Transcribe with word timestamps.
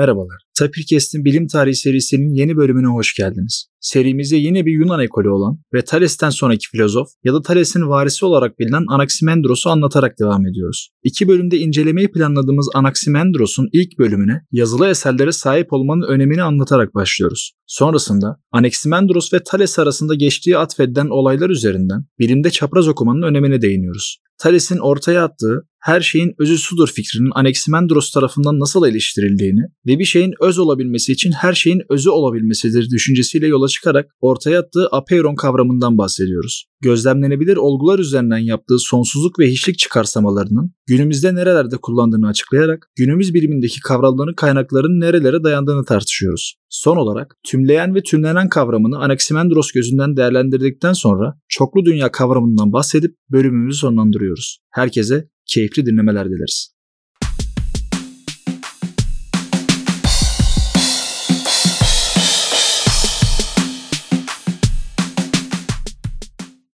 Merhabalar. 0.00 0.49
Tapirkest'in 0.60 1.24
bilim 1.24 1.46
tarihi 1.46 1.74
serisinin 1.74 2.34
yeni 2.34 2.56
bölümüne 2.56 2.86
hoş 2.86 3.14
geldiniz. 3.14 3.66
Serimize 3.80 4.36
yine 4.36 4.66
bir 4.66 4.72
Yunan 4.72 5.00
ekolü 5.00 5.28
olan 5.28 5.58
ve 5.74 5.82
Thales'ten 5.82 6.30
sonraki 6.30 6.68
filozof 6.68 7.08
ya 7.24 7.34
da 7.34 7.42
Thales'in 7.42 7.88
varisi 7.88 8.24
olarak 8.24 8.58
bilinen 8.58 8.84
Anaximandros'u 8.88 9.70
anlatarak 9.70 10.18
devam 10.20 10.46
ediyoruz. 10.46 10.90
İki 11.02 11.28
bölümde 11.28 11.58
incelemeyi 11.58 12.10
planladığımız 12.10 12.68
Anaximandros'un 12.74 13.68
ilk 13.72 13.98
bölümüne 13.98 14.42
yazılı 14.52 14.88
eserlere 14.88 15.32
sahip 15.32 15.72
olmanın 15.72 16.06
önemini 16.08 16.42
anlatarak 16.42 16.94
başlıyoruz. 16.94 17.52
Sonrasında 17.66 18.36
Anaximandros 18.52 19.32
ve 19.32 19.42
Thales 19.44 19.78
arasında 19.78 20.14
geçtiği 20.14 20.58
atfedilen 20.58 21.06
olaylar 21.06 21.50
üzerinden 21.50 22.04
bilimde 22.18 22.50
çapraz 22.50 22.88
okumanın 22.88 23.22
önemine 23.22 23.62
değiniyoruz. 23.62 24.18
Thales'in 24.38 24.78
ortaya 24.78 25.24
attığı 25.24 25.68
her 25.80 26.00
şeyin 26.00 26.34
özü 26.38 26.58
sudur 26.58 26.88
fikrinin 26.88 27.30
Anaximandros 27.34 28.10
tarafından 28.10 28.58
nasıl 28.58 28.86
eleştirildiğini 28.86 29.60
ve 29.86 29.98
bir 29.98 30.04
şeyin 30.04 30.32
öz 30.40 30.49
olabilmesi 30.58 31.12
için 31.12 31.32
her 31.32 31.52
şeyin 31.52 31.82
özü 31.88 32.10
olabilmesidir 32.10 32.90
düşüncesiyle 32.90 33.46
yola 33.46 33.68
çıkarak 33.68 34.10
ortaya 34.20 34.60
attığı 34.60 34.88
apeiron 34.92 35.34
kavramından 35.34 35.98
bahsediyoruz. 35.98 36.64
Gözlemlenebilir 36.80 37.56
olgular 37.56 37.98
üzerinden 37.98 38.38
yaptığı 38.38 38.78
sonsuzluk 38.78 39.38
ve 39.38 39.50
hiçlik 39.50 39.78
çıkarsamalarının 39.78 40.72
günümüzde 40.86 41.34
nerelerde 41.34 41.76
kullandığını 41.76 42.28
açıklayarak 42.28 42.90
günümüz 42.96 43.34
bilimindeki 43.34 43.80
kavramların 43.80 44.34
kaynaklarının 44.34 45.00
nerelere 45.00 45.44
dayandığını 45.44 45.84
tartışıyoruz. 45.84 46.54
Son 46.68 46.96
olarak 46.96 47.36
tümleyen 47.46 47.94
ve 47.94 48.02
tümlenen 48.02 48.48
kavramını 48.48 48.98
Anaximandros 48.98 49.72
gözünden 49.72 50.16
değerlendirdikten 50.16 50.92
sonra 50.92 51.38
çoklu 51.48 51.84
dünya 51.84 52.10
kavramından 52.12 52.72
bahsedip 52.72 53.14
bölümümüzü 53.30 53.78
sonlandırıyoruz. 53.78 54.58
Herkese 54.70 55.28
keyifli 55.46 55.86
dinlemeler 55.86 56.26
dileriz. 56.28 56.79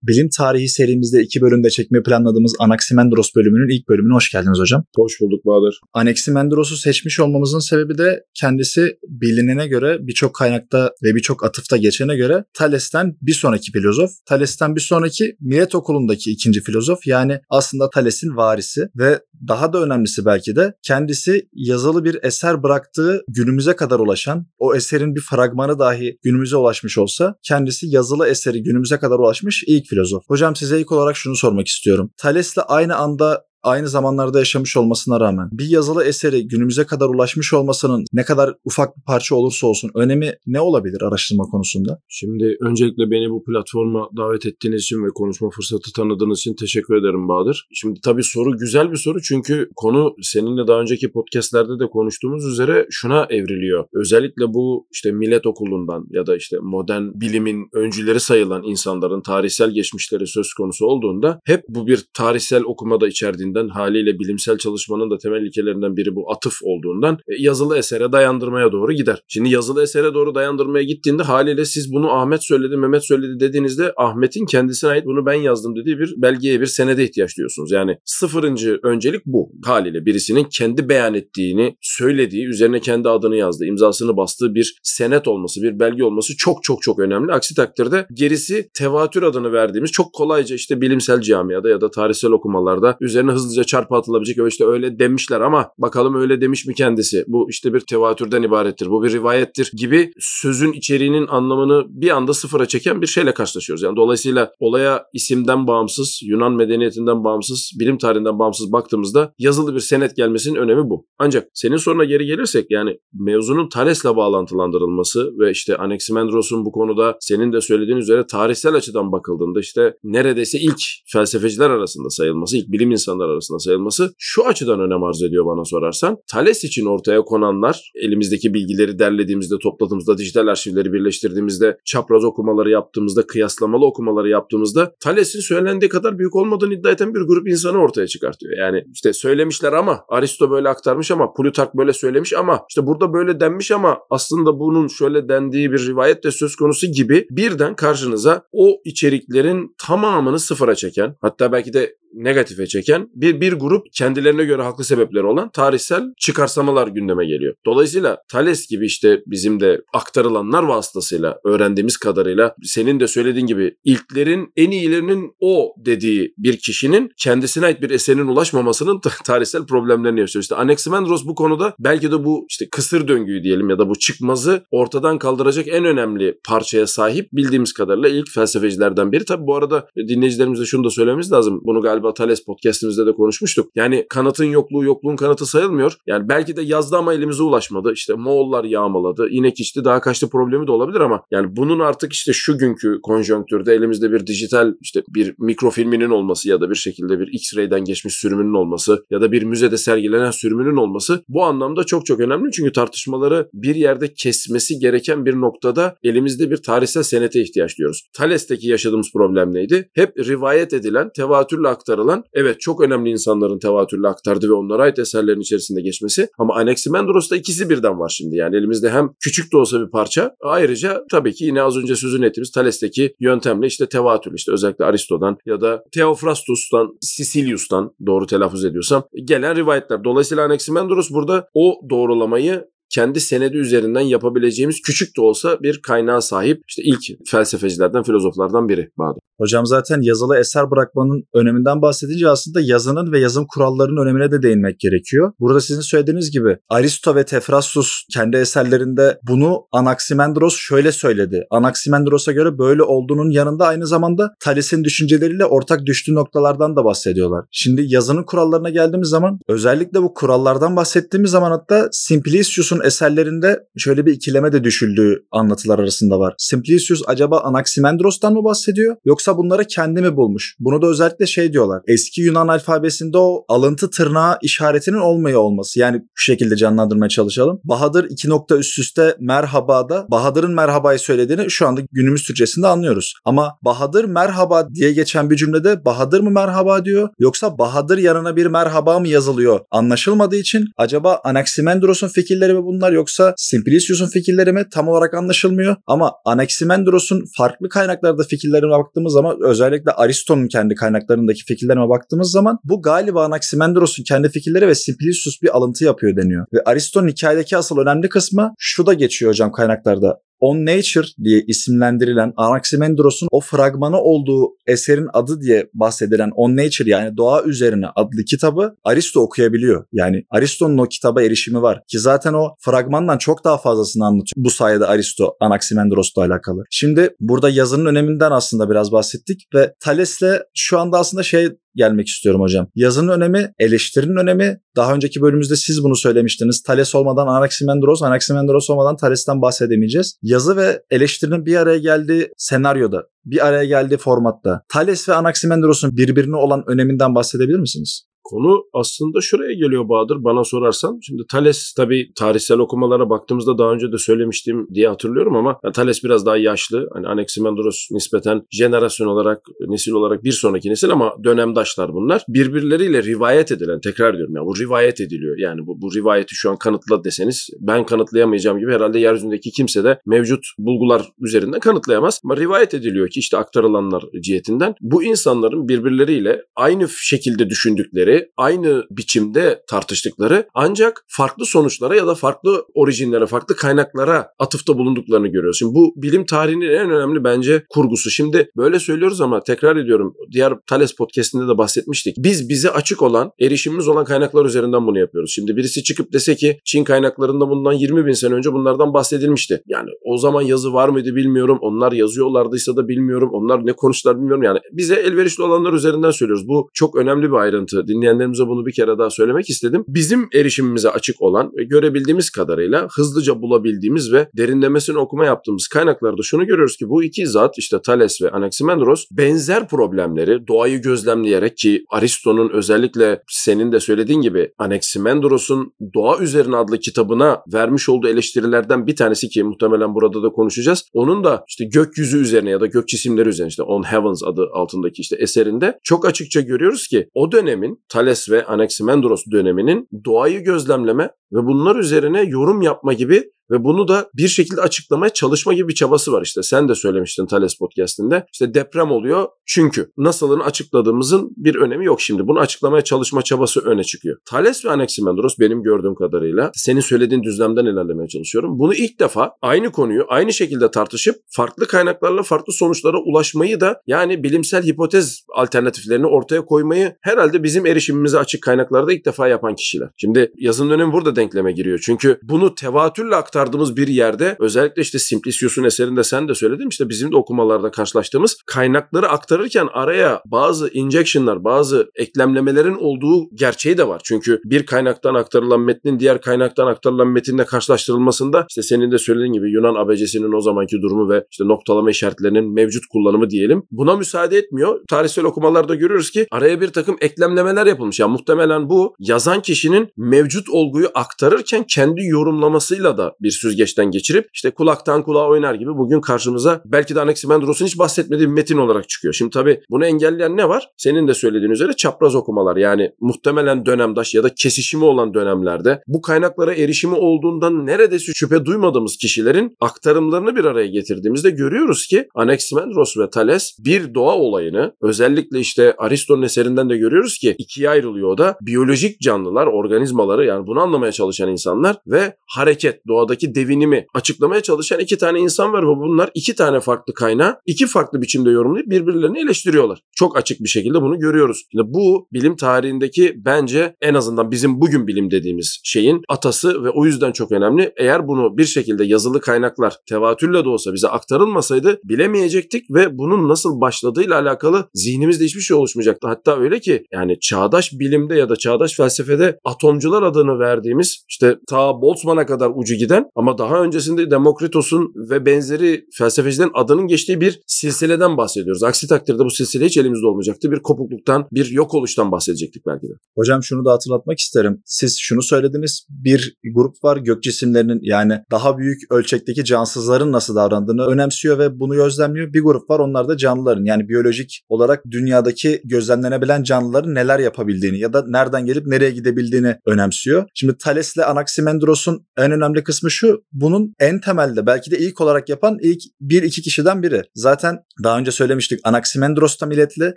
Bilim 0.02 0.28
tarihi 0.38 0.68
serimizde 0.68 1.22
iki 1.22 1.40
bölümde 1.40 1.70
çekmeyi 1.70 2.02
planladığımız 2.02 2.54
Anaximandros 2.58 3.34
bölümünün 3.36 3.78
ilk 3.78 3.88
bölümüne 3.88 4.14
hoş 4.14 4.30
geldiniz 4.30 4.58
hocam. 4.58 4.84
Hoş 4.96 5.20
bulduk 5.20 5.46
Bahadır. 5.46 5.80
Anaximandros'u 5.92 6.76
seçmiş 6.76 7.20
olmamızın 7.20 7.58
sebebi 7.58 7.98
de 7.98 8.24
kendisi 8.34 8.98
bilinene 9.08 9.66
göre 9.66 9.98
birçok 10.00 10.34
kaynakta 10.34 10.92
ve 11.02 11.14
birçok 11.14 11.44
atıfta 11.44 11.76
geçene 11.76 12.16
göre 12.16 12.44
Thales'ten 12.54 13.16
bir 13.22 13.34
sonraki 13.34 13.72
filozof. 13.72 14.10
Thales'ten 14.26 14.76
bir 14.76 14.80
sonraki 14.80 15.36
Milet 15.40 15.74
okulundaki 15.74 16.30
ikinci 16.30 16.60
filozof 16.62 17.06
yani 17.06 17.40
aslında 17.50 17.90
Thales'in 17.90 18.36
varisi 18.36 18.88
ve 18.96 19.20
daha 19.48 19.72
da 19.72 19.82
önemlisi 19.82 20.24
belki 20.24 20.56
de 20.56 20.74
kendisi 20.82 21.48
yazılı 21.52 22.04
bir 22.04 22.18
eser 22.22 22.62
bıraktığı 22.62 23.24
günümüze 23.28 23.76
kadar 23.76 23.98
ulaşan 23.98 24.46
o 24.58 24.74
eserin 24.74 25.14
bir 25.14 25.20
fragmanı 25.20 25.78
dahi 25.78 26.18
günümüze 26.22 26.56
ulaşmış 26.56 26.98
olsa 26.98 27.34
kendisi 27.42 27.86
yazılı 27.88 28.28
eseri 28.28 28.62
günümüze 28.62 28.98
kadar 28.98 29.18
ulaşmış 29.18 29.64
ilk 29.66 29.91
filozof. 29.92 30.22
Hocam 30.28 30.56
size 30.56 30.80
ilk 30.80 30.92
olarak 30.92 31.16
şunu 31.16 31.36
sormak 31.36 31.66
istiyorum. 31.66 32.10
Thales'le 32.16 32.58
aynı 32.68 32.96
anda 32.96 33.44
aynı 33.62 33.88
zamanlarda 33.88 34.38
yaşamış 34.38 34.76
olmasına 34.76 35.20
rağmen 35.20 35.48
bir 35.52 35.68
yazılı 35.68 36.04
eseri 36.04 36.48
günümüze 36.48 36.84
kadar 36.84 37.08
ulaşmış 37.08 37.52
olmasının 37.52 38.04
ne 38.12 38.24
kadar 38.24 38.54
ufak 38.64 38.96
bir 38.96 39.02
parça 39.02 39.34
olursa 39.34 39.66
olsun 39.66 39.90
önemi 39.94 40.32
ne 40.46 40.60
olabilir 40.60 41.02
araştırma 41.02 41.44
konusunda? 41.44 42.00
Şimdi 42.08 42.56
öncelikle 42.60 43.10
beni 43.10 43.30
bu 43.30 43.44
platforma 43.44 44.08
davet 44.16 44.46
ettiğiniz 44.46 44.82
için 44.82 45.04
ve 45.04 45.08
konuşma 45.14 45.50
fırsatı 45.50 45.92
tanıdığınız 45.96 46.38
için 46.38 46.54
teşekkür 46.54 46.94
ederim 46.94 47.28
Bahadır. 47.28 47.68
Şimdi 47.74 48.00
tabii 48.04 48.22
soru 48.24 48.56
güzel 48.56 48.92
bir 48.92 48.96
soru 48.96 49.22
çünkü 49.22 49.68
konu 49.76 50.14
seninle 50.22 50.66
daha 50.66 50.80
önceki 50.80 51.12
podcastlerde 51.12 51.78
de 51.78 51.86
konuştuğumuz 51.90 52.46
üzere 52.46 52.86
şuna 52.90 53.26
evriliyor. 53.30 53.84
Özellikle 53.94 54.54
bu 54.54 54.86
işte 54.92 55.12
millet 55.12 55.46
okulundan 55.46 56.06
ya 56.10 56.26
da 56.26 56.36
işte 56.36 56.56
modern 56.62 57.02
bilimin 57.14 57.68
öncüleri 57.72 58.20
sayılan 58.20 58.62
insanların 58.62 59.22
tarihsel 59.22 59.70
geçmişleri 59.70 60.26
söz 60.26 60.54
konusu 60.54 60.86
olduğunda 60.86 61.40
hep 61.44 61.64
bu 61.68 61.86
bir 61.86 62.04
tarihsel 62.14 62.62
okumada 62.64 63.08
içerdiğinde 63.08 63.51
olduğundan 63.52 63.68
haliyle 63.68 64.18
bilimsel 64.18 64.58
çalışmanın 64.58 65.10
da 65.10 65.18
temel 65.18 65.42
ilkelerinden 65.42 65.96
biri 65.96 66.14
bu 66.14 66.32
atıf 66.32 66.58
olduğundan 66.62 67.18
e, 67.28 67.34
yazılı 67.38 67.78
esere 67.78 68.12
dayandırmaya 68.12 68.72
doğru 68.72 68.92
gider. 68.92 69.22
Şimdi 69.28 69.48
yazılı 69.50 69.82
esere 69.82 70.14
doğru 70.14 70.34
dayandırmaya 70.34 70.84
gittiğinde 70.84 71.22
haliyle 71.22 71.64
siz 71.64 71.92
bunu 71.92 72.10
Ahmet 72.10 72.44
söyledi, 72.44 72.76
Mehmet 72.76 73.04
söyledi 73.04 73.40
dediğinizde 73.40 73.92
Ahmet'in 73.96 74.46
kendisine 74.46 74.90
ait 74.90 75.06
bunu 75.06 75.26
ben 75.26 75.34
yazdım 75.34 75.76
dediği 75.76 75.98
bir 75.98 76.14
belgeye, 76.16 76.60
bir 76.60 76.66
senede 76.66 77.04
ihtiyaç 77.04 77.36
duyuyorsunuz. 77.36 77.72
Yani 77.72 77.96
sıfırıncı 78.04 78.78
öncelik 78.82 79.26
bu. 79.26 79.52
Haliyle 79.64 80.06
birisinin 80.06 80.44
kendi 80.44 80.88
beyan 80.88 81.14
ettiğini, 81.14 81.76
söylediği, 81.80 82.46
üzerine 82.46 82.80
kendi 82.80 83.08
adını 83.08 83.36
yazdığı, 83.36 83.64
imzasını 83.64 84.16
bastığı 84.16 84.54
bir 84.54 84.74
senet 84.82 85.28
olması, 85.28 85.62
bir 85.62 85.78
belge 85.78 86.04
olması 86.04 86.36
çok 86.36 86.62
çok 86.62 86.82
çok 86.82 86.98
önemli. 86.98 87.32
Aksi 87.32 87.54
takdirde 87.54 88.06
gerisi 88.12 88.68
tevatür 88.74 89.22
adını 89.22 89.52
verdiğimiz 89.52 89.92
çok 89.92 90.12
kolayca 90.12 90.54
işte 90.54 90.80
bilimsel 90.80 91.20
camiada 91.20 91.68
ya 91.68 91.80
da 91.80 91.90
tarihsel 91.90 92.30
okumalarda 92.30 92.96
üzerine 93.00 93.32
hızlıca 93.44 93.64
çarpı 93.64 93.94
atılabilecek 93.94 94.38
işte 94.48 94.66
öyle 94.66 94.98
demişler 94.98 95.40
ama 95.40 95.70
bakalım 95.78 96.14
öyle 96.14 96.40
demiş 96.40 96.66
mi 96.66 96.74
kendisi? 96.74 97.24
Bu 97.26 97.50
işte 97.50 97.74
bir 97.74 97.80
tevatürden 97.80 98.42
ibarettir. 98.42 98.90
Bu 98.90 99.02
bir 99.02 99.12
rivayettir 99.12 99.70
gibi 99.76 100.12
sözün 100.18 100.72
içeriğinin 100.72 101.26
anlamını 101.26 101.84
bir 101.88 102.10
anda 102.10 102.34
sıfıra 102.34 102.66
çeken 102.66 103.02
bir 103.02 103.06
şeyle 103.06 103.34
karşılaşıyoruz. 103.34 103.82
Yani 103.82 103.96
dolayısıyla 103.96 104.52
olaya 104.60 105.04
isimden 105.12 105.66
bağımsız, 105.66 106.20
Yunan 106.22 106.52
medeniyetinden 106.52 107.24
bağımsız, 107.24 107.70
bilim 107.80 107.98
tarihinden 107.98 108.38
bağımsız 108.38 108.72
baktığımızda 108.72 109.34
yazılı 109.38 109.74
bir 109.74 109.80
senet 109.80 110.16
gelmesinin 110.16 110.54
önemi 110.54 110.90
bu. 110.90 111.06
Ancak 111.18 111.48
senin 111.54 111.76
soruna 111.76 112.04
geri 112.04 112.26
gelirsek 112.26 112.66
yani 112.70 112.98
mevzunun 113.14 113.68
Thales'le 113.68 114.16
bağlantılandırılması 114.16 115.32
ve 115.38 115.50
işte 115.50 115.76
Anaximandros'un 115.76 116.64
bu 116.64 116.72
konuda 116.72 117.16
senin 117.20 117.52
de 117.52 117.60
söylediğin 117.60 117.98
üzere 117.98 118.26
tarihsel 118.26 118.74
açıdan 118.74 119.12
bakıldığında 119.12 119.60
işte 119.60 119.96
neredeyse 120.04 120.58
ilk 120.58 120.82
felsefeciler 121.12 121.70
arasında 121.70 122.10
sayılması, 122.10 122.56
ilk 122.56 122.68
bilim 122.72 122.90
insanları 122.90 123.31
arasında 123.32 123.58
sayılması 123.58 124.14
şu 124.18 124.46
açıdan 124.46 124.80
önem 124.80 125.02
arz 125.02 125.22
ediyor 125.22 125.46
bana 125.46 125.64
sorarsan. 125.64 126.18
Thales 126.30 126.64
için 126.64 126.86
ortaya 126.86 127.22
konanlar 127.22 127.92
elimizdeki 127.94 128.54
bilgileri 128.54 128.98
derlediğimizde, 128.98 129.54
topladığımızda, 129.62 130.18
dijital 130.18 130.46
arşivleri 130.46 130.92
birleştirdiğimizde, 130.92 131.78
çapraz 131.84 132.24
okumaları 132.24 132.70
yaptığımızda, 132.70 133.26
kıyaslamalı 133.26 133.86
okumaları 133.86 134.28
yaptığımızda 134.28 134.94
Thales'in 135.00 135.40
söylendiği 135.40 135.88
kadar 135.88 136.18
büyük 136.18 136.36
olmadığını 136.36 136.74
iddia 136.74 136.90
eden 136.90 137.14
bir 137.14 137.20
grup 137.20 137.48
insanı 137.48 137.78
ortaya 137.78 138.06
çıkartıyor. 138.06 138.58
Yani 138.58 138.84
işte 138.94 139.12
söylemişler 139.12 139.72
ama 139.72 140.04
Aristo 140.08 140.50
böyle 140.50 140.68
aktarmış 140.68 141.10
ama 141.10 141.32
Plutark 141.32 141.74
böyle 141.74 141.92
söylemiş 141.92 142.32
ama 142.32 142.60
işte 142.68 142.86
burada 142.86 143.12
böyle 143.12 143.40
denmiş 143.40 143.70
ama 143.70 143.98
aslında 144.10 144.58
bunun 144.58 144.88
şöyle 144.88 145.28
dendiği 145.28 145.72
bir 145.72 145.86
rivayet 145.86 146.24
de 146.24 146.30
söz 146.30 146.56
konusu 146.56 146.86
gibi 146.86 147.26
birden 147.30 147.76
karşınıza 147.76 148.42
o 148.52 148.76
içeriklerin 148.84 149.74
tamamını 149.86 150.38
sıfıra 150.38 150.74
çeken 150.74 151.16
hatta 151.20 151.52
belki 151.52 151.72
de 151.72 151.96
negatife 152.14 152.66
çeken 152.66 153.08
bir, 153.14 153.40
bir 153.40 153.52
grup 153.52 153.86
kendilerine 153.92 154.44
göre 154.44 154.62
haklı 154.62 154.84
sebepleri 154.84 155.24
olan 155.24 155.50
tarihsel 155.50 156.02
çıkarsamalar 156.18 156.88
gündeme 156.88 157.26
geliyor. 157.26 157.54
Dolayısıyla 157.66 158.18
Thales 158.28 158.66
gibi 158.66 158.86
işte 158.86 159.20
bizim 159.26 159.60
de 159.60 159.80
aktarılanlar 159.94 160.62
vasıtasıyla 160.62 161.38
öğrendiğimiz 161.44 161.96
kadarıyla 161.96 162.54
senin 162.62 163.00
de 163.00 163.06
söylediğin 163.06 163.46
gibi 163.46 163.76
ilklerin 163.84 164.52
en 164.56 164.70
iyilerinin 164.70 165.32
o 165.40 165.74
dediği 165.78 166.34
bir 166.38 166.56
kişinin 166.56 167.10
kendisine 167.18 167.66
ait 167.66 167.82
bir 167.82 167.90
eserinin 167.90 168.26
ulaşmamasının 168.26 169.00
tarihsel 169.24 169.66
problemlerini 169.66 170.20
yaşıyor. 170.20 170.42
İşte 170.42 170.54
Anaximandros 170.54 171.26
bu 171.26 171.34
konuda 171.34 171.74
belki 171.78 172.12
de 172.12 172.24
bu 172.24 172.46
işte 172.50 172.68
kısır 172.70 173.08
döngüyü 173.08 173.42
diyelim 173.42 173.70
ya 173.70 173.78
da 173.78 173.88
bu 173.88 173.98
çıkmazı 173.98 174.64
ortadan 174.70 175.18
kaldıracak 175.18 175.68
en 175.68 175.84
önemli 175.84 176.38
parçaya 176.48 176.86
sahip 176.86 177.28
bildiğimiz 177.32 177.72
kadarıyla 177.72 178.08
ilk 178.08 178.30
felsefecilerden 178.30 179.12
biri. 179.12 179.24
Tabi 179.24 179.46
bu 179.46 179.56
arada 179.56 179.88
dinleyicilerimize 179.96 180.64
şunu 180.64 180.84
da 180.84 180.90
söylememiz 180.90 181.32
lazım. 181.32 181.60
Bunu 181.64 181.80
galiba 181.80 182.01
galiba 182.02 182.14
Thales 182.14 182.44
podcastimizde 182.44 183.06
de 183.06 183.12
konuşmuştuk. 183.12 183.70
Yani 183.74 184.06
kanıtın 184.08 184.44
yokluğu 184.44 184.84
yokluğun 184.84 185.16
kanıtı 185.16 185.46
sayılmıyor. 185.46 185.96
Yani 186.06 186.28
belki 186.28 186.56
de 186.56 186.62
yazdı 186.62 186.96
ama 186.96 187.14
elimize 187.14 187.42
ulaşmadı. 187.42 187.92
İşte 187.92 188.14
Moğollar 188.14 188.64
yağmaladı. 188.64 189.28
İnek 189.30 189.60
içti 189.60 189.84
daha 189.84 190.00
kaçtı 190.00 190.28
problemi 190.28 190.66
de 190.66 190.72
olabilir 190.72 191.00
ama 191.00 191.22
yani 191.30 191.56
bunun 191.56 191.78
artık 191.78 192.12
işte 192.12 192.32
şu 192.32 192.58
günkü 192.58 193.00
konjonktürde 193.02 193.74
elimizde 193.74 194.12
bir 194.12 194.26
dijital 194.26 194.74
işte 194.80 195.02
bir 195.08 195.34
mikrofilminin 195.38 196.10
olması 196.10 196.48
ya 196.48 196.60
da 196.60 196.70
bir 196.70 196.74
şekilde 196.74 197.20
bir 197.20 197.28
X-ray'den 197.32 197.84
geçmiş 197.84 198.14
sürümünün 198.14 198.54
olması 198.54 199.04
ya 199.10 199.20
da 199.20 199.32
bir 199.32 199.42
müzede 199.42 199.76
sergilenen 199.76 200.30
sürümünün 200.30 200.76
olması 200.76 201.24
bu 201.28 201.44
anlamda 201.44 201.84
çok 201.84 202.06
çok 202.06 202.20
önemli. 202.20 202.50
Çünkü 202.52 202.72
tartışmaları 202.72 203.48
bir 203.54 203.74
yerde 203.74 204.14
kesmesi 204.14 204.78
gereken 204.78 205.26
bir 205.26 205.34
noktada 205.34 205.96
elimizde 206.02 206.50
bir 206.50 206.56
tarihsel 206.56 207.02
senete 207.02 207.42
ihtiyaç 207.42 207.78
duyuyoruz. 207.78 208.02
Thales'teki 208.12 208.68
yaşadığımız 208.68 209.12
problem 209.12 209.54
neydi? 209.54 209.90
Hep 209.94 210.18
rivayet 210.18 210.72
edilen, 210.72 211.10
tevatürle 211.16 211.68
aktarılan 211.68 211.91
aktarılan 211.92 212.24
evet 212.32 212.60
çok 212.60 212.80
önemli 212.80 213.10
insanların 213.10 213.58
tevatürle 213.58 214.08
aktardı 214.08 214.48
ve 214.48 214.52
onlara 214.52 214.82
ait 214.82 214.98
eserlerin 214.98 215.40
içerisinde 215.40 215.80
geçmesi 215.80 216.28
ama 216.38 216.54
Anaximandros'ta 216.54 217.36
ikisi 217.36 217.70
birden 217.70 217.98
var 217.98 218.08
şimdi 218.08 218.36
yani 218.36 218.56
elimizde 218.56 218.90
hem 218.90 219.10
küçük 219.24 219.52
de 219.52 219.56
olsa 219.56 219.80
bir 219.80 219.90
parça 219.90 220.34
ayrıca 220.40 221.04
tabii 221.10 221.34
ki 221.34 221.44
yine 221.44 221.62
az 221.62 221.76
önce 221.76 221.96
sözünü 221.96 222.26
ettiğimiz 222.26 222.50
Thales'teki 222.50 223.14
yöntemle 223.20 223.66
işte 223.66 223.88
tevatür 223.88 224.32
işte 224.34 224.52
özellikle 224.52 224.84
Aristo'dan 224.84 225.36
ya 225.46 225.60
da 225.60 225.84
Theophrastus'tan 225.94 226.88
Sicilius'tan 227.00 227.92
doğru 228.06 228.26
telaffuz 228.26 228.64
ediyorsam 228.64 229.04
gelen 229.24 229.56
rivayetler. 229.56 230.04
Dolayısıyla 230.04 230.44
Anaximandros 230.44 231.10
burada 231.10 231.48
o 231.54 231.80
doğrulamayı 231.90 232.64
kendi 232.92 233.20
senedi 233.20 233.56
üzerinden 233.56 234.00
yapabileceğimiz 234.00 234.80
küçük 234.86 235.16
de 235.16 235.20
olsa 235.20 235.58
bir 235.62 235.82
kaynağa 235.82 236.20
sahip 236.20 236.62
işte 236.68 236.82
ilk 236.82 237.28
felsefecilerden, 237.30 238.02
filozoflardan 238.02 238.68
biri 238.68 238.88
Bahadır. 238.98 239.20
Hocam 239.38 239.66
zaten 239.66 240.00
yazılı 240.02 240.38
eser 240.38 240.70
bırakmanın 240.70 241.24
öneminden 241.34 241.82
bahsedince 241.82 242.28
aslında 242.28 242.60
yazının 242.60 243.12
ve 243.12 243.20
yazım 243.20 243.46
kurallarının 243.54 244.02
önemine 244.02 244.30
de 244.30 244.42
değinmek 244.42 244.80
gerekiyor. 244.80 245.32
Burada 245.40 245.60
sizin 245.60 245.80
söylediğiniz 245.80 246.30
gibi 246.30 246.56
Aristo 246.68 247.14
ve 247.14 247.24
Tefrastus 247.24 247.88
kendi 248.14 248.36
eserlerinde 248.36 249.18
bunu 249.28 249.66
Anaximandros 249.72 250.56
şöyle 250.56 250.92
söyledi. 250.92 251.44
Anaximandros'a 251.50 252.32
göre 252.32 252.58
böyle 252.58 252.82
olduğunun 252.82 253.30
yanında 253.30 253.66
aynı 253.66 253.86
zamanda 253.86 254.30
Thales'in 254.40 254.84
düşünceleriyle 254.84 255.44
ortak 255.44 255.86
düştüğü 255.86 256.14
noktalardan 256.14 256.76
da 256.76 256.84
bahsediyorlar. 256.84 257.44
Şimdi 257.50 257.82
yazının 257.86 258.24
kurallarına 258.24 258.70
geldiğimiz 258.70 259.08
zaman 259.08 259.38
özellikle 259.48 260.02
bu 260.02 260.14
kurallardan 260.14 260.76
bahsettiğimiz 260.76 261.30
zaman 261.30 261.50
hatta 261.50 261.88
Simplicius'un 261.92 262.80
eserlerinde 262.82 263.60
şöyle 263.78 264.06
bir 264.06 264.12
ikileme 264.12 264.52
de 264.52 264.64
düşüldüğü 264.64 265.26
anlatılar 265.30 265.78
arasında 265.78 266.18
var. 266.18 266.34
Simplicius 266.38 267.02
acaba 267.06 267.40
Anaximandros'tan 267.40 268.32
mı 268.32 268.44
bahsediyor 268.44 268.96
yoksa 269.04 269.36
bunları 269.36 269.64
kendi 269.64 270.02
mi 270.02 270.16
bulmuş? 270.16 270.56
Bunu 270.60 270.82
da 270.82 270.86
özellikle 270.86 271.26
şey 271.26 271.52
diyorlar. 271.52 271.82
Eski 271.86 272.20
Yunan 272.20 272.48
alfabesinde 272.48 273.18
o 273.18 273.44
alıntı 273.48 273.90
tırnağı 273.90 274.38
işaretinin 274.42 274.96
olmaya 274.96 275.38
olması. 275.38 275.78
Yani 275.78 276.02
şu 276.14 276.32
şekilde 276.32 276.56
canlandırmaya 276.56 277.08
çalışalım. 277.08 277.60
Bahadır 277.64 278.06
iki 278.10 278.28
nokta 278.28 278.56
üst 278.56 278.78
üste 278.78 279.16
merhabada 279.20 280.06
Bahadır'ın 280.10 280.54
merhabayı 280.54 280.98
söylediğini 280.98 281.50
şu 281.50 281.68
anda 281.68 281.80
günümüz 281.92 282.24
Türkçesinde 282.24 282.66
anlıyoruz. 282.66 283.14
Ama 283.24 283.58
Bahadır 283.64 284.04
merhaba 284.04 284.68
diye 284.74 284.92
geçen 284.92 285.30
bir 285.30 285.36
cümlede 285.36 285.84
Bahadır 285.84 286.20
mı 286.20 286.30
merhaba 286.30 286.84
diyor 286.84 287.08
yoksa 287.18 287.58
Bahadır 287.58 287.98
yanına 287.98 288.36
bir 288.36 288.46
merhaba 288.46 289.00
mı 289.00 289.08
yazılıyor 289.08 289.60
anlaşılmadığı 289.70 290.36
için 290.36 290.64
acaba 290.76 291.20
Anaximandros'un 291.24 292.08
fikirleri 292.08 292.54
mi 292.54 292.62
bunlar 292.62 292.71
yoksa 292.92 293.34
Simplicius'un 293.36 294.06
fikirleri 294.06 294.52
mi 294.52 294.64
tam 294.74 294.88
olarak 294.88 295.14
anlaşılmıyor. 295.14 295.76
Ama 295.86 296.12
Anaximandros'un 296.24 297.24
farklı 297.36 297.68
kaynaklarda 297.68 298.22
fikirlerine 298.22 298.70
baktığımız 298.70 299.12
zaman 299.12 299.36
özellikle 299.44 299.90
Aristo'nun 299.90 300.48
kendi 300.48 300.74
kaynaklarındaki 300.74 301.44
fikirlerine 301.44 301.88
baktığımız 301.88 302.30
zaman 302.30 302.58
bu 302.64 302.82
galiba 302.82 303.24
Anaximandros'un 303.24 304.04
kendi 304.08 304.28
fikirleri 304.28 304.68
ve 304.68 304.74
Simplicius 304.74 305.42
bir 305.42 305.56
alıntı 305.56 305.84
yapıyor 305.84 306.16
deniyor. 306.16 306.46
Ve 306.54 306.62
Aristo'nun 306.64 307.08
hikayedeki 307.08 307.56
asıl 307.56 307.78
önemli 307.78 308.08
kısmı 308.08 308.54
şu 308.58 308.86
da 308.86 308.94
geçiyor 308.94 309.30
hocam 309.30 309.52
kaynaklarda. 309.52 310.18
On 310.42 310.66
Nature 310.66 311.06
diye 311.24 311.40
isimlendirilen 311.46 312.32
Anaximandros'un 312.36 313.28
o 313.30 313.40
fragmanı 313.40 314.00
olduğu 314.00 314.48
eserin 314.66 315.08
adı 315.12 315.40
diye 315.40 315.70
bahsedilen 315.74 316.30
On 316.36 316.56
Nature 316.56 316.90
yani 316.90 317.16
Doğa 317.16 317.42
Üzerine 317.42 317.86
adlı 317.96 318.24
kitabı 318.24 318.76
Aristo 318.84 319.20
okuyabiliyor. 319.20 319.84
Yani 319.92 320.24
Aristo'nun 320.30 320.78
o 320.78 320.84
kitaba 320.84 321.22
erişimi 321.22 321.62
var. 321.62 321.82
Ki 321.88 321.98
zaten 321.98 322.32
o 322.32 322.48
fragmandan 322.60 323.18
çok 323.18 323.44
daha 323.44 323.58
fazlasını 323.58 324.06
anlatıyor. 324.06 324.32
Bu 324.36 324.50
sayede 324.50 324.86
Aristo 324.86 325.36
Anaximandros'la 325.40 326.22
alakalı. 326.22 326.64
Şimdi 326.70 327.10
burada 327.20 327.50
yazının 327.50 327.86
öneminden 327.86 328.30
aslında 328.30 328.70
biraz 328.70 328.92
bahsettik 328.92 329.40
ve 329.54 329.74
Thales'le 329.80 330.42
şu 330.54 330.78
anda 330.78 330.98
aslında 330.98 331.22
şey 331.22 331.48
gelmek 331.74 332.06
istiyorum 332.06 332.40
hocam. 332.40 332.68
Yazının 332.74 333.12
önemi, 333.12 333.52
eleştirinin 333.58 334.16
önemi. 334.16 334.60
Daha 334.76 334.94
önceki 334.94 335.20
bölümümüzde 335.20 335.56
siz 335.56 335.82
bunu 335.84 335.96
söylemiştiniz. 335.96 336.62
Thales 336.62 336.94
olmadan 336.94 337.26
Anaximandros, 337.26 338.02
Anaximandros 338.02 338.70
olmadan 338.70 338.96
Thales'ten 338.96 339.42
bahsedemeyeceğiz. 339.42 340.18
Yazı 340.22 340.56
ve 340.56 340.82
eleştirinin 340.90 341.46
bir 341.46 341.56
araya 341.56 341.78
geldiği 341.78 342.28
senaryoda, 342.36 343.04
bir 343.24 343.46
araya 343.46 343.64
geldiği 343.64 343.96
formatta 343.96 344.62
Thales 344.68 345.08
ve 345.08 345.14
Anaximandros'un 345.14 345.96
birbirine 345.96 346.36
olan 346.36 346.64
öneminden 346.66 347.14
bahsedebilir 347.14 347.58
misiniz? 347.58 348.11
Konu 348.24 348.64
aslında 348.72 349.20
şuraya 349.20 349.52
geliyor 349.52 349.88
Bahadır 349.88 350.24
bana 350.24 350.44
sorarsan. 350.44 350.98
Şimdi 351.02 351.22
Thales 351.30 351.72
tabii 351.76 352.12
tarihsel 352.18 352.58
okumalara 352.58 353.10
baktığımızda 353.10 353.58
daha 353.58 353.72
önce 353.72 353.92
de 353.92 353.98
söylemiştim 353.98 354.68
diye 354.74 354.88
hatırlıyorum 354.88 355.36
ama 355.36 355.60
yani 355.64 355.72
Thales 355.72 356.04
biraz 356.04 356.26
daha 356.26 356.36
yaşlı. 356.36 356.88
Hani 356.92 357.06
Anaximandros 357.06 357.88
nispeten 357.90 358.42
jenerasyon 358.50 359.06
olarak, 359.06 359.42
nesil 359.68 359.92
olarak 359.92 360.24
bir 360.24 360.32
sonraki 360.32 360.70
nesil 360.70 360.90
ama 360.90 361.14
dönemdaşlar 361.24 361.94
bunlar. 361.94 362.24
Birbirleriyle 362.28 363.02
rivayet 363.02 363.52
edilen, 363.52 363.80
tekrar 363.80 364.16
diyorum 364.16 364.36
ya 364.36 364.42
bu 364.42 364.58
rivayet 364.58 365.00
ediliyor. 365.00 365.38
Yani 365.38 365.66
bu, 365.66 365.82
bu 365.82 365.94
rivayeti 365.94 366.34
şu 366.34 366.50
an 366.50 366.56
kanıtla 366.56 367.04
deseniz 367.04 367.48
ben 367.60 367.86
kanıtlayamayacağım 367.86 368.58
gibi 368.58 368.72
herhalde 368.72 368.98
yeryüzündeki 368.98 369.50
kimse 369.50 369.84
de 369.84 370.00
mevcut 370.06 370.44
bulgular 370.58 371.02
üzerinden 371.20 371.60
kanıtlayamaz. 371.60 372.20
Ama 372.24 372.36
rivayet 372.36 372.74
ediliyor 372.74 373.08
ki 373.08 373.20
işte 373.20 373.36
aktarılanlar 373.36 374.04
cihetinden 374.22 374.74
bu 374.80 375.04
insanların 375.04 375.68
birbirleriyle 375.68 376.42
aynı 376.56 376.88
şekilde 376.88 377.50
düşündükleri 377.50 378.11
aynı 378.36 378.84
biçimde 378.90 379.62
tartıştıkları 379.68 380.46
ancak 380.54 381.04
farklı 381.08 381.46
sonuçlara 381.46 381.96
ya 381.96 382.06
da 382.06 382.14
farklı 382.14 382.64
orijinlere, 382.74 383.26
farklı 383.26 383.56
kaynaklara 383.56 384.28
atıfta 384.38 384.78
bulunduklarını 384.78 385.28
görüyoruz. 385.28 385.58
Şimdi 385.58 385.74
bu 385.74 385.94
bilim 385.96 386.26
tarihinin 386.26 386.68
en 386.68 386.90
önemli 386.90 387.24
bence 387.24 387.64
kurgusu. 387.70 388.10
Şimdi 388.10 388.50
böyle 388.56 388.78
söylüyoruz 388.78 389.20
ama 389.20 389.40
tekrar 389.40 389.76
ediyorum. 389.76 390.14
Diğer 390.32 390.54
Thales 390.66 390.92
podcastinde 390.92 391.48
de 391.48 391.58
bahsetmiştik. 391.58 392.16
Biz 392.18 392.48
bize 392.48 392.70
açık 392.70 393.02
olan, 393.02 393.30
erişimimiz 393.40 393.88
olan 393.88 394.04
kaynaklar 394.04 394.44
üzerinden 394.44 394.86
bunu 394.86 394.98
yapıyoruz. 394.98 395.32
Şimdi 395.34 395.56
birisi 395.56 395.82
çıkıp 395.82 396.12
dese 396.12 396.36
ki 396.36 396.58
Çin 396.64 396.84
kaynaklarında 396.84 397.48
bundan 397.48 397.72
20 397.72 398.06
bin 398.06 398.12
sene 398.12 398.34
önce 398.34 398.52
bunlardan 398.52 398.94
bahsedilmişti. 398.94 399.62
Yani 399.66 399.90
o 400.04 400.18
zaman 400.18 400.42
yazı 400.42 400.72
var 400.72 400.88
mıydı 400.88 401.14
bilmiyorum. 401.14 401.58
Onlar 401.60 401.92
yazıyorlardıysa 401.92 402.76
da 402.76 402.88
bilmiyorum. 402.88 403.30
Onlar 403.32 403.66
ne 403.66 403.72
konuştular 403.72 404.16
bilmiyorum. 404.16 404.42
Yani 404.42 404.58
bize 404.72 404.94
elverişli 404.94 405.42
olanlar 405.42 405.72
üzerinden 405.72 406.10
söylüyoruz. 406.10 406.48
Bu 406.48 406.68
çok 406.74 406.96
önemli 406.96 407.30
bir 407.30 407.36
ayrıntı. 407.36 407.86
Dinleyen 407.88 408.01
dinleyenlerimize 408.02 408.46
bunu 408.46 408.66
bir 408.66 408.72
kere 408.72 408.98
daha 408.98 409.10
söylemek 409.10 409.50
istedim. 409.50 409.84
Bizim 409.88 410.28
erişimimize 410.34 410.90
açık 410.90 411.22
olan 411.22 411.50
ve 411.58 411.64
görebildiğimiz 411.64 412.30
kadarıyla 412.30 412.88
hızlıca 412.96 413.42
bulabildiğimiz 413.42 414.12
ve 414.12 414.28
derinlemesine 414.36 414.98
okuma 414.98 415.24
yaptığımız 415.24 415.68
kaynaklarda 415.68 416.22
şunu 416.22 416.46
görüyoruz 416.46 416.76
ki 416.76 416.88
bu 416.88 417.04
iki 417.04 417.26
zat 417.26 417.58
işte 417.58 417.76
Thales 417.84 418.22
ve 418.22 418.30
Anaximandros 418.30 419.04
benzer 419.10 419.68
problemleri 419.68 420.46
doğayı 420.46 420.82
gözlemleyerek 420.82 421.56
ki 421.56 421.84
Aristo'nun 421.90 422.50
özellikle 422.50 423.22
senin 423.28 423.72
de 423.72 423.80
söylediğin 423.80 424.20
gibi 424.20 424.52
Anaximandros'un 424.58 425.72
Doğa 425.94 426.18
Üzerine 426.18 426.56
adlı 426.56 426.78
kitabına 426.78 427.40
vermiş 427.52 427.88
olduğu 427.88 428.08
eleştirilerden 428.08 428.86
bir 428.86 428.96
tanesi 428.96 429.28
ki 429.28 429.44
muhtemelen 429.44 429.94
burada 429.94 430.22
da 430.22 430.28
konuşacağız. 430.28 430.84
Onun 430.92 431.24
da 431.24 431.44
işte 431.48 431.64
gökyüzü 431.64 432.18
üzerine 432.18 432.50
ya 432.50 432.60
da 432.60 432.66
gök 432.66 432.88
cisimleri 432.88 433.28
üzerine 433.28 433.48
işte 433.48 433.62
On 433.62 433.82
Heavens 433.82 434.22
adı 434.24 434.48
altındaki 434.52 435.02
işte 435.02 435.16
eserinde 435.16 435.78
çok 435.82 436.06
açıkça 436.06 436.40
görüyoruz 436.40 436.88
ki 436.88 437.08
o 437.14 437.32
dönemin 437.32 437.82
Thales 437.92 438.30
ve 438.30 438.46
Anaximandros 438.46 439.24
döneminin 439.32 439.88
doğayı 440.04 440.44
gözlemleme 440.44 441.10
ve 441.32 441.46
bunlar 441.46 441.76
üzerine 441.76 442.22
yorum 442.22 442.62
yapma 442.62 442.92
gibi 442.92 443.32
ve 443.52 443.64
bunu 443.64 443.88
da 443.88 444.10
bir 444.14 444.28
şekilde 444.28 444.60
açıklamaya 444.60 445.12
çalışma 445.12 445.52
gibi 445.52 445.68
bir 445.68 445.74
çabası 445.74 446.12
var 446.12 446.22
işte. 446.22 446.42
Sen 446.42 446.68
de 446.68 446.74
söylemiştin 446.74 447.26
Thales 447.26 447.58
podcastinde. 447.58 448.26
İşte 448.32 448.54
deprem 448.54 448.90
oluyor 448.90 449.28
çünkü 449.46 449.92
nasılını 449.96 450.44
açıkladığımızın 450.44 451.30
bir 451.36 451.54
önemi 451.54 451.84
yok 451.84 452.00
şimdi. 452.00 452.26
Bunu 452.26 452.38
açıklamaya 452.38 452.84
çalışma 452.84 453.22
çabası 453.22 453.60
öne 453.60 453.84
çıkıyor. 453.84 454.16
Thales 454.24 454.64
ve 454.64 454.70
Anaximandros 454.70 455.38
benim 455.40 455.62
gördüğüm 455.62 455.94
kadarıyla 455.94 456.50
senin 456.54 456.80
söylediğin 456.80 457.22
düzlemden 457.22 457.64
ilerlemeye 457.64 458.08
çalışıyorum. 458.08 458.58
Bunu 458.58 458.74
ilk 458.74 459.00
defa 459.00 459.32
aynı 459.42 459.72
konuyu 459.72 460.04
aynı 460.08 460.32
şekilde 460.32 460.70
tartışıp 460.70 461.16
farklı 461.28 461.66
kaynaklarla 461.66 462.22
farklı 462.22 462.52
sonuçlara 462.52 462.98
ulaşmayı 462.98 463.60
da 463.60 463.80
yani 463.86 464.22
bilimsel 464.22 464.62
hipotez 464.62 465.24
alternatiflerini 465.36 466.06
ortaya 466.06 466.44
koymayı 466.44 466.94
herhalde 467.00 467.42
bizim 467.42 467.66
erişimimize 467.66 468.18
açık 468.18 468.42
kaynaklarda 468.42 468.92
ilk 468.92 469.06
defa 469.06 469.28
yapan 469.28 469.54
kişiler. 469.54 469.88
Şimdi 469.96 470.32
yazının 470.36 470.70
önemi 470.70 470.92
burada 470.92 471.16
denkleme 471.16 471.52
giriyor. 471.52 471.80
Çünkü 471.84 472.18
bunu 472.22 472.54
tevatürle 472.54 473.16
aktardığımız 473.42 473.76
bir 473.76 473.88
yerde 473.88 474.36
özellikle 474.40 474.82
işte 474.82 474.98
Simplicius'un 474.98 475.64
eserinde 475.64 476.04
sen 476.04 476.28
de 476.28 476.34
söyledin 476.34 476.68
işte 476.68 476.88
bizim 476.88 477.12
de 477.12 477.16
okumalarda 477.16 477.70
karşılaştığımız 477.70 478.36
kaynakları 478.46 479.08
aktarırken 479.08 479.68
araya 479.72 480.22
bazı 480.26 480.68
injectionlar, 480.72 481.44
bazı 481.44 481.90
eklemlemelerin 481.94 482.74
olduğu 482.74 483.28
gerçeği 483.34 483.78
de 483.78 483.88
var. 483.88 484.00
Çünkü 484.04 484.40
bir 484.44 484.66
kaynaktan 484.66 485.14
aktarılan 485.14 485.60
metnin 485.60 486.00
diğer 486.00 486.20
kaynaktan 486.20 486.66
aktarılan 486.66 487.08
metinle 487.08 487.44
karşılaştırılmasında 487.44 488.46
işte 488.48 488.62
senin 488.62 488.92
de 488.92 488.98
söylediğin 488.98 489.32
gibi 489.32 489.50
Yunan 489.50 489.74
abecesinin 489.74 490.36
o 490.36 490.40
zamanki 490.40 490.76
durumu 490.82 491.10
ve 491.10 491.24
işte 491.30 491.44
noktalama 491.44 491.90
işaretlerinin 491.90 492.54
mevcut 492.54 492.82
kullanımı 492.92 493.30
diyelim. 493.30 493.62
Buna 493.70 493.96
müsaade 493.96 494.38
etmiyor. 494.38 494.80
Tarihsel 494.88 495.24
okumalarda 495.24 495.74
görüyoruz 495.74 496.10
ki 496.10 496.26
araya 496.30 496.60
bir 496.60 496.68
takım 496.68 496.96
eklemlemeler 497.00 497.66
yapılmış. 497.66 498.00
Yani 498.00 498.12
muhtemelen 498.12 498.68
bu 498.68 498.94
yazan 498.98 499.42
kişinin 499.42 499.88
mevcut 499.96 500.48
olguyu 500.50 500.88
aktarırken 500.94 501.64
kendi 501.74 502.00
yorumlamasıyla 502.04 502.98
da 502.98 503.12
bir 503.20 503.31
süzgeçten 503.32 503.90
geçirip 503.90 504.28
işte 504.34 504.50
kulaktan 504.50 505.02
kulağa 505.02 505.28
oynar 505.28 505.54
gibi 505.54 505.70
bugün 505.76 506.00
karşımıza 506.00 506.62
belki 506.64 506.94
de 506.94 507.00
Anaximandros'un 507.00 507.66
hiç 507.66 507.78
bahsetmediği 507.78 508.28
bir 508.28 508.32
metin 508.32 508.58
olarak 508.58 508.88
çıkıyor. 508.88 509.14
Şimdi 509.14 509.30
tabii 509.30 509.60
bunu 509.70 509.86
engelleyen 509.86 510.36
ne 510.36 510.48
var? 510.48 510.68
Senin 510.76 511.08
de 511.08 511.14
söylediğin 511.14 511.50
üzere 511.50 511.72
çapraz 511.72 512.14
okumalar 512.14 512.56
yani 512.56 512.90
muhtemelen 513.00 513.66
dönemdaş 513.66 514.14
ya 514.14 514.22
da 514.22 514.34
kesişimi 514.34 514.84
olan 514.84 515.14
dönemlerde 515.14 515.82
bu 515.86 516.02
kaynaklara 516.02 516.54
erişimi 516.54 516.94
olduğundan 516.94 517.66
neredeyse 517.66 518.12
şüphe 518.14 518.44
duymadığımız 518.44 518.96
kişilerin 518.96 519.56
aktarımlarını 519.60 520.36
bir 520.36 520.44
araya 520.44 520.66
getirdiğimizde 520.66 521.30
görüyoruz 521.30 521.86
ki 521.86 522.08
Anaximandros 522.14 522.96
ve 522.98 523.10
Thales 523.10 523.56
bir 523.58 523.94
doğa 523.94 524.16
olayını 524.16 524.72
özellikle 524.82 525.40
işte 525.40 525.74
Aristo'nun 525.78 526.22
eserinden 526.22 526.70
de 526.70 526.76
görüyoruz 526.76 527.18
ki 527.18 527.34
ikiye 527.38 527.70
ayrılıyor 527.70 528.08
o 528.08 528.18
da 528.18 528.36
biyolojik 528.40 529.00
canlılar, 529.00 529.46
organizmaları 529.46 530.26
yani 530.26 530.46
bunu 530.46 530.60
anlamaya 530.60 530.92
çalışan 530.92 531.28
insanlar 531.28 531.76
ve 531.86 532.16
hareket, 532.26 532.86
doğadaki 533.12 533.34
devinimi 533.34 533.86
açıklamaya 533.94 534.40
çalışan 534.40 534.80
iki 534.80 534.98
tane 534.98 535.20
insan 535.20 535.52
var 535.52 535.62
ve 535.62 535.80
bunlar 535.80 536.10
iki 536.14 536.34
tane 536.34 536.60
farklı 536.60 536.94
kaynağı 536.94 537.36
iki 537.46 537.66
farklı 537.66 538.02
biçimde 538.02 538.30
yorumlayıp 538.30 538.70
birbirlerini 538.70 539.20
eleştiriyorlar. 539.20 539.82
Çok 539.96 540.16
açık 540.16 540.40
bir 540.40 540.48
şekilde 540.48 540.82
bunu 540.82 540.98
görüyoruz. 540.98 541.44
Şimdi 541.50 541.64
bu 541.66 542.08
bilim 542.12 542.36
tarihindeki 542.36 543.14
bence 543.16 543.74
en 543.80 543.94
azından 543.94 544.30
bizim 544.30 544.60
bugün 544.60 544.86
bilim 544.86 545.10
dediğimiz 545.10 545.60
şeyin 545.64 546.02
atası 546.08 546.64
ve 546.64 546.70
o 546.70 546.86
yüzden 546.86 547.12
çok 547.12 547.32
önemli. 547.32 547.72
Eğer 547.76 548.08
bunu 548.08 548.38
bir 548.38 548.44
şekilde 548.44 548.84
yazılı 548.84 549.20
kaynaklar 549.20 549.76
tevatürle 549.88 550.44
de 550.44 550.48
olsa 550.48 550.72
bize 550.72 550.88
aktarılmasaydı 550.88 551.80
bilemeyecektik 551.84 552.70
ve 552.70 552.98
bunun 552.98 553.28
nasıl 553.28 553.60
başladığıyla 553.60 554.20
alakalı 554.20 554.68
zihnimizde 554.74 555.24
hiçbir 555.24 555.40
şey 555.40 555.56
oluşmayacaktı. 555.56 556.08
Hatta 556.08 556.38
öyle 556.38 556.60
ki 556.60 556.84
yani 556.92 557.20
çağdaş 557.20 557.72
bilimde 557.72 558.14
ya 558.14 558.28
da 558.28 558.36
çağdaş 558.36 558.76
felsefede 558.76 559.38
atomcular 559.44 560.02
adını 560.02 560.38
verdiğimiz 560.38 561.04
işte 561.08 561.36
ta 561.48 561.82
Boltzmann'a 561.82 562.26
kadar 562.26 562.52
ucu 562.54 562.74
giden 562.74 563.01
ama 563.16 563.38
daha 563.38 563.62
öncesinde 563.62 564.10
Demokritos'un 564.10 564.92
ve 565.10 565.26
benzeri 565.26 565.84
felsefecilerin 565.98 566.50
adının 566.54 566.86
geçtiği 566.86 567.20
bir 567.20 567.40
silsileden 567.46 568.16
bahsediyoruz. 568.16 568.62
Aksi 568.62 568.88
takdirde 568.88 569.18
bu 569.18 569.30
silsile 569.30 569.64
hiç 569.64 569.76
elimizde 569.76 570.06
olmayacaktı. 570.06 570.50
Bir 570.50 570.58
kopukluktan, 570.58 571.26
bir 571.32 571.50
yok 571.50 571.74
oluştan 571.74 572.12
bahsedecektik 572.12 572.66
belki 572.66 572.86
de. 572.86 572.92
Hocam 573.16 573.42
şunu 573.42 573.64
da 573.64 573.72
hatırlatmak 573.72 574.18
isterim. 574.18 574.62
Siz 574.64 574.98
şunu 575.00 575.22
söylediniz. 575.22 575.86
Bir 575.90 576.36
grup 576.54 576.84
var 576.84 576.96
gök 576.96 577.22
cisimlerinin 577.22 577.78
yani 577.82 578.18
daha 578.30 578.58
büyük 578.58 578.92
ölçekteki 578.92 579.44
cansızların 579.44 580.12
nasıl 580.12 580.36
davrandığını 580.36 580.86
önemsiyor 580.86 581.38
ve 581.38 581.60
bunu 581.60 581.74
gözlemliyor. 581.74 582.32
Bir 582.32 582.42
grup 582.42 582.70
var 582.70 582.78
onlar 582.78 583.08
da 583.08 583.16
canlıların 583.16 583.64
yani 583.64 583.88
biyolojik 583.88 584.42
olarak 584.48 584.84
dünyadaki 584.90 585.60
gözlemlenebilen 585.64 586.42
canlıların 586.42 586.94
neler 586.94 587.18
yapabildiğini 587.18 587.78
ya 587.78 587.92
da 587.92 588.04
nereden 588.06 588.46
gelip 588.46 588.66
nereye 588.66 588.90
gidebildiğini 588.90 589.56
önemsiyor. 589.66 590.24
Şimdi 590.34 590.56
Thales 590.58 590.96
ile 590.96 591.04
Anaximandros'un 591.04 592.06
en 592.18 592.32
önemli 592.32 592.64
kısmı 592.64 592.90
şu. 592.92 593.24
Bunun 593.32 593.74
en 593.80 594.00
temelde 594.00 594.46
belki 594.46 594.70
de 594.70 594.78
ilk 594.78 595.00
olarak 595.00 595.28
yapan 595.28 595.58
ilk 595.62 595.82
bir 596.00 596.22
iki 596.22 596.42
kişiden 596.42 596.82
biri. 596.82 597.02
Zaten 597.14 597.58
daha 597.82 597.98
önce 597.98 598.10
söylemiştik 598.10 598.60
Anaximandros 598.64 599.40
da 599.40 599.46
milletli. 599.46 599.94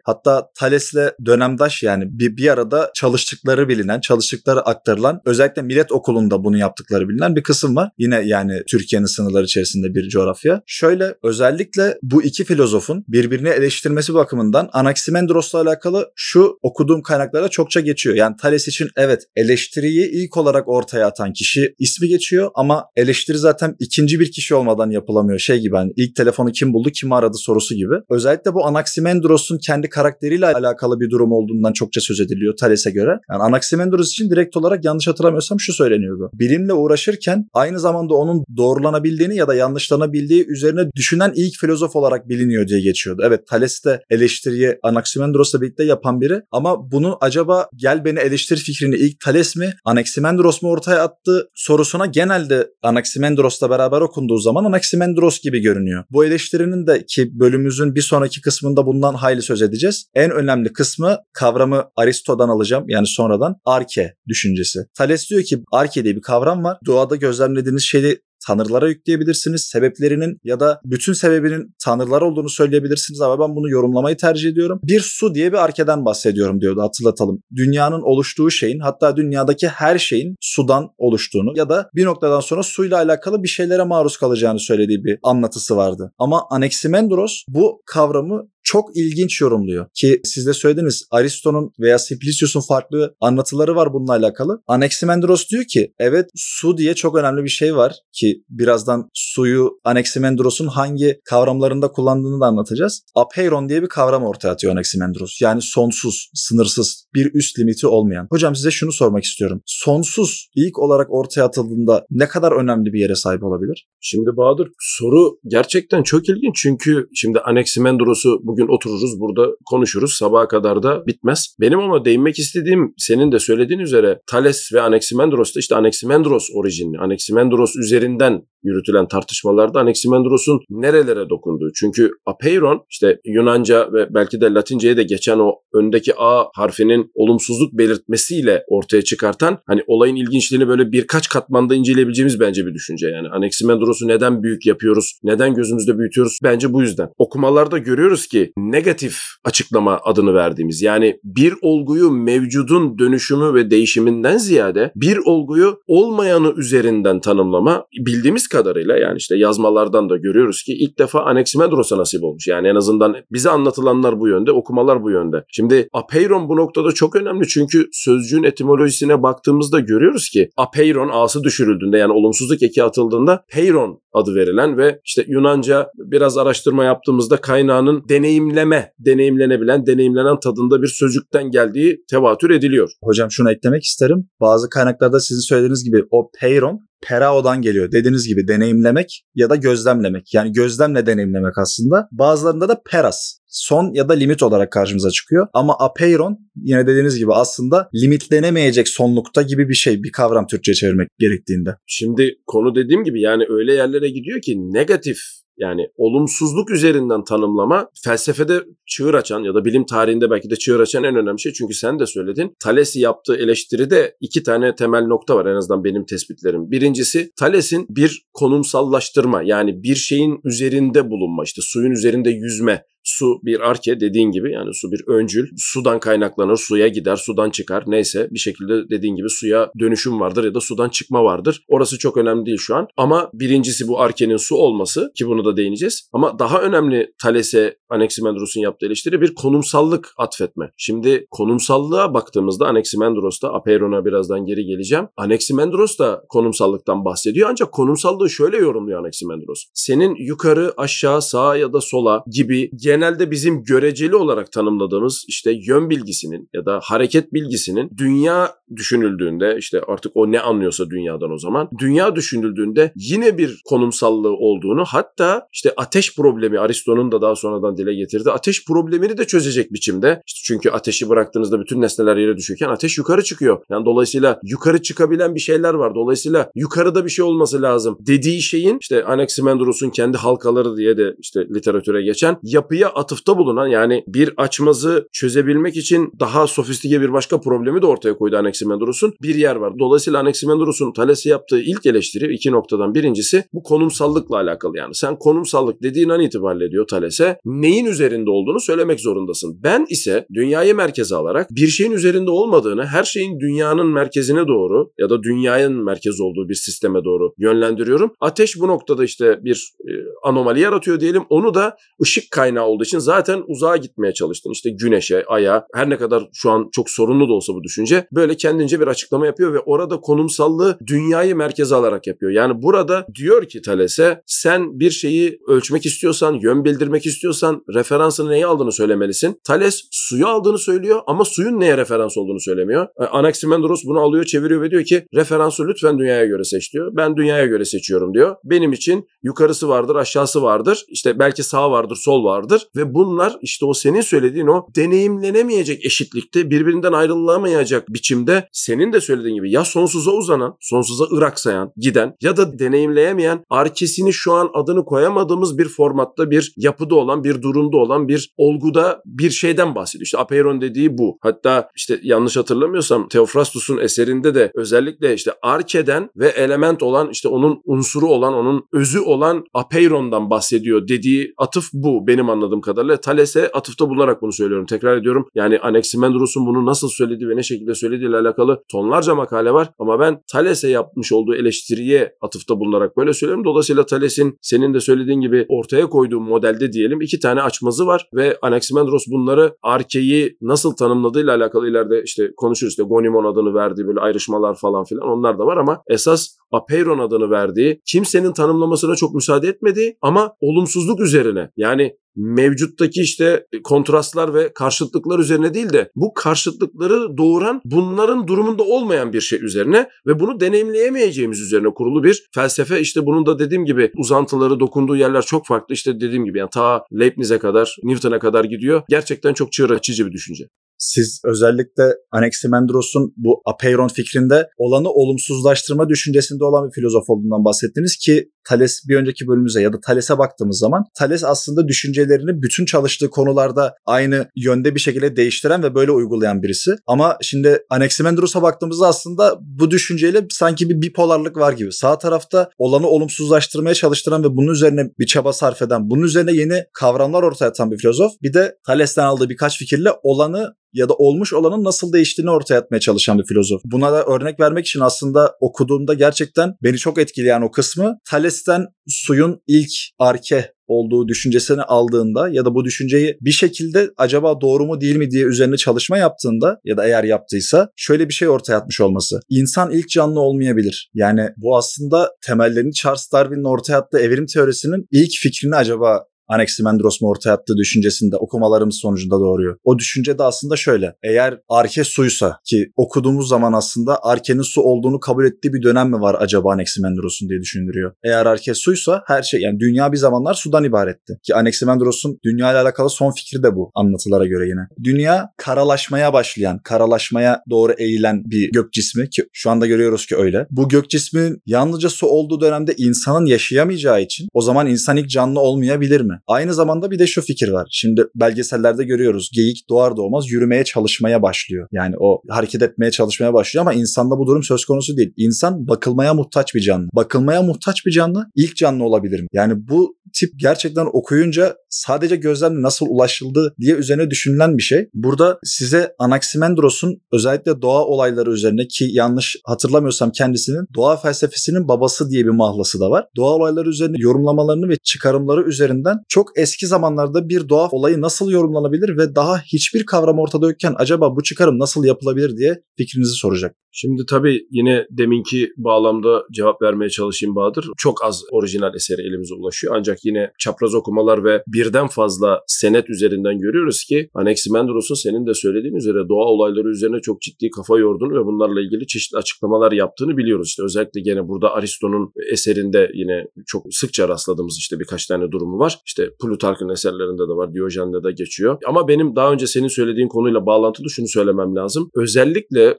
Hatta 0.03 0.49
Thales'le 0.55 1.11
dönemdaş 1.25 1.83
yani 1.83 2.03
bir, 2.07 2.37
bir 2.37 2.49
arada 2.49 2.91
çalıştıkları 2.93 3.69
bilinen, 3.69 3.99
çalıştıkları 3.99 4.61
aktarılan 4.61 5.21
özellikle 5.25 5.61
millet 5.61 5.91
okulunda 5.91 6.43
bunu 6.43 6.57
yaptıkları 6.57 7.09
bilinen 7.09 7.35
bir 7.35 7.43
kısım 7.43 7.75
var. 7.75 7.89
Yine 7.97 8.21
yani 8.25 8.61
Türkiye'nin 8.69 9.05
sınırları 9.05 9.43
içerisinde 9.43 9.95
bir 9.95 10.09
coğrafya. 10.09 10.61
Şöyle 10.65 11.15
özellikle 11.23 11.97
bu 12.01 12.23
iki 12.23 12.43
filozofun 12.45 13.05
birbirini 13.07 13.49
eleştirmesi 13.49 14.13
bakımından 14.13 14.69
Anaximandros'la 14.73 15.61
alakalı 15.61 16.11
şu 16.15 16.59
okuduğum 16.61 17.01
kaynaklara 17.01 17.49
çokça 17.49 17.79
geçiyor. 17.79 18.15
Yani 18.15 18.35
Thales 18.41 18.67
için 18.67 18.89
evet 18.97 19.23
eleştiriyi 19.35 20.11
ilk 20.11 20.37
olarak 20.37 20.67
ortaya 20.67 21.07
atan 21.07 21.33
kişi 21.33 21.75
ismi 21.79 22.07
geçiyor 22.07 22.51
ama 22.55 22.84
eleştiri 22.95 23.37
zaten 23.37 23.75
ikinci 23.79 24.19
bir 24.19 24.31
kişi 24.31 24.55
olmadan 24.55 24.89
yapılamıyor. 24.89 25.39
Şey 25.39 25.59
gibi 25.59 25.75
hani 25.75 25.91
ilk 25.95 26.15
telefonu 26.15 26.51
kim 26.51 26.73
buldu, 26.73 26.89
kim 26.89 27.11
aradı 27.11 27.37
sorusu 27.37 27.75
gibi. 27.75 27.95
Özellikle 28.09 28.53
bu 28.53 28.65
Anaximandros'un 28.65 29.57
kendi 29.57 29.89
karakteriyle 29.89 30.47
alakalı 30.47 30.99
bir 30.99 31.09
durum 31.09 31.31
olduğundan 31.31 31.73
çokça 31.73 32.01
söz 32.01 32.19
ediliyor 32.19 32.53
Thales'e 32.59 32.91
göre. 32.91 33.19
Yani 33.31 33.43
Anaximandros 33.43 34.11
için 34.11 34.29
direkt 34.29 34.57
olarak 34.57 34.85
yanlış 34.85 35.07
hatırlamıyorsam 35.07 35.59
şu 35.59 35.73
söyleniyordu. 35.73 36.29
Bilimle 36.33 36.73
uğraşırken 36.73 37.45
aynı 37.53 37.79
zamanda 37.79 38.13
onun 38.13 38.43
doğrulanabildiğini 38.57 39.35
ya 39.35 39.47
da 39.47 39.55
yanlışlanabildiği 39.55 40.47
üzerine 40.47 40.81
düşünen 40.95 41.33
ilk 41.35 41.59
filozof 41.59 41.95
olarak 41.95 42.29
biliniyor 42.29 42.67
diye 42.67 42.81
geçiyordu. 42.81 43.21
Evet 43.25 43.47
Thales 43.47 43.85
de 43.85 44.01
eleştiriyi 44.09 44.77
Anaximandros'la 44.83 45.61
birlikte 45.61 45.83
yapan 45.83 46.21
biri 46.21 46.41
ama 46.51 46.91
bunu 46.91 47.17
acaba 47.21 47.67
gel 47.75 48.05
beni 48.05 48.19
eleştir 48.19 48.57
fikrini 48.57 48.95
ilk 48.95 49.19
Thales 49.19 49.55
mi 49.55 49.73
Anaximandros 49.85 50.61
mu 50.61 50.69
ortaya 50.69 51.03
attı 51.03 51.49
sorusuna 51.55 52.05
genelde 52.05 52.67
Anaximandros'la 52.83 53.69
beraber 53.69 54.01
okunduğu 54.01 54.37
zaman 54.37 54.65
Anaximandros 54.65 55.39
gibi 55.39 55.59
görünüyor. 55.59 56.03
Bu 56.11 56.25
eleştirinin 56.25 56.87
de 56.87 57.05
ki 57.05 57.39
bölümümüzün 57.39 57.95
bir 57.95 58.01
sonraki 58.01 58.41
kısmında 58.41 58.85
bundan 58.85 59.13
hayli 59.13 59.41
söz 59.41 59.61
edeceğiz. 59.61 60.05
En 60.15 60.31
önemli 60.31 60.73
kısmı 60.73 61.17
kavramı 61.33 61.83
Aristo'dan 61.95 62.49
alacağım 62.49 62.85
yani 62.87 63.07
sonradan 63.07 63.55
arke 63.65 64.15
düşüncesi. 64.27 64.79
Thales 64.93 65.29
diyor 65.29 65.43
ki 65.43 65.63
arke 65.71 66.03
diye 66.03 66.15
bir 66.15 66.21
kavram 66.21 66.63
var. 66.63 66.77
Doğada 66.85 67.15
gözlemlediğiniz 67.15 67.83
şeyi 67.83 68.19
tanrılara 68.47 68.87
yükleyebilirsiniz. 68.87 69.61
Sebeplerinin 69.61 70.39
ya 70.43 70.59
da 70.59 70.81
bütün 70.85 71.13
sebebinin 71.13 71.75
tanrılar 71.83 72.21
olduğunu 72.21 72.49
söyleyebilirsiniz 72.49 73.21
ama 73.21 73.47
ben 73.47 73.55
bunu 73.55 73.69
yorumlamayı 73.69 74.17
tercih 74.17 74.49
ediyorum. 74.49 74.79
Bir 74.83 74.99
su 74.99 75.35
diye 75.35 75.51
bir 75.53 75.57
arkeden 75.57 76.05
bahsediyorum 76.05 76.61
diyordu 76.61 76.81
hatırlatalım. 76.81 77.39
Dünyanın 77.55 78.01
oluştuğu 78.01 78.51
şeyin 78.51 78.79
hatta 78.79 79.15
dünyadaki 79.17 79.67
her 79.67 79.97
şeyin 79.97 80.35
sudan 80.41 80.89
oluştuğunu 80.97 81.53
ya 81.55 81.69
da 81.69 81.89
bir 81.95 82.05
noktadan 82.05 82.39
sonra 82.39 82.63
suyla 82.63 82.97
alakalı 82.97 83.43
bir 83.43 83.47
şeylere 83.47 83.83
maruz 83.83 84.17
kalacağını 84.17 84.59
söylediği 84.59 85.03
bir 85.03 85.19
anlatısı 85.23 85.77
vardı. 85.77 86.11
Ama 86.19 86.41
Anaximandros 86.49 87.43
bu 87.47 87.81
kavramı 87.85 88.47
çok 88.65 88.97
ilginç 88.97 89.41
yorumluyor. 89.41 89.85
Ki 89.93 90.21
siz 90.23 90.47
de 90.47 90.53
söylediniz 90.53 91.07
Aristo'nun 91.11 91.71
veya 91.79 91.99
Simplicius'un 91.99 92.61
farklı 92.61 93.15
anlatıları 93.21 93.75
var 93.75 93.93
bununla 93.93 94.11
alakalı. 94.11 94.61
Anaximandros 94.67 95.49
diyor 95.49 95.63
ki 95.63 95.93
evet 95.99 96.29
su 96.35 96.77
diye 96.77 96.95
çok 96.95 97.17
önemli 97.17 97.43
bir 97.43 97.49
şey 97.49 97.75
var 97.75 97.93
ki 98.13 98.43
birazdan 98.49 99.09
suyu 99.13 99.69
Anaximandros'un 99.83 100.67
hangi 100.67 101.19
kavramlarında 101.25 101.91
kullandığını 101.91 102.41
da 102.41 102.45
anlatacağız. 102.45 103.01
Apeiron 103.15 103.69
diye 103.69 103.81
bir 103.81 103.87
kavram 103.87 104.23
ortaya 104.23 104.49
atıyor 104.49 104.73
Anaximandros. 104.73 105.41
Yani 105.41 105.61
sonsuz, 105.61 106.29
sınırsız, 106.33 107.07
bir 107.13 107.33
üst 107.33 107.59
limiti 107.59 107.87
olmayan. 107.87 108.27
Hocam 108.29 108.55
size 108.55 108.71
şunu 108.71 108.91
sormak 108.91 109.23
istiyorum. 109.23 109.61
Sonsuz 109.65 110.49
ilk 110.55 110.79
olarak 110.79 111.07
ortaya 111.13 111.43
atıldığında 111.43 112.05
ne 112.09 112.27
kadar 112.27 112.51
önemli 112.51 112.93
bir 112.93 112.99
yere 112.99 113.15
sahip 113.15 113.43
olabilir? 113.43 113.87
Şimdi 113.99 114.29
Bahadır 114.37 114.67
soru 114.79 115.37
gerçekten 115.47 116.03
çok 116.03 116.29
ilginç 116.29 116.55
çünkü 116.55 117.07
şimdi 117.15 117.39
Anaximandros'u 117.39 118.39
bugün 118.55 118.75
otururuz 118.75 119.19
burada 119.19 119.47
konuşuruz 119.65 120.13
sabaha 120.13 120.47
kadar 120.47 120.83
da 120.83 121.05
bitmez. 121.07 121.55
Benim 121.61 121.79
ama 121.79 122.05
değinmek 122.05 122.39
istediğim 122.39 122.93
senin 122.97 123.31
de 123.31 123.39
söylediğin 123.39 123.79
üzere 123.79 124.19
Thales 124.31 124.73
ve 124.73 124.81
Anaximandros 124.81 125.55
da 125.55 125.59
işte 125.59 125.75
Anaximandros 125.75 126.49
orijinli, 126.53 126.97
Anaximandros 126.97 127.75
üzerinden 127.75 128.41
yürütülen 128.63 129.07
tartışmalarda 129.07 129.79
Anaximandros'un 129.79 130.59
nerelere 130.69 131.29
dokunduğu. 131.29 131.71
Çünkü 131.79 132.09
apeiron 132.25 132.81
işte 132.89 133.19
Yunanca 133.25 133.93
ve 133.93 134.13
belki 134.13 134.41
de 134.41 134.45
Latince'ye 134.45 134.97
de 134.97 135.03
geçen 135.03 135.39
o 135.39 135.51
öndeki 135.73 136.13
A 136.17 136.45
harfinin 136.53 137.11
olumsuzluk 137.15 137.73
belirtmesiyle 137.73 138.63
ortaya 138.67 139.01
çıkartan 139.01 139.57
hani 139.67 139.81
olayın 139.87 140.15
ilginçliğini 140.15 140.67
böyle 140.67 140.91
birkaç 140.91 141.29
katmanda 141.29 141.75
inceleyebileceğimiz 141.75 142.39
bence 142.39 142.65
bir 142.65 142.73
düşünce. 142.73 143.07
Yani 143.07 143.27
Anaximandros'u 143.27 144.07
neden 144.07 144.43
büyük 144.43 144.65
yapıyoruz? 144.65 145.19
Neden 145.23 145.53
gözümüzde 145.53 145.97
büyütüyoruz? 145.97 146.39
Bence 146.43 146.73
bu 146.73 146.81
yüzden. 146.81 147.09
Okumalarda 147.17 147.77
görüyoruz 147.77 148.27
ki 148.27 148.44
negatif 148.57 149.19
açıklama 149.43 149.99
adını 150.03 150.33
verdiğimiz 150.33 150.81
yani 150.81 151.19
bir 151.23 151.53
olguyu 151.61 152.11
mevcudun 152.11 152.99
dönüşümü 152.99 153.53
ve 153.53 153.71
değişiminden 153.71 154.37
ziyade 154.37 154.91
bir 154.95 155.17
olguyu 155.17 155.79
olmayanı 155.87 156.53
üzerinden 156.57 157.19
tanımlama 157.19 157.85
bildiğimiz 158.05 158.47
kadarıyla 158.47 158.97
yani 158.97 159.17
işte 159.17 159.37
yazmalardan 159.37 160.09
da 160.09 160.17
görüyoruz 160.17 160.63
ki 160.63 160.73
ilk 160.73 160.99
defa 160.99 161.21
Anaximandros'a 161.21 161.97
nasip 161.97 162.23
olmuş. 162.23 162.47
Yani 162.47 162.67
en 162.67 162.75
azından 162.75 163.15
bize 163.31 163.49
anlatılanlar 163.49 164.19
bu 164.19 164.27
yönde, 164.27 164.51
okumalar 164.51 165.03
bu 165.03 165.11
yönde. 165.11 165.43
Şimdi 165.47 165.89
apeiron 165.93 166.49
bu 166.49 166.57
noktada 166.57 166.91
çok 166.91 167.15
önemli 167.15 167.47
çünkü 167.47 167.87
sözcüğün 167.91 168.43
etimolojisine 168.43 169.23
baktığımızda 169.23 169.79
görüyoruz 169.79 170.29
ki 170.29 170.49
apeiron 170.57 171.09
a'sı 171.13 171.43
düşürüldüğünde 171.43 171.97
yani 171.97 172.13
olumsuzluk 172.13 172.63
eki 172.63 172.83
atıldığında 172.83 173.43
peiron 173.51 173.99
adı 174.13 174.35
verilen 174.35 174.77
ve 174.77 174.99
işte 175.05 175.25
Yunanca 175.27 175.87
biraz 175.97 176.37
araştırma 176.37 176.83
yaptığımızda 176.83 177.37
kaynağının 177.37 178.09
deneyimleme, 178.35 178.93
deneyimlenebilen, 178.99 179.85
deneyimlenen 179.85 180.39
tadında 180.39 180.81
bir 180.81 180.87
sözcükten 180.87 181.51
geldiği 181.51 182.03
tevatür 182.09 182.49
ediliyor. 182.49 182.89
Hocam 183.03 183.31
şunu 183.31 183.51
eklemek 183.51 183.83
isterim. 183.83 184.29
Bazı 184.39 184.69
kaynaklarda 184.69 185.19
sizin 185.19 185.41
söylediğiniz 185.41 185.83
gibi 185.83 186.03
o 186.11 186.29
peiron 186.39 186.79
perao'dan 187.07 187.61
geliyor. 187.61 187.91
Dediğiniz 187.91 188.27
gibi 188.27 188.47
deneyimlemek 188.47 189.25
ya 189.35 189.49
da 189.49 189.55
gözlemlemek. 189.55 190.33
Yani 190.33 190.51
gözlemle 190.51 191.05
deneyimlemek 191.05 191.57
aslında. 191.57 192.07
Bazılarında 192.11 192.69
da 192.69 192.81
peras. 192.91 193.39
Son 193.47 193.93
ya 193.93 194.09
da 194.09 194.13
limit 194.13 194.43
olarak 194.43 194.71
karşımıza 194.71 195.11
çıkıyor. 195.11 195.47
Ama 195.53 195.75
apeiron 195.79 196.37
yine 196.55 196.87
dediğiniz 196.87 197.17
gibi 197.17 197.33
aslında 197.33 197.89
limitlenemeyecek 198.03 198.87
sonlukta 198.87 199.41
gibi 199.41 199.69
bir 199.69 199.73
şey. 199.73 200.03
Bir 200.03 200.11
kavram 200.11 200.47
Türkçe 200.47 200.73
çevirmek 200.73 201.09
gerektiğinde. 201.19 201.69
Şimdi 201.85 202.35
konu 202.47 202.75
dediğim 202.75 203.03
gibi 203.03 203.21
yani 203.21 203.43
öyle 203.49 203.73
yerlere 203.73 204.09
gidiyor 204.09 204.41
ki 204.41 204.57
negatif 204.57 205.17
yani 205.57 205.87
olumsuzluk 205.97 206.71
üzerinden 206.71 207.23
tanımlama 207.23 207.89
felsefede 208.03 208.63
çığır 208.85 209.13
açan 209.13 209.43
ya 209.43 209.55
da 209.55 209.65
bilim 209.65 209.85
tarihinde 209.85 210.29
belki 210.29 210.49
de 210.49 210.55
çığır 210.55 210.79
açan 210.79 211.03
en 211.03 211.15
önemli 211.15 211.41
şey. 211.41 211.53
Çünkü 211.53 211.73
sen 211.73 211.99
de 211.99 212.05
söyledin. 212.05 212.55
Thales'i 212.59 212.99
yaptığı 212.99 213.35
eleştiride 213.35 214.15
iki 214.21 214.43
tane 214.43 214.75
temel 214.75 215.05
nokta 215.05 215.35
var 215.35 215.45
en 215.45 215.55
azından 215.55 215.83
benim 215.83 216.05
tespitlerim. 216.05 216.71
Birincisi 216.71 217.31
Thales'in 217.39 217.85
bir 217.89 218.25
konumsallaştırma 218.33 219.43
yani 219.43 219.83
bir 219.83 219.95
şeyin 219.95 220.39
üzerinde 220.43 221.09
bulunma 221.09 221.43
işte 221.43 221.61
suyun 221.61 221.91
üzerinde 221.91 222.29
yüzme 222.29 222.83
su 223.05 223.39
bir 223.43 223.59
arke 223.59 223.99
dediğin 223.99 224.31
gibi 224.31 224.51
yani 224.51 224.69
su 224.73 224.91
bir 224.91 225.03
öncül. 225.07 225.47
Sudan 225.57 225.99
kaynaklanır, 225.99 226.57
suya 226.57 226.87
gider, 226.87 227.15
sudan 227.15 227.49
çıkar. 227.49 227.83
Neyse 227.87 228.27
bir 228.31 228.39
şekilde 228.39 228.89
dediğin 228.89 229.15
gibi 229.15 229.29
suya 229.29 229.71
dönüşüm 229.79 230.19
vardır 230.19 230.43
ya 230.43 230.53
da 230.53 230.59
sudan 230.59 230.89
çıkma 230.89 231.23
vardır. 231.23 231.63
Orası 231.67 231.97
çok 231.97 232.17
önemli 232.17 232.45
değil 232.45 232.57
şu 232.57 232.75
an. 232.75 232.87
Ama 232.97 233.29
birincisi 233.33 233.87
bu 233.87 234.01
arkenin 234.01 234.37
su 234.37 234.55
olması 234.55 235.11
ki 235.15 235.27
bunu 235.27 235.45
da 235.45 235.57
değineceğiz. 235.57 236.09
Ama 236.13 236.39
daha 236.39 236.61
önemli 236.61 237.13
Thales'e 237.21 237.77
Anaximandros'un 237.89 238.61
yaptığı 238.61 238.85
eleştiri 238.85 239.21
bir 239.21 239.35
konumsallık 239.35 240.13
atfetme. 240.17 240.71
Şimdi 240.77 241.27
konumsallığa 241.31 242.13
baktığımızda 242.13 242.67
Anaximandros'ta 242.67 243.53
Apeiron'a 243.53 244.05
birazdan 244.05 244.45
geri 244.45 244.65
geleceğim. 244.65 245.07
Anaximandros 245.17 245.99
da 245.99 246.21
konumsallıktan 246.29 247.05
bahsediyor 247.05 247.49
ancak 247.51 247.71
konumsallığı 247.71 248.29
şöyle 248.29 248.57
yorumluyor 248.57 248.99
Anaximandros. 248.99 249.63
Senin 249.73 250.15
yukarı, 250.15 250.73
aşağı, 250.77 251.21
sağa 251.21 251.55
ya 251.55 251.73
da 251.73 251.81
sola 251.81 252.23
gibi 252.31 252.69
genelde 252.95 253.31
bizim 253.31 253.63
göreceli 253.63 254.15
olarak 254.15 254.51
tanımladığımız 254.51 255.25
işte 255.27 255.51
yön 255.67 255.89
bilgisinin 255.89 256.49
ya 256.53 256.65
da 256.65 256.79
hareket 256.83 257.33
bilgisinin 257.33 257.91
dünya 257.97 258.51
düşünüldüğünde 258.75 259.55
işte 259.59 259.81
artık 259.87 260.11
o 260.15 260.31
ne 260.31 260.39
anlıyorsa 260.39 260.89
dünyadan 260.89 261.31
o 261.31 261.37
zaman 261.37 261.69
dünya 261.79 262.15
düşünüldüğünde 262.15 262.91
yine 262.95 263.37
bir 263.37 263.61
konumsallığı 263.65 264.33
olduğunu 264.33 264.83
hatta 264.85 265.47
işte 265.53 265.73
ateş 265.77 266.15
problemi 266.15 266.59
Aristo'nun 266.59 267.11
da 267.11 267.21
daha 267.21 267.35
sonradan 267.35 267.77
dile 267.77 267.93
getirdi. 267.95 268.31
Ateş 268.31 268.65
problemini 268.65 269.17
de 269.17 269.27
çözecek 269.27 269.73
biçimde. 269.73 270.21
İşte 270.27 270.39
çünkü 270.43 270.69
ateşi 270.69 271.09
bıraktığınızda 271.09 271.59
bütün 271.59 271.81
nesneler 271.81 272.17
yere 272.17 272.37
düşüyorken 272.37 272.69
ateş 272.69 272.97
yukarı 272.97 273.23
çıkıyor. 273.23 273.61
Yani 273.69 273.85
dolayısıyla 273.85 274.39
yukarı 274.43 274.81
çıkabilen 274.81 275.35
bir 275.35 275.39
şeyler 275.39 275.73
var. 275.73 275.95
Dolayısıyla 275.95 276.51
yukarıda 276.55 277.05
bir 277.05 277.09
şey 277.09 277.25
olması 277.25 277.61
lazım 277.61 277.97
dediği 277.99 278.41
şeyin 278.41 278.77
işte 278.81 279.03
Anaximandros'un 279.05 279.89
kendi 279.89 280.17
halkaları 280.17 280.77
diye 280.77 280.97
de 280.97 281.15
işte 281.19 281.39
literatüre 281.55 282.01
geçen 282.01 282.37
yapıya 282.43 282.84
atıfta 282.87 283.37
bulunan 283.37 283.67
yani 283.67 284.03
bir 284.07 284.33
açmazı 284.37 285.07
çözebilmek 285.11 285.77
için 285.77 286.11
daha 286.19 286.47
sofistike 286.47 287.01
bir 287.01 287.13
başka 287.13 287.41
problemi 287.41 287.81
de 287.81 287.85
ortaya 287.85 288.17
koydu 288.17 288.37
Anaximandros'un 288.37 289.13
bir 289.21 289.35
yer 289.35 289.55
var. 289.55 289.73
Dolayısıyla 289.79 290.19
Anaximandros'un 290.19 290.93
Thales'e 290.93 291.29
yaptığı 291.29 291.61
ilk 291.61 291.85
eleştiri 291.85 292.33
iki 292.33 292.51
noktadan 292.51 292.95
birincisi 292.95 293.43
bu 293.53 293.63
konumsallıkla 293.63 294.35
alakalı 294.35 294.77
yani. 294.77 294.95
Sen 294.95 295.15
konumsallık 295.19 295.83
dediğin 295.83 296.09
an 296.09 296.21
itibariyle 296.21 296.71
diyor 296.71 296.87
Thales'e 296.87 297.37
neyin 297.45 297.85
üzerinde 297.85 298.29
olduğunu 298.29 298.59
söylemek 298.59 298.99
zorundasın. 298.99 299.59
Ben 299.63 299.85
ise 299.89 300.25
dünyayı 300.33 300.75
merkeze 300.75 301.15
alarak 301.15 301.47
bir 301.51 301.67
şeyin 301.67 301.91
üzerinde 301.91 302.31
olmadığını, 302.31 302.85
her 302.85 303.03
şeyin 303.03 303.39
dünyanın 303.39 303.87
merkezine 303.87 304.47
doğru 304.47 304.91
ya 304.99 305.09
da 305.09 305.23
dünyanın 305.23 305.83
merkez 305.83 306.21
olduğu 306.21 306.49
bir 306.49 306.55
sisteme 306.55 307.03
doğru 307.03 307.33
yönlendiriyorum. 307.37 308.11
Ateş 308.21 308.59
bu 308.59 308.67
noktada 308.67 309.03
işte 309.03 309.39
bir 309.43 309.71
e, 309.79 309.91
anomali 310.23 310.59
yaratıyor 310.59 310.99
diyelim. 310.99 311.23
Onu 311.29 311.53
da 311.53 311.77
ışık 312.01 312.31
kaynağı 312.31 312.65
olduğu 312.75 312.83
için 312.83 312.99
zaten 312.99 313.43
uzağa 313.47 313.77
gitmeye 313.77 314.13
çalıştın. 314.13 314.51
İşte 314.51 314.69
güneşe, 314.69 315.25
aya 315.27 315.67
her 315.73 315.89
ne 315.89 315.97
kadar 315.97 316.29
şu 316.33 316.51
an 316.51 316.69
çok 316.71 316.89
sorunlu 316.89 317.29
da 317.29 317.33
olsa 317.33 317.53
bu 317.53 317.63
düşünce 317.63 318.07
böyle 318.11 318.35
kendince 318.35 318.79
bir 318.79 318.87
açıklama 318.87 319.25
yapıyor 319.25 319.53
ve 319.53 319.59
orada 319.59 319.99
konumsallığı 319.99 320.77
dünyayı 320.87 321.35
merkeze 321.35 321.75
alarak 321.75 322.07
yapıyor. 322.07 322.31
Yani 322.31 322.61
burada 322.61 323.07
diyor 323.15 323.45
ki 323.45 323.61
Thales'e 323.61 324.21
sen 324.25 324.79
bir 324.79 324.91
şeyi 324.91 325.39
ölçmek 325.47 325.85
istiyorsan, 325.85 326.39
yön 326.41 326.65
bildirmek 326.65 327.05
istiyorsan 327.05 327.63
referansını 327.73 328.29
neye 328.29 328.45
aldığını 328.45 328.71
söylemelisin. 328.71 329.41
Thales 329.43 329.81
suyu 329.91 330.27
aldığını 330.27 330.57
söylüyor 330.57 331.01
ama 331.07 331.25
suyun 331.25 331.59
neye 331.59 331.77
referans 331.77 332.17
olduğunu 332.17 332.39
söylemiyor. 332.39 332.87
E, 333.01 333.03
Anaximandros 333.03 333.85
bunu 333.85 333.99
alıyor, 333.99 334.23
çeviriyor 334.25 334.61
ve 334.61 334.71
diyor 334.71 334.83
ki 334.83 335.05
referansı 335.15 335.67
lütfen 335.67 335.99
dünyaya 335.99 336.25
göre 336.25 336.43
seç 336.43 336.73
diyor. 336.73 336.91
Ben 336.95 337.17
dünyaya 337.17 337.45
göre 337.45 337.65
seçiyorum 337.65 338.13
diyor. 338.13 338.35
Benim 338.43 338.73
için 338.73 339.07
yukarısı 339.23 339.69
vardır, 339.69 339.95
aşağısı 339.95 340.41
vardır. 340.41 340.85
İşte 340.89 341.19
belki 341.19 341.43
sağ 341.43 341.71
vardır, 341.71 341.95
sol 341.95 342.23
vardır 342.23 342.64
ve 342.75 342.93
bunlar 342.93 343.37
işte 343.41 343.65
o 343.65 343.73
senin 343.73 344.01
söylediğin 344.01 344.47
o 344.47 344.67
deneyimlenemeyecek 344.75 345.85
eşitlikte 345.85 346.49
birbirinden 346.49 346.93
ayrılamayacak 346.93 347.89
biçimde 347.89 348.49
senin 348.51 348.93
de 348.93 349.01
söylediğin 349.01 349.35
gibi 349.35 349.51
ya 349.51 349.65
sonsuza 349.65 350.11
uzanan, 350.11 350.57
sonsuza 350.61 351.05
ırak 351.17 351.39
sayan, 351.39 351.71
giden 351.77 352.15
ya 352.21 352.37
da 352.37 352.59
deneyimleyemeyen 352.59 353.45
arkesini 353.49 354.13
şu 354.13 354.33
an 354.33 354.49
adını 354.53 354.85
koyamadığımız 354.85 355.57
bir 355.57 355.65
formatta 355.65 356.31
bir 356.31 356.53
yapıda 356.57 356.95
olan, 356.95 357.23
bir 357.23 357.41
durumda 357.41 357.77
olan, 357.77 358.07
bir 358.07 358.33
olguda 358.37 359.01
bir 359.05 359.29
şeyden 359.29 359.75
bahsediyor. 359.75 360.05
İşte 360.05 360.17
Apeiron 360.17 360.61
dediği 360.61 360.97
bu. 360.97 361.17
Hatta 361.21 361.69
işte 361.75 361.99
yanlış 362.03 362.37
hatırlamıyorsam 362.37 363.07
Theophrastus'un 363.07 363.77
eserinde 363.77 364.35
de 364.35 364.51
özellikle 364.55 365.13
işte 365.13 365.31
arkeden 365.41 366.09
ve 366.15 366.27
element 366.27 366.83
olan 366.83 367.09
işte 367.09 367.27
onun 367.27 367.61
unsuru 367.65 368.07
olan, 368.07 368.33
onun 368.33 368.67
özü 368.73 368.99
olan 368.99 369.43
Apeiron'dan 369.53 370.29
bahsediyor 370.29 370.87
dediği 370.87 371.33
atıf 371.37 371.69
bu 371.73 372.07
benim 372.07 372.29
anladığım 372.29 372.54
kadarıyla. 372.61 372.97
Thales'e 372.97 373.51
atıfta 373.51 373.89
bulunarak 373.89 374.21
bunu 374.21 374.31
söylüyorum. 374.31 374.65
Tekrar 374.65 374.97
ediyorum. 374.97 375.27
Yani 375.35 375.59
Anaximandros'un 375.59 376.45
bunu 376.45 376.65
nasıl 376.65 376.89
söylediği 376.89 377.29
ve 377.29 377.35
ne 377.35 377.43
şekilde 377.43 377.75
söylediği 377.75 378.09
ile 378.09 378.17
alakalı 378.17 378.63
tonlarca 378.71 379.15
makale 379.15 379.53
var 379.53 379.69
ama 379.79 379.99
ben 379.99 380.21
Thales'e 380.31 380.69
yapmış 380.69 381.11
olduğu 381.11 381.35
eleştiriye 381.35 382.15
atıfta 382.21 382.59
bulunarak 382.59 382.97
böyle 382.97 383.13
söylüyorum. 383.13 383.45
Dolayısıyla 383.45 383.85
Thales'in 383.85 384.37
senin 384.41 384.73
de 384.73 384.79
söylediğin 384.79 385.21
gibi 385.21 385.45
ortaya 385.49 385.89
koyduğu 385.89 386.19
modelde 386.19 386.71
diyelim 386.71 387.01
iki 387.01 387.19
tane 387.19 387.41
açmazı 387.41 387.85
var 387.85 388.09
ve 388.13 388.37
Anaximandros 388.41 389.03
bunları 389.07 389.55
arkeyi 389.63 390.37
nasıl 390.41 390.75
tanımladığıyla 390.75 391.35
alakalı 391.35 391.69
ileride 391.69 392.03
işte 392.03 392.31
konuşuruz. 392.37 392.71
İşte 392.71 392.83
Gonimon 392.83 393.25
adını 393.25 393.53
verdiği 393.53 393.87
böyle 393.87 393.99
ayrışmalar 393.99 394.55
falan 394.55 394.83
filan 394.83 395.07
onlar 395.07 395.39
da 395.39 395.45
var 395.45 395.57
ama 395.57 395.81
esas 395.87 396.37
Apeiron 396.55 396.99
adını 396.99 397.29
verdiği 397.29 397.81
kimsenin 397.85 398.33
tanımlamasına 398.33 398.95
çok 398.95 399.15
müsaade 399.15 399.47
etmediği 399.47 399.97
ama 400.01 400.33
olumsuzluk 400.41 401.01
üzerine 401.01 401.49
yani 401.57 401.95
mevcuttaki 402.15 403.01
işte 403.01 403.45
kontrastlar 403.63 404.33
ve 404.33 404.53
karşıtlıklar 404.53 405.19
üzerine 405.19 405.53
değil 405.53 405.73
de 405.73 405.91
bu 405.95 406.13
karşıtlıkları 406.13 407.17
doğuran 407.17 407.61
bunların 407.65 408.27
durumunda 408.27 408.63
olmayan 408.63 409.13
bir 409.13 409.21
şey 409.21 409.45
üzerine 409.45 409.89
ve 410.07 410.19
bunu 410.19 410.39
deneyimleyemeyeceğimiz 410.39 411.41
üzerine 411.41 411.73
kurulu 411.73 412.03
bir 412.03 412.27
felsefe. 412.35 412.79
İşte 412.79 413.05
bunun 413.05 413.25
da 413.25 413.39
dediğim 413.39 413.65
gibi 413.65 413.91
uzantıları 413.97 414.59
dokunduğu 414.59 414.95
yerler 414.95 415.21
çok 415.21 415.47
farklı. 415.47 415.73
İşte 415.73 415.95
dediğim 415.99 416.25
gibi 416.25 416.39
yani 416.39 416.49
ta 416.53 416.83
Leibniz'e 416.99 417.39
kadar, 417.39 417.75
Newton'a 417.83 418.19
kadar 418.19 418.43
gidiyor. 418.43 418.83
Gerçekten 418.89 419.33
çok 419.33 419.51
çığır 419.51 419.69
açıcı 419.69 420.07
bir 420.07 420.11
düşünce. 420.11 420.45
Siz 420.77 421.21
özellikle 421.25 421.83
Anaximandros'un 422.11 423.13
bu 423.17 423.41
apeiron 423.45 423.87
fikrinde 423.87 424.47
olanı 424.57 424.89
olumsuzlaştırma 424.89 425.89
düşüncesinde 425.89 426.43
olan 426.43 426.67
bir 426.67 426.73
filozof 426.73 427.09
olduğundan 427.09 427.45
bahsettiniz 427.45 427.97
ki 427.97 428.31
Thales 428.47 428.81
bir 428.87 428.95
önceki 428.95 429.27
bölümümüze 429.27 429.61
ya 429.61 429.73
da 429.73 429.79
Thales'e 429.79 430.17
baktığımız 430.17 430.59
zaman 430.59 430.83
Thales 430.97 431.23
aslında 431.23 431.67
düşüncelerini 431.67 432.41
bütün 432.41 432.65
çalıştığı 432.65 433.09
konularda 433.09 433.75
aynı 433.85 434.29
yönde 434.35 434.75
bir 434.75 434.79
şekilde 434.79 435.15
değiştiren 435.15 435.63
ve 435.63 435.75
böyle 435.75 435.91
uygulayan 435.91 436.43
birisi. 436.43 436.71
Ama 436.87 437.17
şimdi 437.21 437.59
Anaximandros'a 437.69 438.41
baktığımızda 438.41 438.87
aslında 438.87 439.37
bu 439.41 439.71
düşünceyle 439.71 440.25
sanki 440.29 440.69
bir 440.69 440.81
bipolarlık 440.81 441.37
var 441.37 441.53
gibi. 441.53 441.71
Sağ 441.71 441.97
tarafta 441.97 442.49
olanı 442.57 442.87
olumsuzlaştırmaya 442.87 443.75
çalıştıran 443.75 444.23
ve 444.23 444.27
bunun 444.37 444.51
üzerine 444.51 444.81
bir 444.99 445.05
çaba 445.05 445.33
sarf 445.33 445.61
eden, 445.61 445.89
bunun 445.89 446.03
üzerine 446.03 446.31
yeni 446.33 446.63
kavramlar 446.73 447.23
ortaya 447.23 447.45
atan 447.45 447.71
bir 447.71 447.77
filozof. 447.77 448.11
Bir 448.21 448.33
de 448.33 448.57
Thales'ten 448.65 449.03
aldığı 449.03 449.29
birkaç 449.29 449.59
fikirle 449.59 449.89
olanı 450.03 450.55
ya 450.75 450.89
da 450.89 450.93
olmuş 450.93 451.33
olanın 451.33 451.63
nasıl 451.63 451.93
değiştiğini 451.93 452.31
ortaya 452.31 452.59
atmaya 452.59 452.79
çalışan 452.79 453.19
bir 453.19 453.25
filozof. 453.25 453.61
Buna 453.65 453.91
da 453.91 454.03
örnek 454.03 454.39
vermek 454.39 454.65
için 454.65 454.79
aslında 454.79 455.35
okuduğumda 455.39 455.93
gerçekten 455.93 456.55
beni 456.63 456.77
çok 456.77 456.97
etkileyen 456.97 457.41
o 457.41 457.51
kısmı 457.51 457.97
Thales'ten 458.35 458.65
suyun 458.87 459.41
ilk 459.47 459.71
arke 459.99 460.51
olduğu 460.67 461.07
düşüncesini 461.07 461.61
aldığında 461.61 462.29
ya 462.29 462.45
da 462.45 462.55
bu 462.55 462.65
düşünceyi 462.65 463.17
bir 463.21 463.31
şekilde 463.31 463.89
acaba 463.97 464.41
doğru 464.41 464.65
mu 464.65 464.81
değil 464.81 464.95
mi 464.95 465.11
diye 465.11 465.25
üzerine 465.25 465.57
çalışma 465.57 465.97
yaptığında 465.97 466.59
ya 466.63 466.77
da 466.77 466.85
eğer 466.87 467.03
yaptıysa 467.03 467.69
şöyle 467.75 468.09
bir 468.09 468.13
şey 468.13 468.27
ortaya 468.27 468.55
atmış 468.55 468.81
olması. 468.81 469.19
İnsan 469.29 469.71
ilk 469.71 469.89
canlı 469.89 470.19
olmayabilir. 470.19 470.91
Yani 470.93 471.29
bu 471.37 471.57
aslında 471.57 472.11
temellerini 472.21 472.73
Charles 472.73 473.11
Darwin'in 473.13 473.43
ortaya 473.43 473.77
attığı 473.77 473.99
evrim 473.99 474.25
teorisinin 474.25 474.87
ilk 474.91 475.11
fikrini 475.21 475.55
acaba 475.55 476.05
Anaximandros 476.27 477.01
mu 477.01 477.09
ortaya 477.09 477.31
attığı 477.31 477.57
düşüncesinde 477.57 478.17
okumalarımız 478.17 478.79
sonucunda 478.81 479.19
doğuruyor. 479.19 479.57
O 479.63 479.79
düşünce 479.79 480.17
de 480.17 480.23
aslında 480.23 480.55
şöyle. 480.55 480.95
Eğer 481.03 481.39
arke 481.49 481.83
suysa 481.83 482.39
ki 482.45 482.71
okuduğumuz 482.75 483.27
zaman 483.27 483.53
aslında 483.53 483.99
arkenin 484.03 484.41
su 484.41 484.61
olduğunu 484.61 484.99
kabul 484.99 485.25
ettiği 485.25 485.53
bir 485.53 485.63
dönem 485.63 485.89
mi 485.89 486.01
var 486.01 486.15
acaba 486.19 486.53
Anaximandros'un 486.53 487.29
diye 487.29 487.39
düşündürüyor. 487.39 487.93
Eğer 488.03 488.25
arke 488.25 488.53
suysa 488.53 489.03
her 489.07 489.23
şey 489.23 489.41
yani 489.41 489.59
dünya 489.59 489.91
bir 489.91 489.97
zamanlar 489.97 490.33
sudan 490.33 490.63
ibaretti. 490.63 491.13
Ki 491.23 491.35
Anaximandros'un 491.35 492.19
dünya 492.23 492.51
ile 492.51 492.57
alakalı 492.57 492.89
son 492.89 493.11
fikri 493.11 493.43
de 493.43 493.55
bu 493.55 493.71
anlatılara 493.75 494.25
göre 494.25 494.47
yine. 494.47 494.61
Dünya 494.83 495.29
karalaşmaya 495.37 496.13
başlayan, 496.13 496.59
karalaşmaya 496.59 497.41
doğru 497.49 497.73
eğilen 497.77 498.23
bir 498.25 498.51
gök 498.51 498.73
cismi 498.73 499.09
ki 499.09 499.23
şu 499.33 499.49
anda 499.49 499.67
görüyoruz 499.67 500.05
ki 500.05 500.17
öyle. 500.17 500.47
Bu 500.51 500.69
gök 500.69 500.89
cismin 500.89 501.41
yalnızca 501.45 501.89
su 501.89 502.07
olduğu 502.07 502.41
dönemde 502.41 502.73
insanın 502.77 503.25
yaşayamayacağı 503.25 504.01
için 504.01 504.27
o 504.33 504.41
zaman 504.41 504.67
insan 504.67 504.97
ilk 504.97 505.09
canlı 505.09 505.39
olmayabilir 505.39 506.01
mi? 506.01 506.14
Aynı 506.27 506.53
zamanda 506.53 506.91
bir 506.91 506.99
de 506.99 507.07
şu 507.07 507.21
fikir 507.21 507.49
var. 507.49 507.67
Şimdi 507.71 508.03
belgesellerde 508.15 508.83
görüyoruz. 508.83 509.29
Geyik 509.33 509.69
doğar 509.69 509.97
doğmaz 509.97 510.31
yürümeye 510.31 510.63
çalışmaya 510.63 511.21
başlıyor. 511.21 511.67
Yani 511.71 511.95
o 511.99 512.21
hareket 512.29 512.61
etmeye 512.61 512.91
çalışmaya 512.91 513.33
başlıyor 513.33 513.61
ama 513.61 513.73
insanda 513.73 514.17
bu 514.17 514.27
durum 514.27 514.43
söz 514.43 514.65
konusu 514.65 514.97
değil. 514.97 515.13
İnsan 515.17 515.67
bakılmaya 515.67 516.13
muhtaç 516.13 516.55
bir 516.55 516.61
canlı. 516.61 516.87
Bakılmaya 516.93 517.41
muhtaç 517.41 517.85
bir 517.85 517.91
canlı 517.91 518.25
ilk 518.35 518.55
canlı 518.55 518.83
olabilir 518.83 519.19
mi? 519.19 519.27
Yani 519.33 519.53
bu 519.67 519.95
tip 520.19 520.29
gerçekten 520.39 520.87
okuyunca 520.93 521.55
sadece 521.69 522.15
gözlemle 522.15 522.61
nasıl 522.61 522.85
ulaşıldı 522.89 523.55
diye 523.59 523.75
üzerine 523.75 524.09
düşünülen 524.09 524.57
bir 524.57 524.63
şey. 524.63 524.89
Burada 524.93 525.39
size 525.43 525.95
Anaximandros'un 525.99 527.01
özellikle 527.13 527.61
doğa 527.61 527.85
olayları 527.85 528.31
üzerine 528.31 528.67
ki 528.67 528.87
yanlış 528.91 529.35
hatırlamıyorsam 529.45 530.11
kendisinin 530.11 530.67
doğa 530.75 530.97
felsefesinin 530.97 531.67
babası 531.67 532.09
diye 532.09 532.23
bir 532.23 532.29
mahlası 532.29 532.79
da 532.79 532.89
var. 532.89 533.05
Doğa 533.15 533.35
olayları 533.35 533.69
üzerine 533.69 533.95
yorumlamalarını 533.99 534.69
ve 534.69 534.77
çıkarımları 534.83 535.49
üzerinden 535.49 535.97
çok 536.07 536.39
eski 536.39 536.67
zamanlarda 536.67 537.29
bir 537.29 537.49
doğa 537.49 537.69
olayı 537.71 538.01
nasıl 538.01 538.31
yorumlanabilir 538.31 538.97
ve 538.97 539.15
daha 539.15 539.41
hiçbir 539.41 539.85
kavram 539.85 540.19
ortada 540.19 540.47
yokken 540.47 540.73
acaba 540.77 541.15
bu 541.15 541.23
çıkarım 541.23 541.59
nasıl 541.59 541.85
yapılabilir 541.85 542.37
diye 542.37 542.63
fikrinizi 542.77 543.13
soracak. 543.13 543.55
Şimdi 543.77 544.05
tabii 544.09 544.47
yine 544.51 544.87
deminki 544.91 545.49
bağlamda 545.57 546.23
cevap 546.31 546.61
vermeye 546.61 546.89
çalışayım 546.89 547.35
Bahadır. 547.35 547.65
Çok 547.77 548.03
az 548.03 548.23
orijinal 548.31 548.75
eseri 548.75 549.01
elimize 549.01 549.33
ulaşıyor. 549.33 549.75
Ancak 549.77 550.05
yine 550.05 550.31
çapraz 550.39 550.75
okumalar 550.75 551.23
ve 551.23 551.43
birden 551.47 551.87
fazla 551.87 552.41
senet 552.47 552.89
üzerinden 552.89 553.39
görüyoruz 553.39 553.83
ki 553.83 554.09
Anaximandros'un 554.13 554.95
senin 554.95 555.27
de 555.27 555.33
söylediğin 555.33 555.75
üzere 555.75 556.09
doğa 556.09 556.25
olayları 556.25 556.69
üzerine 556.69 556.99
çok 557.01 557.21
ciddi 557.21 557.49
kafa 557.49 557.79
yorduğunu 557.79 558.21
ve 558.21 558.25
bunlarla 558.25 558.61
ilgili 558.61 558.87
çeşitli 558.87 559.17
açıklamalar 559.17 559.71
yaptığını 559.71 560.17
biliyoruz. 560.17 560.47
İşte 560.47 560.63
özellikle 560.63 561.01
gene 561.01 561.27
burada 561.27 561.53
Aristo'nun 561.53 562.11
eserinde 562.31 562.91
yine 562.93 563.25
çok 563.47 563.65
sıkça 563.71 564.07
rastladığımız 564.07 564.55
işte 564.59 564.79
birkaç 564.79 565.05
tane 565.05 565.31
durumu 565.31 565.59
var. 565.59 565.79
İşte 565.85 566.09
Plutark'ın 566.21 566.69
eserlerinde 566.69 567.23
de 567.23 567.35
var, 567.35 567.53
Diyojen'de 567.53 568.03
de 568.03 568.11
geçiyor. 568.11 568.57
Ama 568.67 568.87
benim 568.87 569.15
daha 569.15 569.31
önce 569.31 569.47
senin 569.47 569.67
söylediğin 569.67 570.07
konuyla 570.07 570.45
bağlantılı 570.45 570.89
şunu 570.89 571.07
söylemem 571.07 571.55
lazım. 571.55 571.89
Özellikle 571.95 572.77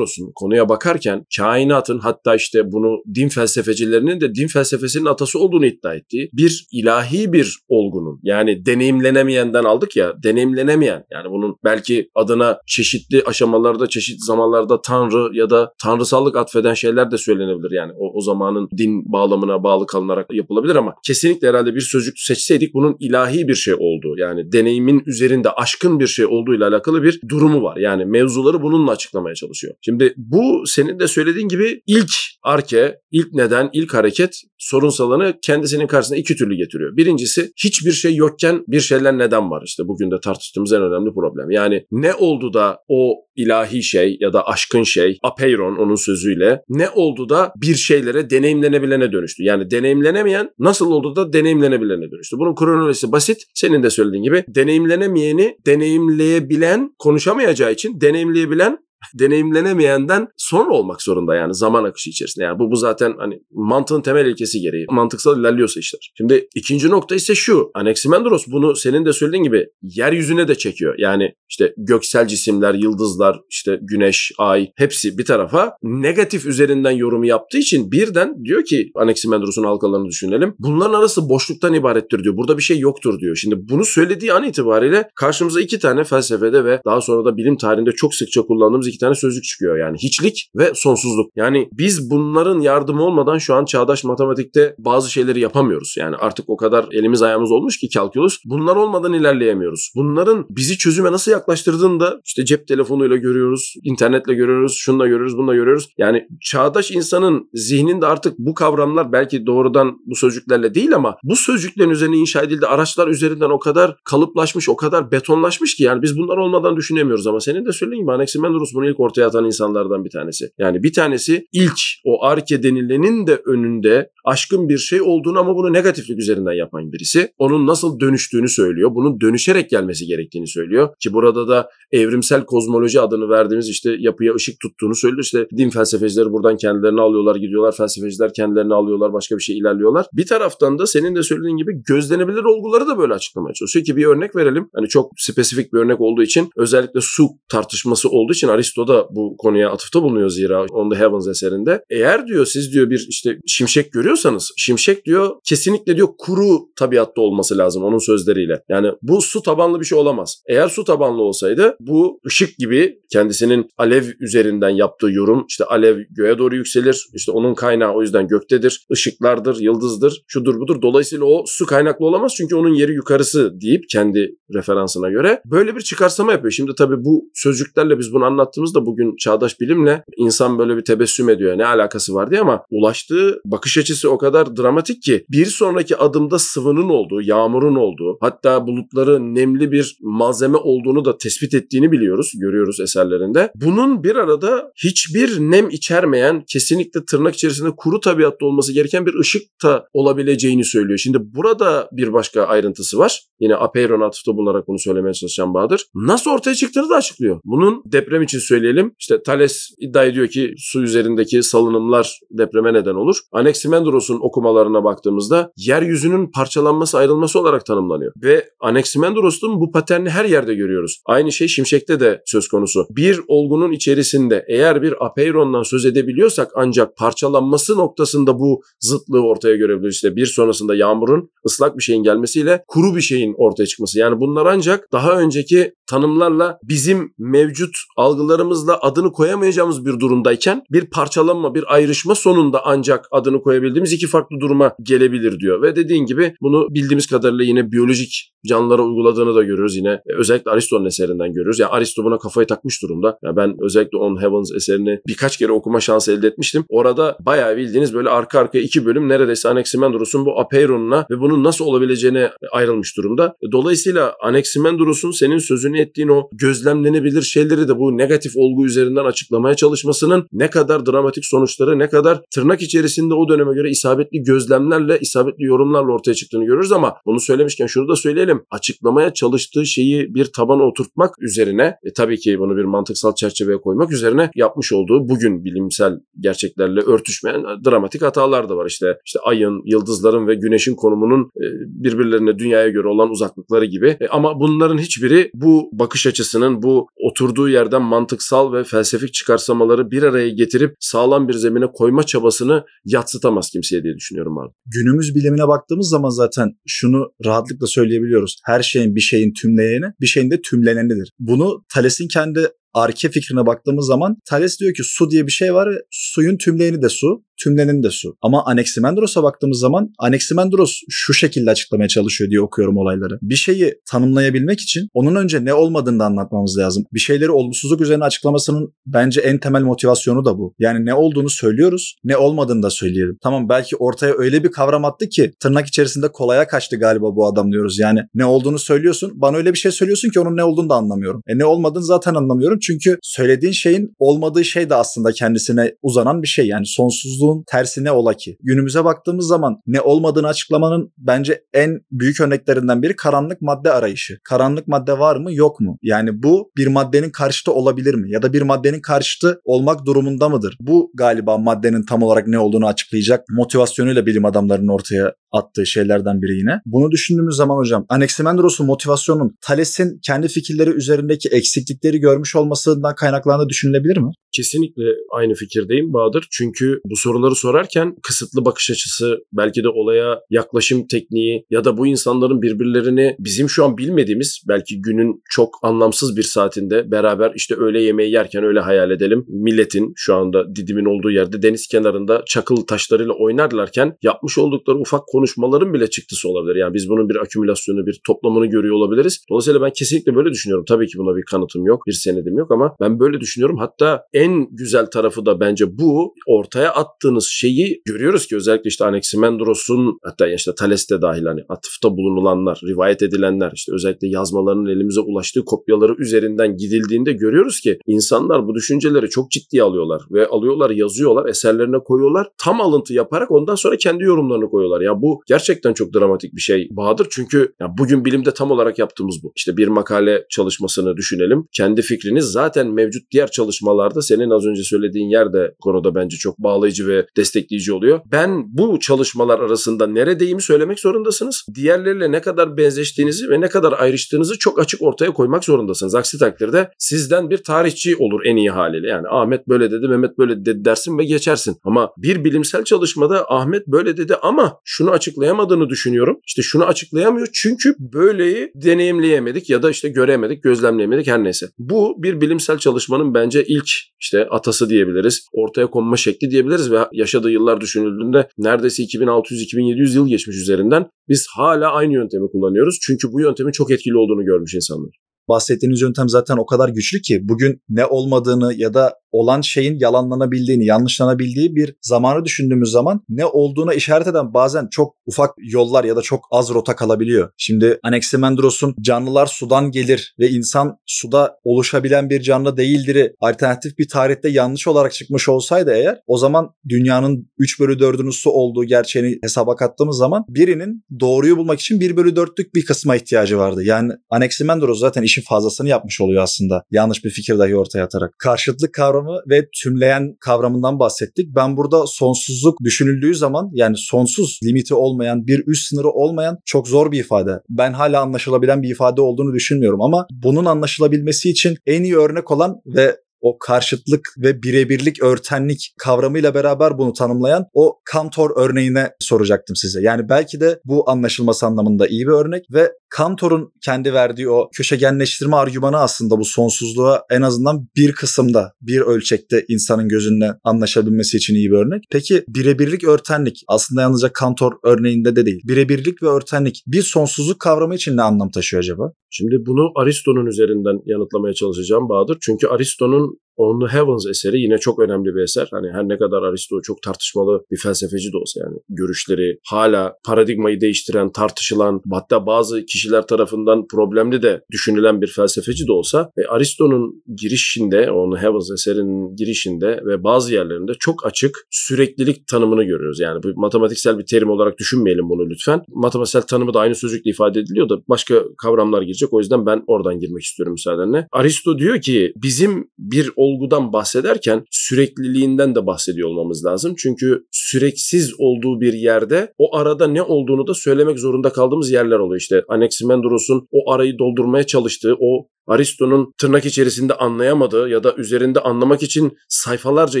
Anaximandros'un 0.18 0.32
konuya 0.34 0.68
bakarken 0.68 1.24
kainatın 1.36 1.98
hatta 1.98 2.34
işte 2.34 2.72
bunu 2.72 3.02
din 3.14 3.28
felsefecilerinin 3.28 4.20
de 4.20 4.34
din 4.34 4.46
felsefesinin 4.46 5.04
atası 5.04 5.38
olduğunu 5.38 5.66
iddia 5.66 5.94
ettiği 5.94 6.30
bir 6.32 6.66
ilahi 6.72 7.32
bir 7.32 7.58
olgunun 7.68 8.20
yani 8.22 8.66
deneyimlenemeyenden 8.66 9.64
aldık 9.64 9.96
ya 9.96 10.14
deneyimlenemeyen 10.22 11.04
yani 11.12 11.30
bunun 11.30 11.56
belki 11.64 12.10
adına 12.14 12.58
çeşitli 12.66 13.22
aşamalarda 13.26 13.86
çeşitli 13.86 14.24
zamanlarda 14.24 14.80
tanrı 14.82 15.36
ya 15.36 15.50
da 15.50 15.72
tanrısallık 15.82 16.36
atfeden 16.36 16.74
şeyler 16.74 17.10
de 17.10 17.18
söylenebilir 17.18 17.70
yani 17.70 17.92
o, 17.98 18.18
o 18.18 18.20
zamanın 18.20 18.68
din 18.78 19.12
bağlamına 19.12 19.62
bağlı 19.62 19.86
kalınarak 19.86 20.26
yapılabilir 20.32 20.76
ama 20.76 20.94
kesinlikle 21.06 21.48
herhalde 21.48 21.74
bir 21.74 21.80
sözcük 21.80 22.18
seçseydik 22.18 22.74
bunun 22.74 22.96
ilahi 23.00 23.48
bir 23.48 23.54
şey 23.54 23.74
olduğu 23.74 24.18
yani 24.18 24.52
deneyimin 24.52 25.02
üzerinde 25.06 25.50
aşkın 25.50 26.00
bir 26.00 26.06
şey 26.06 26.26
olduğuyla 26.26 26.68
alakalı 26.68 27.02
bir 27.02 27.20
durumu 27.28 27.62
var. 27.62 27.76
Yani 27.76 28.04
mevzuları 28.04 28.62
bununla 28.62 28.90
açıklamaya 28.90 29.34
çalışıyor. 29.34 29.74
Şimdi 29.80 30.07
bu 30.16 30.62
senin 30.66 30.98
de 30.98 31.08
söylediğin 31.08 31.48
gibi 31.48 31.82
ilk 31.86 32.10
arke, 32.42 32.98
ilk 33.12 33.32
neden, 33.32 33.70
ilk 33.72 33.94
hareket 33.94 34.42
sorunsalanı 34.58 35.34
kendisinin 35.42 35.86
karşısına 35.86 36.18
iki 36.18 36.36
türlü 36.36 36.56
getiriyor. 36.56 36.96
Birincisi 36.96 37.52
hiçbir 37.64 37.92
şey 37.92 38.14
yokken 38.14 38.64
bir 38.68 38.80
şeyler 38.80 39.18
neden 39.18 39.50
var? 39.50 39.62
İşte 39.66 39.82
bugün 39.86 40.10
de 40.10 40.16
tartıştığımız 40.24 40.72
en 40.72 40.82
önemli 40.82 41.14
problem. 41.14 41.50
Yani 41.50 41.84
ne 41.90 42.14
oldu 42.14 42.52
da 42.52 42.78
o 42.88 43.14
ilahi 43.36 43.82
şey 43.82 44.16
ya 44.20 44.32
da 44.32 44.46
aşkın 44.46 44.82
şey, 44.82 45.18
apeiron 45.22 45.76
onun 45.76 45.94
sözüyle 45.94 46.60
ne 46.68 46.90
oldu 46.90 47.28
da 47.28 47.52
bir 47.56 47.74
şeylere 47.74 48.30
deneyimlenebilene 48.30 49.12
dönüştü? 49.12 49.42
Yani 49.42 49.70
deneyimlenemeyen 49.70 50.50
nasıl 50.58 50.90
oldu 50.90 51.16
da 51.16 51.32
deneyimlenebilene 51.32 52.10
dönüştü? 52.10 52.36
Bunun 52.38 52.54
kronolojisi 52.54 53.12
basit. 53.12 53.38
Senin 53.54 53.82
de 53.82 53.90
söylediğin 53.90 54.22
gibi 54.22 54.44
deneyimlenemeyeni 54.48 55.56
deneyimleyebilen 55.66 56.90
konuşamayacağı 56.98 57.72
için 57.72 58.00
deneyimleyebilen 58.00 58.78
deneyimlenemeyenden 59.14 60.28
sonra 60.36 60.70
olmak 60.70 61.02
zorunda 61.02 61.34
yani 61.34 61.54
zaman 61.54 61.84
akışı 61.84 62.10
içerisinde. 62.10 62.44
Yani 62.44 62.58
bu, 62.58 62.70
bu 62.70 62.76
zaten 62.76 63.14
hani 63.18 63.40
mantığın 63.52 64.00
temel 64.00 64.26
ilkesi 64.26 64.60
gereği. 64.60 64.86
Mantıksal 64.90 65.40
ilerliyorsa 65.40 65.80
işler. 65.80 66.12
Şimdi 66.16 66.48
ikinci 66.54 66.90
nokta 66.90 67.14
ise 67.14 67.34
şu. 67.34 67.70
Anaximandros 67.74 68.44
bunu 68.46 68.76
senin 68.76 69.04
de 69.04 69.12
söylediğin 69.12 69.44
gibi 69.44 69.66
yeryüzüne 69.82 70.48
de 70.48 70.54
çekiyor. 70.54 70.94
Yani 70.98 71.32
işte 71.50 71.74
göksel 71.76 72.28
cisimler, 72.28 72.74
yıldızlar, 72.74 73.40
işte 73.50 73.78
güneş, 73.82 74.32
ay 74.38 74.70
hepsi 74.76 75.18
bir 75.18 75.24
tarafa 75.24 75.72
negatif 75.82 76.46
üzerinden 76.46 76.90
yorumu 76.90 77.26
yaptığı 77.26 77.58
için 77.58 77.92
birden 77.92 78.44
diyor 78.44 78.64
ki 78.64 78.90
Anaximandros'un 78.94 79.64
halkalarını 79.64 80.08
düşünelim. 80.08 80.54
Bunların 80.58 80.94
arası 80.94 81.28
boşluktan 81.28 81.74
ibarettir 81.74 82.24
diyor. 82.24 82.36
Burada 82.36 82.58
bir 82.58 82.62
şey 82.62 82.78
yoktur 82.78 83.20
diyor. 83.20 83.36
Şimdi 83.36 83.56
bunu 83.58 83.84
söylediği 83.84 84.32
an 84.32 84.44
itibariyle 84.44 85.08
karşımıza 85.14 85.60
iki 85.60 85.78
tane 85.78 86.04
felsefede 86.04 86.64
ve 86.64 86.80
daha 86.84 87.00
sonra 87.00 87.24
da 87.24 87.36
bilim 87.36 87.56
tarihinde 87.56 87.92
çok 87.92 88.14
sıkça 88.14 88.42
kullandığımız 88.42 88.87
iki 88.88 88.98
tane 88.98 89.14
sözcük 89.14 89.44
çıkıyor. 89.44 89.78
Yani 89.78 89.96
hiçlik 89.98 90.50
ve 90.56 90.72
sonsuzluk. 90.74 91.30
Yani 91.36 91.68
biz 91.72 92.10
bunların 92.10 92.60
yardımı 92.60 93.02
olmadan 93.02 93.38
şu 93.38 93.54
an 93.54 93.64
çağdaş 93.64 94.04
matematikte 94.04 94.74
bazı 94.78 95.12
şeyleri 95.12 95.40
yapamıyoruz. 95.40 95.94
Yani 95.98 96.16
artık 96.16 96.48
o 96.48 96.56
kadar 96.56 96.86
elimiz 96.92 97.22
ayağımız 97.22 97.50
olmuş 97.50 97.78
ki 97.78 97.88
kalkülüs. 97.94 98.38
Bunlar 98.44 98.76
olmadan 98.76 99.12
ilerleyemiyoruz. 99.12 99.92
Bunların 99.96 100.46
bizi 100.50 100.78
çözüme 100.78 101.12
nasıl 101.12 101.30
yaklaştırdığını 101.32 102.00
da 102.00 102.20
işte 102.24 102.44
cep 102.44 102.68
telefonuyla 102.68 103.16
görüyoruz, 103.16 103.74
internetle 103.84 104.34
görüyoruz, 104.34 104.76
şunla 104.78 105.06
görüyoruz, 105.06 105.36
bununla 105.36 105.54
görüyoruz. 105.54 105.88
Yani 105.98 106.28
çağdaş 106.40 106.90
insanın 106.90 107.48
zihninde 107.54 108.06
artık 108.06 108.38
bu 108.38 108.54
kavramlar 108.54 109.12
belki 109.12 109.46
doğrudan 109.46 109.98
bu 110.06 110.16
sözcüklerle 110.16 110.74
değil 110.74 110.94
ama 110.94 111.16
bu 111.22 111.36
sözcüklerin 111.36 111.90
üzerine 111.90 112.16
inşa 112.16 112.42
edildi 112.42 112.66
araçlar 112.66 113.08
üzerinden 113.08 113.50
o 113.50 113.58
kadar 113.58 113.96
kalıplaşmış, 114.04 114.68
o 114.68 114.76
kadar 114.76 115.10
betonlaşmış 115.12 115.74
ki 115.74 115.82
yani 115.82 116.02
biz 116.02 116.18
bunlar 116.18 116.36
olmadan 116.36 116.76
düşünemiyoruz 116.76 117.26
ama 117.26 117.40
senin 117.40 117.66
de 117.66 117.72
söylediğin 117.72 118.02
gibi 118.02 118.12
Anaximandros 118.12 118.74
bunu 118.78 118.90
ilk 118.90 119.00
ortaya 119.00 119.26
atan 119.26 119.44
insanlardan 119.44 120.04
bir 120.04 120.10
tanesi. 120.10 120.50
Yani 120.58 120.82
bir 120.82 120.92
tanesi 120.92 121.46
ilk 121.52 121.80
o 122.04 122.24
arke 122.24 122.62
denilenin 122.62 123.26
de 123.26 123.42
önünde 123.46 124.10
aşkın 124.24 124.68
bir 124.68 124.78
şey 124.78 125.02
olduğunu 125.02 125.38
ama 125.38 125.56
bunu 125.56 125.72
negatiflik 125.72 126.18
üzerinden 126.18 126.52
yapan 126.52 126.92
birisi. 126.92 127.32
Onun 127.38 127.66
nasıl 127.66 128.00
dönüştüğünü 128.00 128.48
söylüyor. 128.48 128.90
Bunun 128.94 129.20
dönüşerek 129.20 129.70
gelmesi 129.70 130.06
gerektiğini 130.06 130.48
söylüyor. 130.48 130.88
Ki 131.00 131.12
burada 131.12 131.48
da 131.48 131.68
evrimsel 131.92 132.44
kozmoloji 132.44 133.00
adını 133.00 133.28
verdiğimiz 133.28 133.68
işte 133.68 133.96
yapıya 133.98 134.34
ışık 134.34 134.60
tuttuğunu 134.60 134.94
söylüyor. 134.94 135.22
İşte 135.22 135.46
din 135.56 135.70
felsefecileri 135.70 136.32
buradan 136.32 136.56
kendilerini 136.56 137.00
alıyorlar 137.00 137.36
gidiyorlar. 137.36 137.74
Felsefeciler 137.76 138.32
kendilerini 138.32 138.74
alıyorlar 138.74 139.12
başka 139.12 139.36
bir 139.36 139.42
şey 139.42 139.58
ilerliyorlar. 139.58 140.06
Bir 140.12 140.26
taraftan 140.26 140.78
da 140.78 140.86
senin 140.86 141.16
de 141.16 141.22
söylediğin 141.22 141.56
gibi 141.56 141.82
gözlenebilir 141.88 142.44
olguları 142.44 142.86
da 142.86 142.98
böyle 142.98 143.14
açıklamaya 143.14 143.54
çalışıyor 143.54 143.84
ki 143.84 143.96
bir 143.96 144.06
örnek 144.06 144.36
verelim. 144.36 144.68
Hani 144.74 144.88
çok 144.88 145.12
spesifik 145.16 145.72
bir 145.72 145.78
örnek 145.78 146.00
olduğu 146.00 146.22
için 146.22 146.50
özellikle 146.56 147.00
su 147.02 147.28
tartışması 147.48 148.08
olduğu 148.08 148.32
için 148.32 148.48
Aristo 148.68 148.88
da 148.88 149.08
bu 149.10 149.36
konuya 149.36 149.70
atıfta 149.70 150.02
bulunuyor 150.02 150.28
zira 150.30 150.64
On 150.70 150.90
the 150.90 150.96
Heavens 150.96 151.28
eserinde. 151.28 151.84
Eğer 151.90 152.26
diyor 152.26 152.46
siz 152.46 152.72
diyor 152.72 152.90
bir 152.90 153.06
işte 153.08 153.38
şimşek 153.46 153.92
görüyorsanız 153.92 154.52
şimşek 154.56 155.04
diyor 155.04 155.30
kesinlikle 155.44 155.96
diyor 155.96 156.08
kuru 156.18 156.58
tabiatta 156.76 157.20
olması 157.20 157.58
lazım 157.58 157.84
onun 157.84 157.98
sözleriyle. 157.98 158.62
Yani 158.68 158.88
bu 159.02 159.22
su 159.22 159.42
tabanlı 159.42 159.80
bir 159.80 159.84
şey 159.84 159.98
olamaz. 159.98 160.42
Eğer 160.48 160.68
su 160.68 160.84
tabanlı 160.84 161.22
olsaydı 161.22 161.76
bu 161.80 162.20
ışık 162.26 162.58
gibi 162.58 162.98
kendisinin 163.12 163.68
alev 163.78 164.04
üzerinden 164.20 164.68
yaptığı 164.68 165.10
yorum 165.10 165.44
işte 165.48 165.64
alev 165.64 165.98
göğe 166.10 166.38
doğru 166.38 166.56
yükselir. 166.56 167.08
işte 167.14 167.32
onun 167.32 167.54
kaynağı 167.54 167.92
o 167.92 168.02
yüzden 168.02 168.28
göktedir. 168.28 168.86
ışıklardır, 168.92 169.60
yıldızdır, 169.60 170.22
şudur 170.26 170.60
budur. 170.60 170.82
Dolayısıyla 170.82 171.24
o 171.24 171.44
su 171.46 171.66
kaynaklı 171.66 172.06
olamaz 172.06 172.34
çünkü 172.36 172.56
onun 172.56 172.74
yeri 172.74 172.92
yukarısı 172.92 173.60
deyip 173.60 173.84
kendi 173.88 174.36
referansına 174.54 175.10
göre 175.10 175.42
böyle 175.44 175.76
bir 175.76 175.80
çıkarsama 175.80 176.32
yapıyor. 176.32 176.52
Şimdi 176.52 176.74
tabii 176.78 177.04
bu 177.04 177.30
sözcüklerle 177.34 177.98
biz 177.98 178.12
bunu 178.12 178.24
anlattığımızda 178.58 178.86
bugün 178.86 179.16
çağdaş 179.16 179.60
bilimle 179.60 180.04
insan 180.16 180.58
böyle 180.58 180.76
bir 180.76 180.84
tebessüm 180.84 181.28
ediyor. 181.28 181.58
Ne 181.58 181.66
alakası 181.66 182.14
var 182.14 182.30
diye 182.30 182.40
ama 182.40 182.62
ulaştığı 182.70 183.40
bakış 183.44 183.78
açısı 183.78 184.10
o 184.10 184.18
kadar 184.18 184.56
dramatik 184.56 185.02
ki 185.02 185.24
bir 185.30 185.46
sonraki 185.46 185.96
adımda 185.96 186.38
sıvının 186.38 186.88
olduğu, 186.88 187.22
yağmurun 187.22 187.74
olduğu, 187.74 188.18
hatta 188.20 188.66
bulutları 188.66 189.34
nemli 189.34 189.72
bir 189.72 189.98
malzeme 190.00 190.56
olduğunu 190.56 191.04
da 191.04 191.18
tespit 191.18 191.54
ettiğini 191.54 191.92
biliyoruz, 191.92 192.32
görüyoruz 192.40 192.80
eserlerinde. 192.80 193.52
Bunun 193.54 194.04
bir 194.04 194.16
arada 194.16 194.72
hiçbir 194.84 195.40
nem 195.40 195.70
içermeyen, 195.70 196.44
kesinlikle 196.48 197.04
tırnak 197.04 197.34
içerisinde 197.34 197.70
kuru 197.76 198.00
tabiatta 198.00 198.46
olması 198.46 198.72
gereken 198.72 199.06
bir 199.06 199.14
ışık 199.14 199.42
da 199.64 199.88
olabileceğini 199.92 200.64
söylüyor. 200.64 200.98
Şimdi 200.98 201.18
burada 201.20 201.88
bir 201.92 202.12
başka 202.12 202.42
ayrıntısı 202.42 202.98
var. 202.98 203.20
Yine 203.40 203.56
Apeiron 203.56 204.00
atıfta 204.00 204.36
bularak 204.36 204.68
bunu 204.68 204.78
söylemeye 204.78 205.14
çalışan 205.14 205.54
Bahadır. 205.54 205.84
Nasıl 205.94 206.30
ortaya 206.30 206.54
çıktığını 206.54 206.90
da 206.90 206.94
açıklıyor. 206.96 207.40
Bunun 207.44 207.82
deprem 207.86 208.22
için 208.22 208.38
söyleyelim. 208.48 208.94
İşte 208.98 209.22
Thales 209.22 209.70
iddia 209.78 210.04
ediyor 210.04 210.28
ki 210.28 210.54
su 210.58 210.82
üzerindeki 210.82 211.42
salınımlar 211.42 212.20
depreme 212.30 212.72
neden 212.72 212.94
olur. 212.94 213.16
Anaximandros'un 213.32 214.18
okumalarına 214.20 214.84
baktığımızda 214.84 215.52
yeryüzünün 215.56 216.30
parçalanması 216.30 216.98
ayrılması 216.98 217.40
olarak 217.40 217.66
tanımlanıyor. 217.66 218.12
Ve 218.22 218.50
Anaximandros'un 218.60 219.60
bu 219.60 219.72
paterni 219.72 220.10
her 220.10 220.24
yerde 220.24 220.54
görüyoruz. 220.54 221.02
Aynı 221.06 221.32
şey 221.32 221.48
Şimşek'te 221.48 222.00
de 222.00 222.22
söz 222.26 222.48
konusu. 222.48 222.86
Bir 222.90 223.20
olgunun 223.28 223.72
içerisinde 223.72 224.44
eğer 224.48 224.82
bir 224.82 225.06
apeirondan 225.06 225.62
söz 225.62 225.84
edebiliyorsak 225.86 226.50
ancak 226.54 226.96
parçalanması 226.96 227.76
noktasında 227.78 228.38
bu 228.38 228.62
zıtlığı 228.80 229.26
ortaya 229.26 229.56
görebiliriz. 229.56 229.94
İşte 229.94 230.16
bir 230.16 230.26
sonrasında 230.26 230.74
yağmurun 230.74 231.30
ıslak 231.46 231.78
bir 231.78 231.82
şeyin 231.82 232.02
gelmesiyle 232.02 232.64
kuru 232.68 232.96
bir 232.96 233.00
şeyin 233.00 233.34
ortaya 233.38 233.66
çıkması. 233.66 233.98
Yani 233.98 234.20
bunlar 234.20 234.46
ancak 234.46 234.92
daha 234.92 235.20
önceki 235.20 235.72
tanımlarla 235.86 236.58
bizim 236.62 237.14
mevcut 237.18 237.76
algılarımız 237.96 238.37
hafızalarımızla 238.38 238.78
adını 238.82 239.12
koyamayacağımız 239.12 239.86
bir 239.86 240.00
durumdayken 240.00 240.62
bir 240.72 240.90
parçalanma, 240.90 241.54
bir 241.54 241.74
ayrışma 241.74 242.14
sonunda 242.14 242.60
ancak 242.64 243.08
adını 243.10 243.42
koyabildiğimiz 243.42 243.92
iki 243.92 244.06
farklı 244.06 244.40
duruma 244.40 244.74
gelebilir 244.82 245.40
diyor. 245.40 245.62
Ve 245.62 245.76
dediğin 245.76 246.06
gibi 246.06 246.34
bunu 246.42 246.68
bildiğimiz 246.70 247.06
kadarıyla 247.06 247.44
yine 247.44 247.72
biyolojik 247.72 248.32
canlılara 248.46 248.82
uyguladığını 248.82 249.34
da 249.34 249.42
görüyoruz 249.42 249.76
yine. 249.76 249.90
E, 249.90 250.14
özellikle 250.18 250.50
Aristo'nun 250.50 250.86
eserinden 250.86 251.32
görüyoruz. 251.32 251.58
Yani 251.58 251.70
Aristo 251.70 252.04
buna 252.04 252.18
kafayı 252.18 252.46
takmış 252.46 252.82
durumda. 252.82 253.18
Yani 253.22 253.36
ben 253.36 253.56
özellikle 253.60 253.98
On 253.98 254.22
Heavens 254.22 254.52
eserini 254.56 255.00
birkaç 255.06 255.36
kere 255.36 255.52
okuma 255.52 255.80
şansı 255.80 256.12
elde 256.12 256.26
etmiştim. 256.26 256.64
Orada 256.68 257.16
bayağı 257.20 257.56
bildiğiniz 257.56 257.94
böyle 257.94 258.08
arka 258.08 258.38
arkaya 258.40 258.60
iki 258.60 258.86
bölüm 258.86 259.08
neredeyse 259.08 259.48
Anaximandros'un 259.48 260.26
bu 260.26 260.40
Apeiron'una 260.40 261.06
ve 261.10 261.20
bunun 261.20 261.44
nasıl 261.44 261.64
olabileceğine 261.64 262.30
ayrılmış 262.52 262.96
durumda. 262.96 263.34
E, 263.42 263.52
dolayısıyla 263.52 264.14
Anaximandros'un 264.22 265.10
senin 265.10 265.38
sözünü 265.38 265.80
ettiğin 265.80 266.08
o 266.08 266.28
gözlemlenebilir 266.32 267.22
şeyleri 267.22 267.68
de 267.68 267.78
bu 267.78 267.98
negatif 267.98 268.27
olgu 268.36 268.66
üzerinden 268.66 269.04
açıklamaya 269.04 269.54
çalışmasının 269.54 270.26
ne 270.32 270.50
kadar 270.50 270.86
dramatik 270.86 271.24
sonuçları, 271.24 271.78
ne 271.78 271.88
kadar 271.88 272.20
tırnak 272.34 272.62
içerisinde 272.62 273.14
o 273.14 273.28
döneme 273.28 273.54
göre 273.54 273.70
isabetli 273.70 274.22
gözlemlerle, 274.22 274.98
isabetli 275.00 275.44
yorumlarla 275.44 275.92
ortaya 275.92 276.14
çıktığını 276.14 276.44
görürüz 276.44 276.72
ama 276.72 276.94
bunu 277.06 277.20
söylemişken 277.20 277.66
şunu 277.66 277.88
da 277.88 277.96
söyleyelim. 277.96 278.42
Açıklamaya 278.50 279.14
çalıştığı 279.14 279.66
şeyi 279.66 280.14
bir 280.14 280.24
tabana 280.24 280.62
oturtmak 280.62 281.14
üzerine, 281.22 281.76
e, 281.84 281.92
tabii 281.92 282.18
ki 282.18 282.38
bunu 282.38 282.56
bir 282.56 282.64
mantıksal 282.64 283.14
çerçeveye 283.14 283.60
koymak 283.60 283.92
üzerine 283.92 284.30
yapmış 284.34 284.72
olduğu 284.72 285.08
bugün 285.08 285.44
bilimsel 285.44 286.00
gerçeklerle 286.20 286.80
örtüşmeyen 286.80 287.42
dramatik 287.42 288.02
hatalar 288.02 288.48
da 288.48 288.56
var. 288.56 288.66
İşte 288.66 288.98
işte 289.06 289.18
ayın, 289.24 289.62
yıldızların 289.64 290.26
ve 290.26 290.34
güneşin 290.34 290.74
konumunun 290.74 291.22
e, 291.36 291.44
birbirlerine 291.66 292.38
dünyaya 292.38 292.68
göre 292.68 292.88
olan 292.88 293.10
uzaklıkları 293.10 293.64
gibi. 293.64 293.96
E, 294.00 294.08
ama 294.08 294.40
bunların 294.40 294.78
hiçbiri 294.78 295.30
bu 295.34 295.70
bakış 295.72 296.06
açısının 296.06 296.62
bu 296.62 296.88
oturduğu 297.04 297.48
yerden 297.48 297.82
mantıksal 298.08 298.52
ve 298.52 298.64
felsefik 298.64 299.14
çıkarsamaları 299.14 299.90
bir 299.90 300.02
araya 300.02 300.28
getirip 300.28 300.74
sağlam 300.80 301.28
bir 301.28 301.34
zemine 301.34 301.66
koyma 301.74 302.02
çabasını 302.02 302.64
yatsıtamaz 302.84 303.50
kimseye 303.50 303.82
diye 303.82 303.94
düşünüyorum 303.94 304.38
abi. 304.38 304.52
Günümüz 304.66 305.14
bilimine 305.14 305.48
baktığımız 305.48 305.88
zaman 305.88 306.10
zaten 306.10 306.48
şunu 306.66 307.12
rahatlıkla 307.24 307.66
söyleyebiliyoruz. 307.66 308.36
Her 308.44 308.62
şeyin 308.62 308.94
bir 308.94 309.00
şeyin 309.00 309.32
tümleyeni, 309.42 309.86
bir 310.00 310.06
şeyin 310.06 310.30
de 310.30 310.40
tümlenenidir. 310.40 311.12
Bunu 311.18 311.64
Thales'in 311.74 312.08
kendi 312.08 312.48
arke 312.74 313.10
fikrine 313.10 313.46
baktığımız 313.46 313.86
zaman 313.86 314.16
Thales 314.28 314.60
diyor 314.60 314.74
ki 314.74 314.82
su 314.84 315.10
diye 315.10 315.26
bir 315.26 315.32
şey 315.32 315.54
var 315.54 315.70
ve 315.70 315.76
suyun 315.90 316.36
tümleyeni 316.36 316.82
de 316.82 316.88
su 316.88 317.24
tümlenin 317.44 317.82
de 317.82 317.90
su. 317.90 318.16
Ama 318.22 318.44
Anaximandros'a 318.46 319.22
baktığımız 319.22 319.58
zaman 319.58 319.92
Anaximandros 319.98 320.80
şu 320.88 321.14
şekilde 321.14 321.50
açıklamaya 321.50 321.88
çalışıyor 321.88 322.30
diye 322.30 322.40
okuyorum 322.40 322.76
olayları. 322.76 323.18
Bir 323.22 323.36
şeyi 323.36 323.74
tanımlayabilmek 323.90 324.60
için 324.60 324.88
onun 324.94 325.14
önce 325.14 325.44
ne 325.44 325.54
olmadığını 325.54 326.00
da 326.00 326.04
anlatmamız 326.04 326.58
lazım. 326.58 326.84
Bir 326.94 327.00
şeyleri 327.00 327.30
olumsuzluk 327.30 327.80
üzerine 327.80 328.04
açıklamasının 328.04 328.74
bence 328.86 329.20
en 329.20 329.38
temel 329.38 329.62
motivasyonu 329.62 330.24
da 330.24 330.38
bu. 330.38 330.54
Yani 330.58 330.86
ne 330.86 330.94
olduğunu 330.94 331.30
söylüyoruz, 331.30 331.96
ne 332.04 332.16
olmadığını 332.16 332.62
da 332.62 332.70
söyleyelim. 332.70 333.18
Tamam 333.22 333.48
belki 333.48 333.76
ortaya 333.76 334.14
öyle 334.18 334.44
bir 334.44 334.50
kavram 334.50 334.84
attı 334.84 335.08
ki 335.08 335.32
tırnak 335.40 335.66
içerisinde 335.66 336.08
kolaya 336.12 336.46
kaçtı 336.46 336.76
galiba 336.76 337.16
bu 337.16 337.26
adam 337.26 337.52
diyoruz. 337.52 337.78
Yani 337.78 338.00
ne 338.14 338.24
olduğunu 338.24 338.58
söylüyorsun, 338.58 339.12
bana 339.14 339.36
öyle 339.36 339.52
bir 339.52 339.58
şey 339.58 339.72
söylüyorsun 339.72 340.10
ki 340.10 340.20
onun 340.20 340.36
ne 340.36 340.44
olduğunu 340.44 340.70
da 340.70 340.74
anlamıyorum. 340.74 341.22
E 341.26 341.38
ne 341.38 341.44
olmadığını 341.44 341.84
zaten 341.84 342.14
anlamıyorum 342.14 342.58
çünkü 342.58 342.98
söylediğin 343.02 343.52
şeyin 343.52 343.94
olmadığı 343.98 344.44
şey 344.44 344.70
de 344.70 344.74
aslında 344.74 345.12
kendisine 345.12 345.74
uzanan 345.82 346.22
bir 346.22 346.28
şey. 346.28 346.46
Yani 346.46 346.66
sonsuzluğu 346.66 347.27
olduğun 347.28 347.44
tersine 347.46 347.90
ola 347.92 348.14
ki. 348.14 348.36
Günümüze 348.42 348.84
baktığımız 348.84 349.26
zaman 349.26 349.56
ne 349.66 349.80
olmadığını 349.80 350.26
açıklamanın 350.26 350.92
bence 350.98 351.42
en 351.54 351.80
büyük 351.90 352.20
örneklerinden 352.20 352.82
biri 352.82 352.96
karanlık 352.96 353.42
madde 353.42 353.72
arayışı. 353.72 354.18
Karanlık 354.24 354.68
madde 354.68 354.98
var 354.98 355.16
mı 355.16 355.34
yok 355.34 355.60
mu? 355.60 355.78
Yani 355.82 356.22
bu 356.22 356.50
bir 356.56 356.66
maddenin 356.66 357.10
karşıtı 357.10 357.52
olabilir 357.52 357.94
mi? 357.94 358.10
Ya 358.10 358.22
da 358.22 358.32
bir 358.32 358.42
maddenin 358.42 358.80
karşıtı 358.80 359.40
olmak 359.44 359.86
durumunda 359.86 360.28
mıdır? 360.28 360.56
Bu 360.60 360.90
galiba 360.94 361.38
maddenin 361.38 361.84
tam 361.88 362.02
olarak 362.02 362.26
ne 362.26 362.38
olduğunu 362.38 362.66
açıklayacak 362.66 363.24
motivasyonuyla 363.30 364.06
bilim 364.06 364.24
adamlarının 364.24 364.68
ortaya 364.68 365.12
attığı 365.32 365.66
şeylerden 365.66 366.22
biri 366.22 366.38
yine. 366.38 366.60
Bunu 366.66 366.90
düşündüğümüz 366.90 367.36
zaman 367.36 367.56
hocam 367.56 367.86
Anaximandros'un 367.88 368.66
motivasyonun 368.66 369.36
Thales'in 369.40 370.00
kendi 370.06 370.28
fikirleri 370.28 370.70
üzerindeki 370.70 371.28
eksiklikleri 371.28 371.98
görmüş 371.98 372.36
olmasından 372.36 372.94
kaynaklandığını 372.94 373.48
düşünülebilir 373.48 373.96
mi? 373.96 374.10
Kesinlikle 374.32 374.84
aynı 375.12 375.34
fikirdeyim 375.34 375.92
Bahadır. 375.92 376.26
Çünkü 376.30 376.80
bu 376.84 376.96
soruları 376.96 377.34
sorarken 377.34 377.94
kısıtlı 378.02 378.44
bakış 378.44 378.70
açısı, 378.70 379.18
belki 379.32 379.64
de 379.64 379.68
olaya 379.68 380.20
yaklaşım 380.30 380.86
tekniği 380.86 381.44
ya 381.50 381.64
da 381.64 381.76
bu 381.76 381.86
insanların 381.86 382.42
birbirlerini 382.42 383.16
bizim 383.18 383.48
şu 383.48 383.64
an 383.64 383.78
bilmediğimiz 383.78 384.42
belki 384.48 384.80
günün 384.80 385.22
çok 385.30 385.54
anlamsız 385.62 386.16
bir 386.16 386.22
saatinde 386.22 386.90
beraber 386.90 387.32
işte 387.34 387.54
öğle 387.54 387.82
yemeği 387.82 388.12
yerken 388.12 388.44
öyle 388.44 388.60
hayal 388.60 388.90
edelim. 388.90 389.24
Milletin 389.28 389.92
şu 389.96 390.14
anda 390.14 390.56
Didim'in 390.56 390.84
olduğu 390.84 391.10
yerde 391.10 391.42
deniz 391.42 391.68
kenarında 391.68 392.22
çakıl 392.26 392.56
taşlarıyla 392.56 393.12
oynarlarken 393.12 393.96
yapmış 394.02 394.38
oldukları 394.38 394.78
ufak 394.78 395.02
konuşmaların 395.18 395.74
bile 395.74 395.90
çıktısı 395.90 396.28
olabilir. 396.28 396.56
Yani 396.56 396.74
biz 396.74 396.88
bunun 396.88 397.08
bir 397.08 397.16
akümülasyonu, 397.16 397.86
bir 397.86 398.00
toplamını 398.06 398.46
görüyor 398.46 398.74
olabiliriz. 398.74 399.24
Dolayısıyla 399.30 399.62
ben 399.62 399.70
kesinlikle 399.70 400.14
böyle 400.14 400.30
düşünüyorum. 400.30 400.64
Tabii 400.68 400.86
ki 400.86 400.98
buna 400.98 401.16
bir 401.16 401.22
kanıtım 401.22 401.66
yok, 401.66 401.82
bir 401.86 401.92
senedim 401.92 402.38
yok 402.38 402.50
ama 402.50 402.76
ben 402.80 403.00
böyle 403.00 403.20
düşünüyorum. 403.20 403.56
Hatta 403.58 404.02
en 404.12 404.48
güzel 404.50 404.86
tarafı 404.86 405.26
da 405.26 405.40
bence 405.40 405.78
bu. 405.78 406.14
Ortaya 406.26 406.70
attığınız 406.70 407.28
şeyi 407.30 407.82
görüyoruz 407.84 408.26
ki 408.26 408.36
özellikle 408.36 408.68
işte 408.68 408.84
Anaximandros'un 408.84 409.98
hatta 410.02 410.28
işte 410.28 410.54
Thales 410.58 410.90
de 410.90 411.02
dahil 411.02 411.24
hani 411.24 411.40
atıfta 411.48 411.90
bulunulanlar, 411.90 412.60
rivayet 412.68 413.02
edilenler 413.02 413.52
işte 413.54 413.72
özellikle 413.74 414.08
yazmalarının 414.08 414.66
elimize 414.66 415.00
ulaştığı 415.00 415.44
kopyaları 415.44 415.94
üzerinden 415.98 416.56
gidildiğinde 416.56 417.12
görüyoruz 417.12 417.60
ki 417.60 417.78
insanlar 417.86 418.46
bu 418.46 418.54
düşünceleri 418.54 419.08
çok 419.08 419.30
ciddiye 419.30 419.62
alıyorlar 419.62 420.02
ve 420.10 420.26
alıyorlar, 420.26 420.70
yazıyorlar, 420.70 421.28
eserlerine 421.28 421.78
koyuyorlar. 421.78 422.28
Tam 422.44 422.60
alıntı 422.60 422.94
yaparak 422.94 423.30
ondan 423.30 423.54
sonra 423.54 423.76
kendi 423.76 424.04
yorumlarını 424.04 424.50
koyuyorlar. 424.50 424.80
Ya 424.80 425.02
bu 425.02 425.07
gerçekten 425.26 425.72
çok 425.72 425.94
dramatik 425.94 426.34
bir 426.34 426.40
şey 426.40 426.68
Bahadır. 426.70 427.06
Çünkü 427.10 427.54
ya 427.60 427.66
bugün 427.78 428.04
bilimde 428.04 428.34
tam 428.34 428.50
olarak 428.50 428.78
yaptığımız 428.78 429.16
bu. 429.22 429.32
İşte 429.36 429.56
bir 429.56 429.68
makale 429.68 430.24
çalışmasını 430.30 430.96
düşünelim. 430.96 431.48
Kendi 431.52 431.82
fikriniz 431.82 432.24
zaten 432.24 432.74
mevcut 432.74 433.10
diğer 433.10 433.30
çalışmalarda 433.30 434.02
senin 434.02 434.30
az 434.30 434.46
önce 434.46 434.62
söylediğin 434.62 435.08
yerde 435.08 435.54
konuda 435.60 435.94
bence 435.94 436.16
çok 436.16 436.38
bağlayıcı 436.38 436.88
ve 436.88 437.06
destekleyici 437.16 437.72
oluyor. 437.72 438.00
Ben 438.12 438.44
bu 438.58 438.80
çalışmalar 438.80 439.40
arasında 439.40 439.86
neredeyimi 439.86 440.42
söylemek 440.42 440.80
zorundasınız. 440.80 441.44
Diğerleriyle 441.54 442.12
ne 442.12 442.20
kadar 442.20 442.56
benzeştiğinizi 442.56 443.30
ve 443.30 443.40
ne 443.40 443.48
kadar 443.48 443.72
ayrıştığınızı 443.78 444.38
çok 444.38 444.58
açık 444.58 444.82
ortaya 444.82 445.12
koymak 445.12 445.44
zorundasınız. 445.44 445.94
Aksi 445.94 446.18
takdirde 446.18 446.70
sizden 446.78 447.30
bir 447.30 447.38
tarihçi 447.38 447.96
olur 447.96 448.20
en 448.24 448.36
iyi 448.36 448.50
haliyle. 448.50 448.88
Yani 448.88 449.08
Ahmet 449.08 449.48
böyle 449.48 449.70
dedi, 449.70 449.88
Mehmet 449.88 450.18
böyle 450.18 450.46
dedi 450.46 450.64
dersin 450.64 450.98
ve 450.98 451.04
geçersin. 451.04 451.56
Ama 451.64 451.90
bir 451.96 452.24
bilimsel 452.24 452.64
çalışmada 452.64 453.24
Ahmet 453.28 453.66
böyle 453.66 453.96
dedi 453.96 454.14
ama 454.22 454.60
şunu 454.64 454.90
açıklayamadığını 454.98 455.68
düşünüyorum. 455.68 456.20
İşte 456.26 456.42
şunu 456.42 456.64
açıklayamıyor 456.64 457.28
çünkü 457.32 457.74
böyleyi 457.78 458.50
deneyimleyemedik 458.54 459.50
ya 459.50 459.62
da 459.62 459.70
işte 459.70 459.88
göremedik, 459.88 460.42
gözlemleyemedik 460.42 461.06
her 461.06 461.24
neyse. 461.24 461.46
Bu 461.58 462.02
bir 462.02 462.20
bilimsel 462.20 462.58
çalışmanın 462.58 463.14
bence 463.14 463.44
ilk 463.44 463.68
işte 464.00 464.26
atası 464.30 464.70
diyebiliriz. 464.70 465.26
Ortaya 465.32 465.66
konma 465.66 465.96
şekli 465.96 466.30
diyebiliriz 466.30 466.72
ve 466.72 466.78
yaşadığı 466.92 467.30
yıllar 467.30 467.60
düşünüldüğünde 467.60 468.28
neredeyse 468.38 468.82
2600-2700 468.82 469.94
yıl 469.94 470.08
geçmiş 470.08 470.36
üzerinden 470.36 470.86
biz 471.08 471.26
hala 471.36 471.72
aynı 471.72 471.92
yöntemi 471.92 472.30
kullanıyoruz. 472.30 472.78
Çünkü 472.82 473.12
bu 473.12 473.20
yöntemin 473.20 473.52
çok 473.52 473.70
etkili 473.70 473.96
olduğunu 473.96 474.24
görmüş 474.24 474.54
insanlar 474.54 475.07
bahsettiğiniz 475.28 475.80
yöntem 475.80 476.08
zaten 476.08 476.36
o 476.36 476.46
kadar 476.46 476.68
güçlü 476.68 477.02
ki 477.02 477.20
bugün 477.22 477.62
ne 477.68 477.86
olmadığını 477.86 478.54
ya 478.54 478.74
da 478.74 478.94
olan 479.12 479.40
şeyin 479.40 479.78
yalanlanabildiğini, 479.78 480.64
yanlışlanabildiği 480.64 481.56
bir 481.56 481.74
zamanı 481.82 482.24
düşündüğümüz 482.24 482.70
zaman 482.70 483.04
ne 483.08 483.26
olduğuna 483.26 483.74
işaret 483.74 484.06
eden 484.06 484.34
bazen 484.34 484.68
çok 484.70 484.94
ufak 485.06 485.30
yollar 485.38 485.84
ya 485.84 485.96
da 485.96 486.02
çok 486.02 486.20
az 486.30 486.50
rota 486.50 486.76
kalabiliyor. 486.76 487.30
Şimdi 487.36 487.80
Anaximandros'un 487.82 488.74
canlılar 488.80 489.26
sudan 489.26 489.70
gelir 489.70 490.14
ve 490.18 490.30
insan 490.30 490.76
suda 490.86 491.36
oluşabilen 491.44 492.10
bir 492.10 492.20
canlı 492.20 492.56
değildir 492.56 493.12
alternatif 493.20 493.78
bir 493.78 493.88
tarihte 493.88 494.28
yanlış 494.28 494.66
olarak 494.66 494.92
çıkmış 494.92 495.28
olsaydı 495.28 495.72
eğer 495.74 495.98
o 496.06 496.18
zaman 496.18 496.50
dünyanın 496.68 497.30
3 497.38 497.60
bölü 497.60 497.72
4'ünün 497.72 498.10
su 498.10 498.30
olduğu 498.30 498.64
gerçeğini 498.64 499.18
hesaba 499.22 499.56
kattığımız 499.56 499.96
zaman 499.96 500.24
birinin 500.28 500.84
doğruyu 501.00 501.36
bulmak 501.36 501.60
için 501.60 501.80
1 501.80 501.96
bölü 501.96 502.10
4'lük 502.14 502.54
bir 502.54 502.64
kısma 502.64 502.96
ihtiyacı 502.96 503.38
vardı. 503.38 503.64
Yani 503.64 503.92
Anaximandros 504.10 504.80
zaten 504.80 505.02
işin 505.18 505.28
fazlasını 505.28 505.68
yapmış 505.68 506.00
oluyor 506.00 506.22
aslında. 506.22 506.62
Yanlış 506.70 507.04
bir 507.04 507.10
fikir 507.10 507.38
dahi 507.38 507.56
ortaya 507.56 507.84
atarak. 507.84 508.14
Karşıtlık 508.18 508.74
kavramı 508.74 509.20
ve 509.30 509.48
tümleyen 509.62 510.16
kavramından 510.20 510.78
bahsettik. 510.78 511.26
Ben 511.36 511.56
burada 511.56 511.86
sonsuzluk 511.86 512.58
düşünüldüğü 512.64 513.14
zaman 513.14 513.50
yani 513.52 513.76
sonsuz 513.76 514.40
limiti 514.44 514.74
olmayan, 514.74 515.26
bir 515.26 515.42
üst 515.46 515.68
sınırı 515.68 515.88
olmayan 515.88 516.38
çok 516.44 516.68
zor 516.68 516.92
bir 516.92 517.00
ifade. 517.00 517.40
Ben 517.50 517.72
hala 517.72 518.00
anlaşılabilen 518.00 518.62
bir 518.62 518.70
ifade 518.70 519.00
olduğunu 519.00 519.34
düşünmüyorum 519.34 519.82
ama 519.82 520.06
bunun 520.10 520.44
anlaşılabilmesi 520.44 521.30
için 521.30 521.56
en 521.66 521.82
iyi 521.82 521.96
örnek 521.96 522.30
olan 522.30 522.56
ve 522.66 522.96
o 523.20 523.38
karşıtlık 523.38 524.08
ve 524.18 524.42
birebirlik 524.42 525.02
örtenlik 525.02 525.74
kavramıyla 525.78 526.34
beraber 526.34 526.78
bunu 526.78 526.92
tanımlayan 526.92 527.46
o 527.52 527.80
Kantor 527.84 528.30
örneğine 528.36 528.90
soracaktım 529.00 529.56
size. 529.56 529.82
Yani 529.82 530.08
belki 530.08 530.40
de 530.40 530.60
bu 530.64 530.90
anlaşılması 530.90 531.46
anlamında 531.46 531.86
iyi 531.86 532.06
bir 532.06 532.12
örnek 532.12 532.44
ve 532.52 532.72
Kantor'un 532.90 533.52
kendi 533.64 533.94
verdiği 533.94 534.28
o 534.28 534.48
köşegenleştirme 534.56 535.36
argümanı 535.36 535.78
aslında 535.78 536.18
bu 536.18 536.24
sonsuzluğa 536.24 537.02
en 537.10 537.22
azından 537.22 537.68
bir 537.76 537.92
kısımda, 537.92 538.52
bir 538.62 538.80
ölçekte 538.80 539.44
insanın 539.48 539.88
gözünde 539.88 540.34
anlaşabilmesi 540.44 541.16
için 541.16 541.34
iyi 541.34 541.50
bir 541.50 541.56
örnek. 541.56 541.84
Peki 541.90 542.24
birebirlik 542.28 542.84
örtenlik 542.84 543.44
aslında 543.48 543.82
yalnızca 543.82 544.12
Kantor 544.12 544.52
örneğinde 544.64 545.16
de 545.16 545.26
değil. 545.26 545.40
Birebirlik 545.44 546.02
ve 546.02 546.08
örtenlik 546.08 546.62
bir 546.66 546.82
sonsuzluk 546.82 547.40
kavramı 547.40 547.74
için 547.74 547.96
ne 547.96 548.02
anlam 548.02 548.30
taşıyor 548.30 548.62
acaba? 548.62 548.92
Şimdi 549.10 549.36
bunu 549.46 549.72
Aristo'nun 549.74 550.26
üzerinden 550.26 550.82
yanıtlamaya 550.86 551.34
çalışacağım 551.34 551.88
Bahadır. 551.88 552.18
Çünkü 552.20 552.46
Aristo'nun 552.46 553.18
On 553.38 553.60
the 553.60 553.72
Heavens 553.72 554.06
eseri 554.06 554.40
yine 554.40 554.58
çok 554.58 554.78
önemli 554.78 555.14
bir 555.14 555.22
eser. 555.22 555.48
Hani 555.50 555.68
her 555.72 555.88
ne 555.88 555.98
kadar 555.98 556.22
Aristo 556.22 556.62
çok 556.62 556.82
tartışmalı 556.82 557.44
bir 557.50 557.56
felsefeci 557.56 558.12
de 558.12 558.16
olsa 558.16 558.40
yani 558.40 558.56
görüşleri 558.68 559.38
hala 559.46 559.94
paradigmayı 560.06 560.60
değiştiren, 560.60 561.12
tartışılan 561.12 561.80
hatta 561.90 562.26
bazı 562.26 562.66
kişiler 562.66 563.06
tarafından 563.06 563.66
problemli 563.66 564.22
de 564.22 564.40
düşünülen 564.50 565.00
bir 565.00 565.06
felsefeci 565.06 565.66
de 565.66 565.72
olsa 565.72 566.10
e, 566.16 566.24
Aristo'nun 566.28 567.02
girişinde, 567.16 567.90
On 567.90 568.14
the 568.14 568.20
Heavens 568.20 568.50
eserinin 568.50 569.16
girişinde 569.16 569.80
ve 569.86 570.04
bazı 570.04 570.34
yerlerinde 570.34 570.72
çok 570.78 571.06
açık 571.06 571.46
süreklilik 571.50 572.26
tanımını 572.26 572.64
görüyoruz. 572.64 573.00
Yani 573.00 573.22
bu 573.22 573.40
matematiksel 573.40 573.98
bir 573.98 574.06
terim 574.06 574.30
olarak 574.30 574.58
düşünmeyelim 574.58 575.08
bunu 575.08 575.30
lütfen. 575.30 575.62
Matematiksel 575.68 576.22
tanımı 576.22 576.54
da 576.54 576.60
aynı 576.60 576.74
sözcükle 576.74 577.10
ifade 577.10 577.40
ediliyor 577.40 577.68
da 577.68 577.78
başka 577.88 578.14
kavramlar 578.42 578.82
girecek. 578.82 579.12
O 579.12 579.18
yüzden 579.18 579.46
ben 579.46 579.62
oradan 579.66 579.98
girmek 580.00 580.22
istiyorum 580.22 580.52
müsaadenle. 580.52 581.08
Aristo 581.12 581.58
diyor 581.58 581.80
ki 581.80 582.12
bizim 582.16 582.70
bir 582.78 583.10
olgudan 583.28 583.72
bahsederken 583.72 584.44
sürekliliğinden 584.50 585.54
de 585.54 585.66
bahsediyor 585.66 586.08
olmamız 586.08 586.44
lazım. 586.44 586.74
Çünkü 586.78 587.26
süreksiz 587.32 588.14
olduğu 588.18 588.60
bir 588.60 588.72
yerde 588.72 589.32
o 589.38 589.56
arada 589.56 589.88
ne 589.88 590.02
olduğunu 590.02 590.46
da 590.46 590.54
söylemek 590.54 590.98
zorunda 590.98 591.30
kaldığımız 591.32 591.70
yerler 591.70 591.98
oluyor. 591.98 592.20
İşte 592.20 592.42
Anaximandros'un 592.48 593.48
o 593.52 593.72
arayı 593.72 593.98
doldurmaya 593.98 594.46
çalıştığı 594.46 594.94
o 595.00 595.28
Aristo'nun 595.48 596.12
tırnak 596.18 596.46
içerisinde 596.46 596.94
anlayamadığı 596.94 597.68
ya 597.68 597.84
da 597.84 597.94
üzerinde 597.96 598.40
anlamak 598.40 598.82
için 598.82 599.12
sayfalarca 599.28 600.00